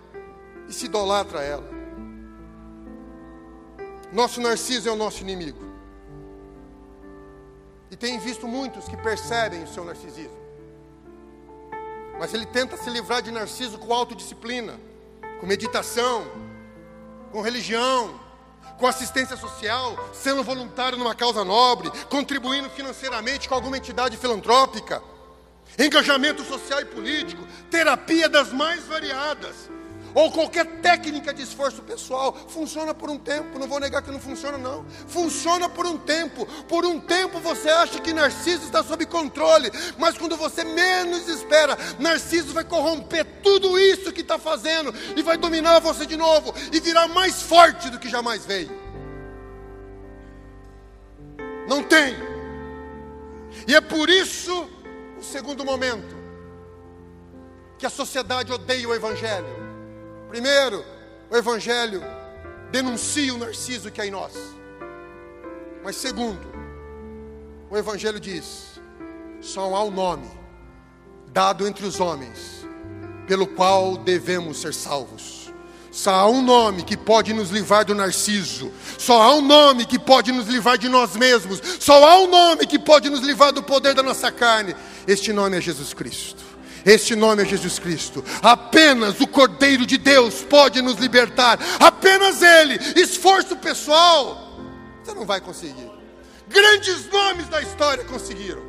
e 0.72 0.74
se 0.74 0.86
idolatra 0.86 1.40
a 1.40 1.44
ela. 1.44 1.70
Nosso 4.12 4.40
Narciso 4.40 4.88
é 4.88 4.92
o 4.92 4.96
nosso 4.96 5.22
inimigo. 5.22 5.62
E 7.92 7.96
tem 7.98 8.18
visto 8.18 8.48
muitos 8.48 8.86
que 8.88 8.96
percebem 8.96 9.64
o 9.64 9.68
seu 9.68 9.84
narcisismo. 9.84 10.40
Mas 12.18 12.34
ele 12.34 12.46
tenta 12.46 12.78
se 12.78 12.90
livrar 12.90 13.22
de 13.22 13.32
Narciso 13.32 13.78
com 13.80 13.94
autodisciplina, 13.94 14.80
com 15.42 15.46
meditação, 15.46 16.26
com 17.34 17.42
religião, 17.42 18.18
com 18.80 18.88
assistência 18.88 19.36
social, 19.36 19.98
sendo 20.14 20.42
voluntário 20.42 20.98
numa 20.98 21.14
causa 21.14 21.44
nobre, 21.44 21.92
contribuindo 22.10 22.70
financeiramente 22.70 23.50
com 23.50 23.56
alguma 23.56 23.78
entidade 23.78 24.16
filantrópica, 24.16 25.04
engajamento 25.78 26.46
social 26.46 26.80
e 26.80 26.86
político, 26.86 27.46
terapia 27.70 28.30
das 28.30 28.54
mais 28.54 28.86
variadas 28.86 29.70
ou 30.14 30.32
qualquer 30.32 30.66
técnica 30.82 31.34
de 31.34 31.42
esforço 31.42 31.82
pessoal, 31.82 32.36
funciona 32.48 32.94
por 32.94 33.10
um 33.10 33.18
tempo, 33.18 33.58
não 33.58 33.68
vou 33.68 33.80
negar 33.80 34.02
que 34.02 34.12
não 34.12 34.20
funciona 34.20 34.58
não. 34.58 34.86
Funciona 35.08 35.70
por 35.70 35.86
um 35.86 35.98
tempo. 35.98 36.46
Por 36.68 36.86
um 36.86 37.00
tempo 37.00 37.40
você 37.40 37.70
acha 37.70 38.00
que 38.00 38.14
Narciso 38.14 38.66
está 38.66 38.84
sob 38.84 39.06
controle, 39.06 39.72
mas 39.98 40.18
quando 40.18 40.36
você 40.36 40.64
menos 40.64 41.28
espera, 41.28 41.78
Narciso 42.00 42.54
vai 42.54 42.64
corromper 42.64 43.26
tudo 43.42 43.80
isso 43.80 44.12
que 44.12 44.22
está 44.22 44.38
fazendo 44.38 44.94
e 45.16 45.22
vai 45.22 45.38
dominar 45.38 45.80
você 45.80 46.06
de 46.06 46.18
novo 46.18 46.54
e 46.72 46.80
virar 46.80 47.08
mais 47.08 47.42
forte 47.42 47.90
do 47.90 48.00
que 48.00 48.10
jamais 48.10 48.46
veio. 48.46 48.72
Não 51.68 51.84
tem. 51.84 52.16
E 53.68 53.76
é 53.76 53.82
por 53.82 54.10
isso 54.10 54.68
o 55.18 55.24
segundo 55.24 55.64
momento 55.64 56.16
que 57.78 57.86
a 57.86 57.90
sociedade 57.90 58.52
odeia 58.52 58.88
o 58.88 58.94
evangelho 58.94 59.71
Primeiro, 60.32 60.86
o 61.30 61.36
Evangelho 61.36 62.02
denuncia 62.72 63.34
o 63.34 63.38
narciso 63.38 63.92
que 63.92 64.00
há 64.00 64.08
em 64.08 64.12
nós. 64.12 64.32
Mas 65.84 65.98
segundo, 65.98 66.48
o 67.70 67.78
Evangelho 67.78 68.18
diz: 68.18 68.80
só 69.42 69.76
há 69.76 69.84
um 69.84 69.92
nome 69.92 70.32
dado 71.34 71.68
entre 71.68 71.86
os 71.86 72.00
homens, 72.00 72.66
pelo 73.28 73.46
qual 73.46 73.98
devemos 73.98 74.62
ser 74.62 74.74
salvos. 74.74 75.52
Só 75.92 76.12
há 76.14 76.30
um 76.30 76.42
nome 76.42 76.84
que 76.84 76.96
pode 76.96 77.34
nos 77.34 77.50
livrar 77.50 77.84
do 77.84 77.94
narciso. 77.94 78.72
Só 78.98 79.22
há 79.22 79.36
um 79.36 79.42
nome 79.42 79.86
que 79.86 80.00
pode 80.00 80.32
nos 80.32 80.48
livrar 80.48 80.78
de 80.78 80.88
nós 80.88 81.18
mesmos. 81.18 81.62
Só 81.78 82.08
há 82.08 82.20
um 82.20 82.30
nome 82.30 82.66
que 82.66 82.80
pode 82.80 83.10
nos 83.10 83.20
livrar 83.20 83.52
do 83.52 83.62
poder 83.62 83.94
da 83.94 84.02
nossa 84.02 84.32
carne. 84.32 84.74
Este 85.06 85.34
nome 85.34 85.58
é 85.58 85.62
Jesus 85.62 85.94
Cristo. 85.94 86.51
Este 86.86 87.16
nome 87.16 87.44
é 87.44 87.46
Jesus 87.46 87.80
Cristo. 87.80 88.24
Apenas 88.42 89.20
o 89.20 89.28
Cordeiro 89.28 89.86
de 89.86 89.98
Deus 89.98 90.44
pode 90.44 90.82
nos 90.82 90.96
libertar. 90.96 91.60
Apenas 91.80 92.42
Ele. 92.42 92.76
Esforço 93.00 93.56
pessoal. 93.58 94.58
Você 95.04 95.14
não 95.14 95.26
vai 95.26 95.40
conseguir. 95.40 95.90
Grandes 96.48 97.10
nomes 97.10 97.48
da 97.48 97.62
história 97.62 98.04
conseguiram. 98.06 98.62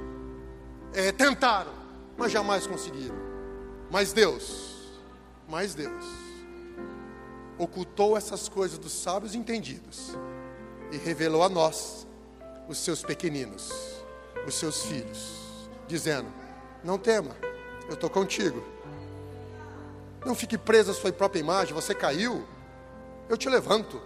É, 0.94 1.10
tentaram, 1.10 1.72
mas 2.16 2.30
jamais 2.30 2.66
conseguiram. 2.66 3.16
Mas 3.90 4.12
Deus, 4.12 4.92
mas 5.48 5.74
Deus, 5.74 6.04
ocultou 7.58 8.16
essas 8.16 8.48
coisas 8.48 8.78
dos 8.78 8.92
sábios 8.92 9.34
entendidos 9.34 10.16
e 10.90 10.96
revelou 10.96 11.42
a 11.42 11.48
nós, 11.48 12.06
os 12.68 12.78
seus 12.78 13.02
pequeninos, 13.02 13.70
os 14.46 14.54
seus 14.54 14.82
filhos, 14.84 15.36
dizendo: 15.86 16.28
Não 16.84 16.98
tema 16.98 17.36
eu 17.92 17.94
estou 17.94 18.10
contigo. 18.10 18.64
Não 20.24 20.34
fique 20.34 20.56
preso 20.56 20.90
à 20.90 20.94
sua 20.94 21.12
própria 21.12 21.40
imagem. 21.40 21.74
Você 21.74 21.94
caiu, 21.94 22.46
eu 23.28 23.36
te 23.36 23.48
levanto. 23.48 24.00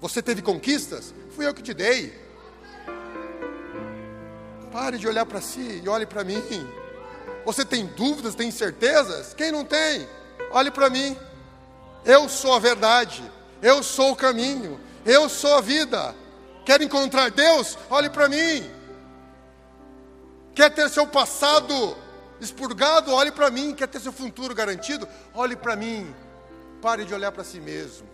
Você 0.00 0.22
teve 0.22 0.42
conquistas, 0.42 1.14
fui 1.30 1.46
eu 1.46 1.54
que 1.54 1.62
te 1.62 1.74
dei. 1.74 2.14
Pare 4.72 4.98
de 4.98 5.08
olhar 5.08 5.26
para 5.26 5.40
si 5.40 5.80
e 5.82 5.88
olhe 5.88 6.06
para 6.06 6.22
mim. 6.22 6.42
Você 7.44 7.64
tem 7.64 7.86
dúvidas, 7.86 8.34
tem 8.34 8.48
incertezas? 8.48 9.34
Quem 9.34 9.50
não 9.50 9.64
tem? 9.64 10.08
Olhe 10.50 10.70
para 10.70 10.90
mim. 10.90 11.16
Eu 12.04 12.28
sou 12.28 12.54
a 12.54 12.58
verdade, 12.58 13.22
eu 13.60 13.82
sou 13.82 14.12
o 14.12 14.16
caminho, 14.16 14.78
eu 15.04 15.28
sou 15.28 15.56
a 15.56 15.60
vida. 15.60 16.14
Quer 16.64 16.80
encontrar 16.80 17.30
Deus? 17.30 17.76
Olhe 17.90 18.10
para 18.10 18.28
mim. 18.28 18.70
Quer 20.54 20.70
ter 20.70 20.88
seu 20.88 21.06
passado 21.06 21.96
expurgado, 22.40 23.12
olhe 23.12 23.32
para 23.32 23.50
mim. 23.50 23.74
Quer 23.74 23.88
ter 23.88 24.00
seu 24.00 24.12
futuro 24.12 24.54
garantido? 24.54 25.08
Olhe 25.34 25.56
para 25.56 25.76
mim. 25.76 26.14
Pare 26.80 27.04
de 27.04 27.12
olhar 27.14 27.32
para 27.32 27.44
si 27.44 27.60
mesmo. 27.60 28.08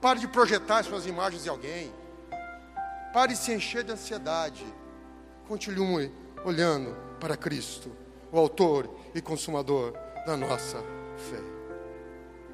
Pare 0.00 0.18
de 0.18 0.28
projetar 0.28 0.82
suas 0.82 1.06
imagens 1.06 1.46
em 1.46 1.48
alguém. 1.48 1.92
Pare 3.12 3.32
de 3.32 3.38
se 3.38 3.52
encher 3.52 3.84
de 3.84 3.92
ansiedade. 3.92 4.64
Continue 5.46 6.12
olhando 6.44 6.96
para 7.18 7.36
Cristo, 7.36 7.90
o 8.32 8.38
Autor 8.38 8.88
e 9.14 9.20
Consumador 9.20 9.92
da 10.26 10.36
nossa 10.36 10.78
fé. 11.30 11.42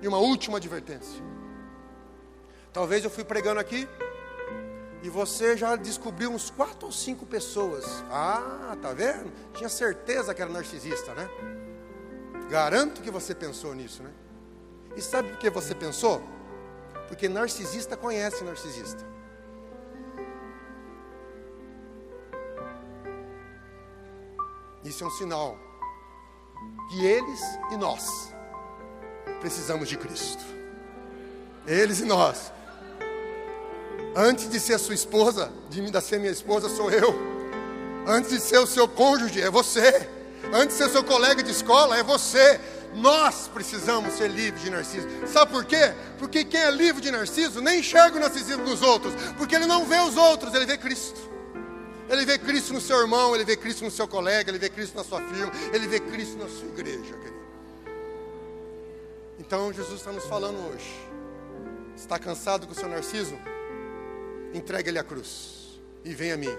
E 0.02 0.08
uma 0.08 0.18
última 0.18 0.58
advertência. 0.58 1.22
Talvez 2.72 3.04
eu 3.04 3.10
fui 3.10 3.24
pregando 3.24 3.60
aqui 3.60 3.88
e 5.06 5.08
você 5.08 5.56
já 5.56 5.76
descobriu 5.76 6.32
uns 6.32 6.50
quatro 6.50 6.86
ou 6.86 6.92
cinco 6.92 7.24
pessoas. 7.24 7.84
Ah, 8.10 8.76
tá 8.82 8.92
vendo? 8.92 9.32
Tinha 9.54 9.68
certeza 9.68 10.34
que 10.34 10.42
era 10.42 10.50
narcisista, 10.50 11.14
né? 11.14 11.30
Garanto 12.50 13.00
que 13.00 13.08
você 13.08 13.32
pensou 13.32 13.72
nisso, 13.72 14.02
né? 14.02 14.10
E 14.96 15.00
sabe 15.00 15.28
por 15.28 15.38
que 15.38 15.48
você 15.48 15.76
pensou? 15.76 16.20
Porque 17.06 17.28
narcisista 17.28 17.96
conhece 17.96 18.42
narcisista. 18.42 19.06
Isso 24.82 25.04
é 25.04 25.06
um 25.06 25.10
sinal 25.10 25.56
que 26.90 27.06
eles 27.06 27.40
e 27.70 27.76
nós 27.76 28.34
precisamos 29.38 29.88
de 29.88 29.96
Cristo. 29.96 30.44
Eles 31.64 32.00
e 32.00 32.04
nós 32.04 32.55
Antes 34.16 34.48
de 34.48 34.58
ser 34.58 34.78
sua 34.78 34.94
esposa, 34.94 35.52
de 35.68 35.82
me 35.82 35.92
ser 36.00 36.18
minha 36.18 36.32
esposa, 36.32 36.70
sou 36.70 36.90
eu. 36.90 37.14
Antes 38.06 38.30
de 38.30 38.40
ser 38.40 38.58
o 38.58 38.66
seu 38.66 38.88
cônjuge, 38.88 39.42
é 39.42 39.50
você. 39.50 40.08
Antes 40.54 40.78
de 40.78 40.84
ser 40.84 40.90
seu 40.90 41.04
colega 41.04 41.42
de 41.42 41.50
escola, 41.50 41.98
é 41.98 42.02
você. 42.02 42.58
Nós 42.94 43.46
precisamos 43.52 44.14
ser 44.14 44.30
livres 44.30 44.62
de 44.62 44.70
narciso. 44.70 45.06
Sabe 45.26 45.52
por 45.52 45.66
quê? 45.66 45.92
Porque 46.18 46.44
quem 46.44 46.58
é 46.58 46.70
livre 46.70 47.02
de 47.02 47.10
narciso 47.10 47.60
nem 47.60 47.80
enxerga 47.80 48.16
o 48.16 48.20
narcisismo 48.20 48.64
dos 48.64 48.80
outros. 48.80 49.12
Porque 49.36 49.54
ele 49.54 49.66
não 49.66 49.84
vê 49.84 49.98
os 49.98 50.16
outros, 50.16 50.54
ele 50.54 50.64
vê 50.64 50.78
Cristo. 50.78 51.20
Ele 52.08 52.24
vê 52.24 52.38
Cristo 52.38 52.72
no 52.72 52.80
seu 52.80 52.98
irmão, 53.00 53.34
ele 53.34 53.44
vê 53.44 53.54
Cristo 53.54 53.84
no 53.84 53.90
seu 53.90 54.08
colega, 54.08 54.50
ele 54.50 54.58
vê 54.58 54.70
Cristo 54.70 54.96
na 54.96 55.04
sua 55.04 55.20
firma, 55.20 55.52
ele 55.74 55.86
vê 55.86 56.00
Cristo 56.00 56.38
na 56.38 56.48
sua 56.48 56.68
igreja, 56.68 57.12
querido. 57.18 57.36
Então 59.38 59.70
Jesus 59.74 60.00
está 60.00 60.10
nos 60.10 60.24
falando 60.24 60.56
hoje. 60.70 61.06
Está 61.94 62.18
cansado 62.18 62.66
com 62.66 62.72
o 62.72 62.76
seu 62.76 62.88
narciso? 62.88 63.36
Entregue 64.54 64.90
ele 64.90 64.98
à 64.98 65.04
cruz 65.04 65.80
e 66.04 66.14
venha 66.14 66.34
a 66.34 66.36
mim, 66.36 66.56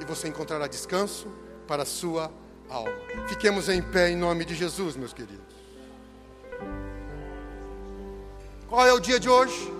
e 0.00 0.04
você 0.04 0.28
encontrará 0.28 0.66
descanso 0.66 1.30
para 1.66 1.82
a 1.82 1.86
sua 1.86 2.32
alma. 2.68 2.92
Fiquemos 3.28 3.68
em 3.68 3.82
pé 3.82 4.10
em 4.10 4.16
nome 4.16 4.44
de 4.44 4.54
Jesus, 4.54 4.96
meus 4.96 5.12
queridos. 5.12 5.44
Qual 8.68 8.86
é 8.86 8.92
o 8.92 9.00
dia 9.00 9.18
de 9.18 9.28
hoje? 9.28 9.72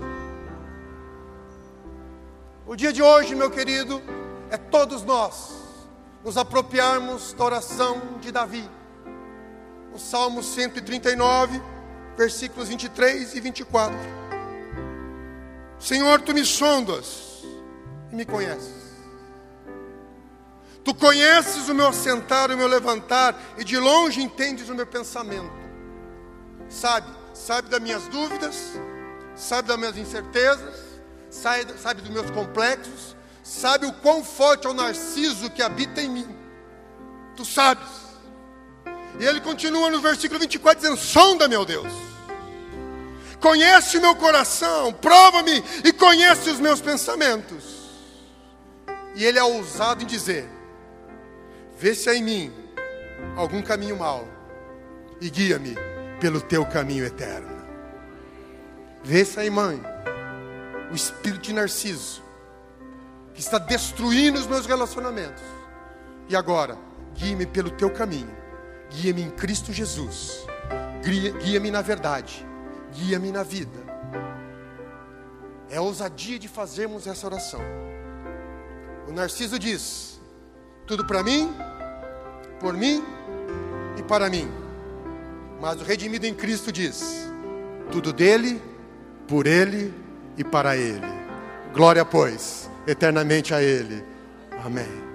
O 2.67 2.77
dia 2.77 2.93
de 2.93 3.03
hoje, 3.03 3.35
meu 3.35 3.51
querido, 3.51 4.03
é 4.51 4.57
todos 4.57 5.03
nós 5.03 5.53
nos 6.25 6.37
apropriarmos 6.37 7.33
da 7.33 7.45
oração 7.45 8.01
de 8.21 8.31
Davi. 8.31 8.69
O 9.95 9.99
Salmo 9.99 10.43
139, 10.43 11.61
versículos 12.17 12.69
23 12.69 13.35
e 13.35 13.41
24. 13.41 13.97
Senhor, 15.79 16.21
tu 16.21 16.35
me 16.35 16.45
sondas 16.45 17.28
e 18.13 18.17
me 18.17 18.25
conheces. 18.25 18.89
Tu 20.85 20.95
conheces 20.95 21.69
o 21.69 21.75
meu 21.75 21.89
assentar, 21.89 22.51
o 22.51 22.57
meu 22.57 22.67
levantar, 22.67 23.39
e 23.59 23.65
de 23.65 23.77
longe 23.77 24.23
entendes 24.23 24.69
o 24.69 24.75
meu 24.75 24.87
pensamento. 24.87 25.53
Sabe, 26.69 27.07
sabe 27.35 27.69
das 27.69 27.81
minhas 27.81 28.09
dúvidas, 28.09 28.73
sabe 29.37 29.69
das 29.69 29.77
minhas 29.77 29.97
incertezas, 29.97 30.75
sabe, 31.31 31.79
sabe 31.79 32.01
dos 32.01 32.11
meus 32.11 32.31
complexos, 32.31 33.15
sabe 33.43 33.87
o 33.87 33.93
quão 33.93 34.25
forte 34.25 34.67
é 34.67 34.71
o 34.71 34.75
narciso 34.75 35.51
que 35.51 35.63
habita 35.63 36.01
em 36.01 36.09
mim. 36.09 36.37
Tu 37.37 37.45
sabes. 37.45 37.89
E 39.21 39.25
ele 39.25 39.41
continua 39.41 39.91
no 39.91 40.01
versículo 40.01 40.41
24 40.41 40.81
dizendo: 40.81 40.99
Sonda, 40.99 41.49
meu 41.49 41.65
Deus. 41.65 41.93
Conhece 43.41 43.99
o 43.99 44.01
meu 44.01 44.17
coração, 44.17 44.93
prova-me 44.93 45.63
e 45.85 45.93
conhece 45.93 46.51
os 46.51 46.59
meus 46.59 46.81
pensamentos 46.81 47.78
e 49.15 49.25
ele 49.25 49.39
é 49.39 49.45
ousado 49.45 50.03
em 50.03 50.07
dizer: 50.07 50.49
Vê 51.79 51.95
se 51.95 52.09
há 52.09 52.15
em 52.15 52.23
mim 52.23 52.53
algum 53.37 53.63
caminho 53.63 53.97
mau 53.97 54.27
e 55.21 55.31
guia-me 55.31 55.75
pelo 56.21 56.41
teu 56.41 56.65
caminho 56.67 57.05
eterno. 57.05 57.59
Vê 59.03 59.25
se 59.25 59.39
aí, 59.39 59.51
mãe, 59.51 59.81
o 60.91 60.95
espírito 60.95 61.43
de 61.43 61.53
Narciso 61.53 62.23
que 63.39 63.41
está 63.41 63.59
destruindo 63.59 64.37
os 64.37 64.49
meus 64.49 64.67
relacionamentos. 64.67 65.45
E 66.29 66.35
agora, 66.35 66.77
guia-me 67.15 67.47
pelo 67.47 67.71
teu 67.71 67.89
caminho, 67.89 68.37
guia-me 68.91 69.23
em 69.23 69.31
Cristo 69.31 69.73
Jesus, 69.73 70.45
guia-me 71.41 71.71
na 71.71 71.81
verdade, 71.81 72.45
guia-me 72.93 73.31
na 73.31 73.45
vida. 73.45 73.79
É 75.71 75.77
a 75.77 75.83
ousadia 75.83 76.37
de 76.37 76.49
fazermos 76.49 77.07
essa 77.07 77.27
oração. 77.27 77.61
O 79.09 79.13
Narciso 79.13 79.59
diz: 79.59 80.21
tudo 80.87 81.03
para 81.03 81.23
mim, 81.23 81.51
por 82.61 82.75
mim 82.75 83.03
e 83.99 84.03
para 84.03 84.29
mim. 84.29 84.47
Mas 85.63 85.81
o 85.81 85.85
redimido 85.85 86.27
em 86.27 86.35
Cristo 86.35 86.71
diz: 86.71 87.27
tudo 87.91 88.13
dele, 88.13 88.61
por 89.27 89.47
ele 89.47 89.95
e 90.37 90.45
para 90.45 90.77
ele. 90.77 91.07
Glória, 91.73 92.05
pois, 92.05 92.71
eternamente 92.87 93.55
a 93.55 93.63
ele. 93.63 94.05
Amém. 94.63 95.09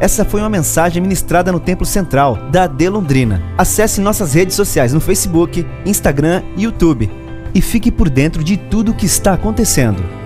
Essa 0.00 0.24
foi 0.24 0.40
uma 0.40 0.48
mensagem 0.48 1.02
ministrada 1.02 1.52
no 1.52 1.60
Templo 1.60 1.84
Central 1.84 2.36
da 2.50 2.62
AD 2.64 2.88
Londrina. 2.88 3.42
Acesse 3.58 4.00
nossas 4.00 4.32
redes 4.32 4.56
sociais 4.56 4.94
no 4.94 5.00
Facebook, 5.00 5.66
Instagram 5.84 6.42
e 6.56 6.62
YouTube 6.62 7.10
e 7.54 7.60
fique 7.60 7.90
por 7.90 8.08
dentro 8.08 8.42
de 8.42 8.56
tudo 8.56 8.92
o 8.92 8.94
que 8.94 9.04
está 9.04 9.34
acontecendo. 9.34 10.17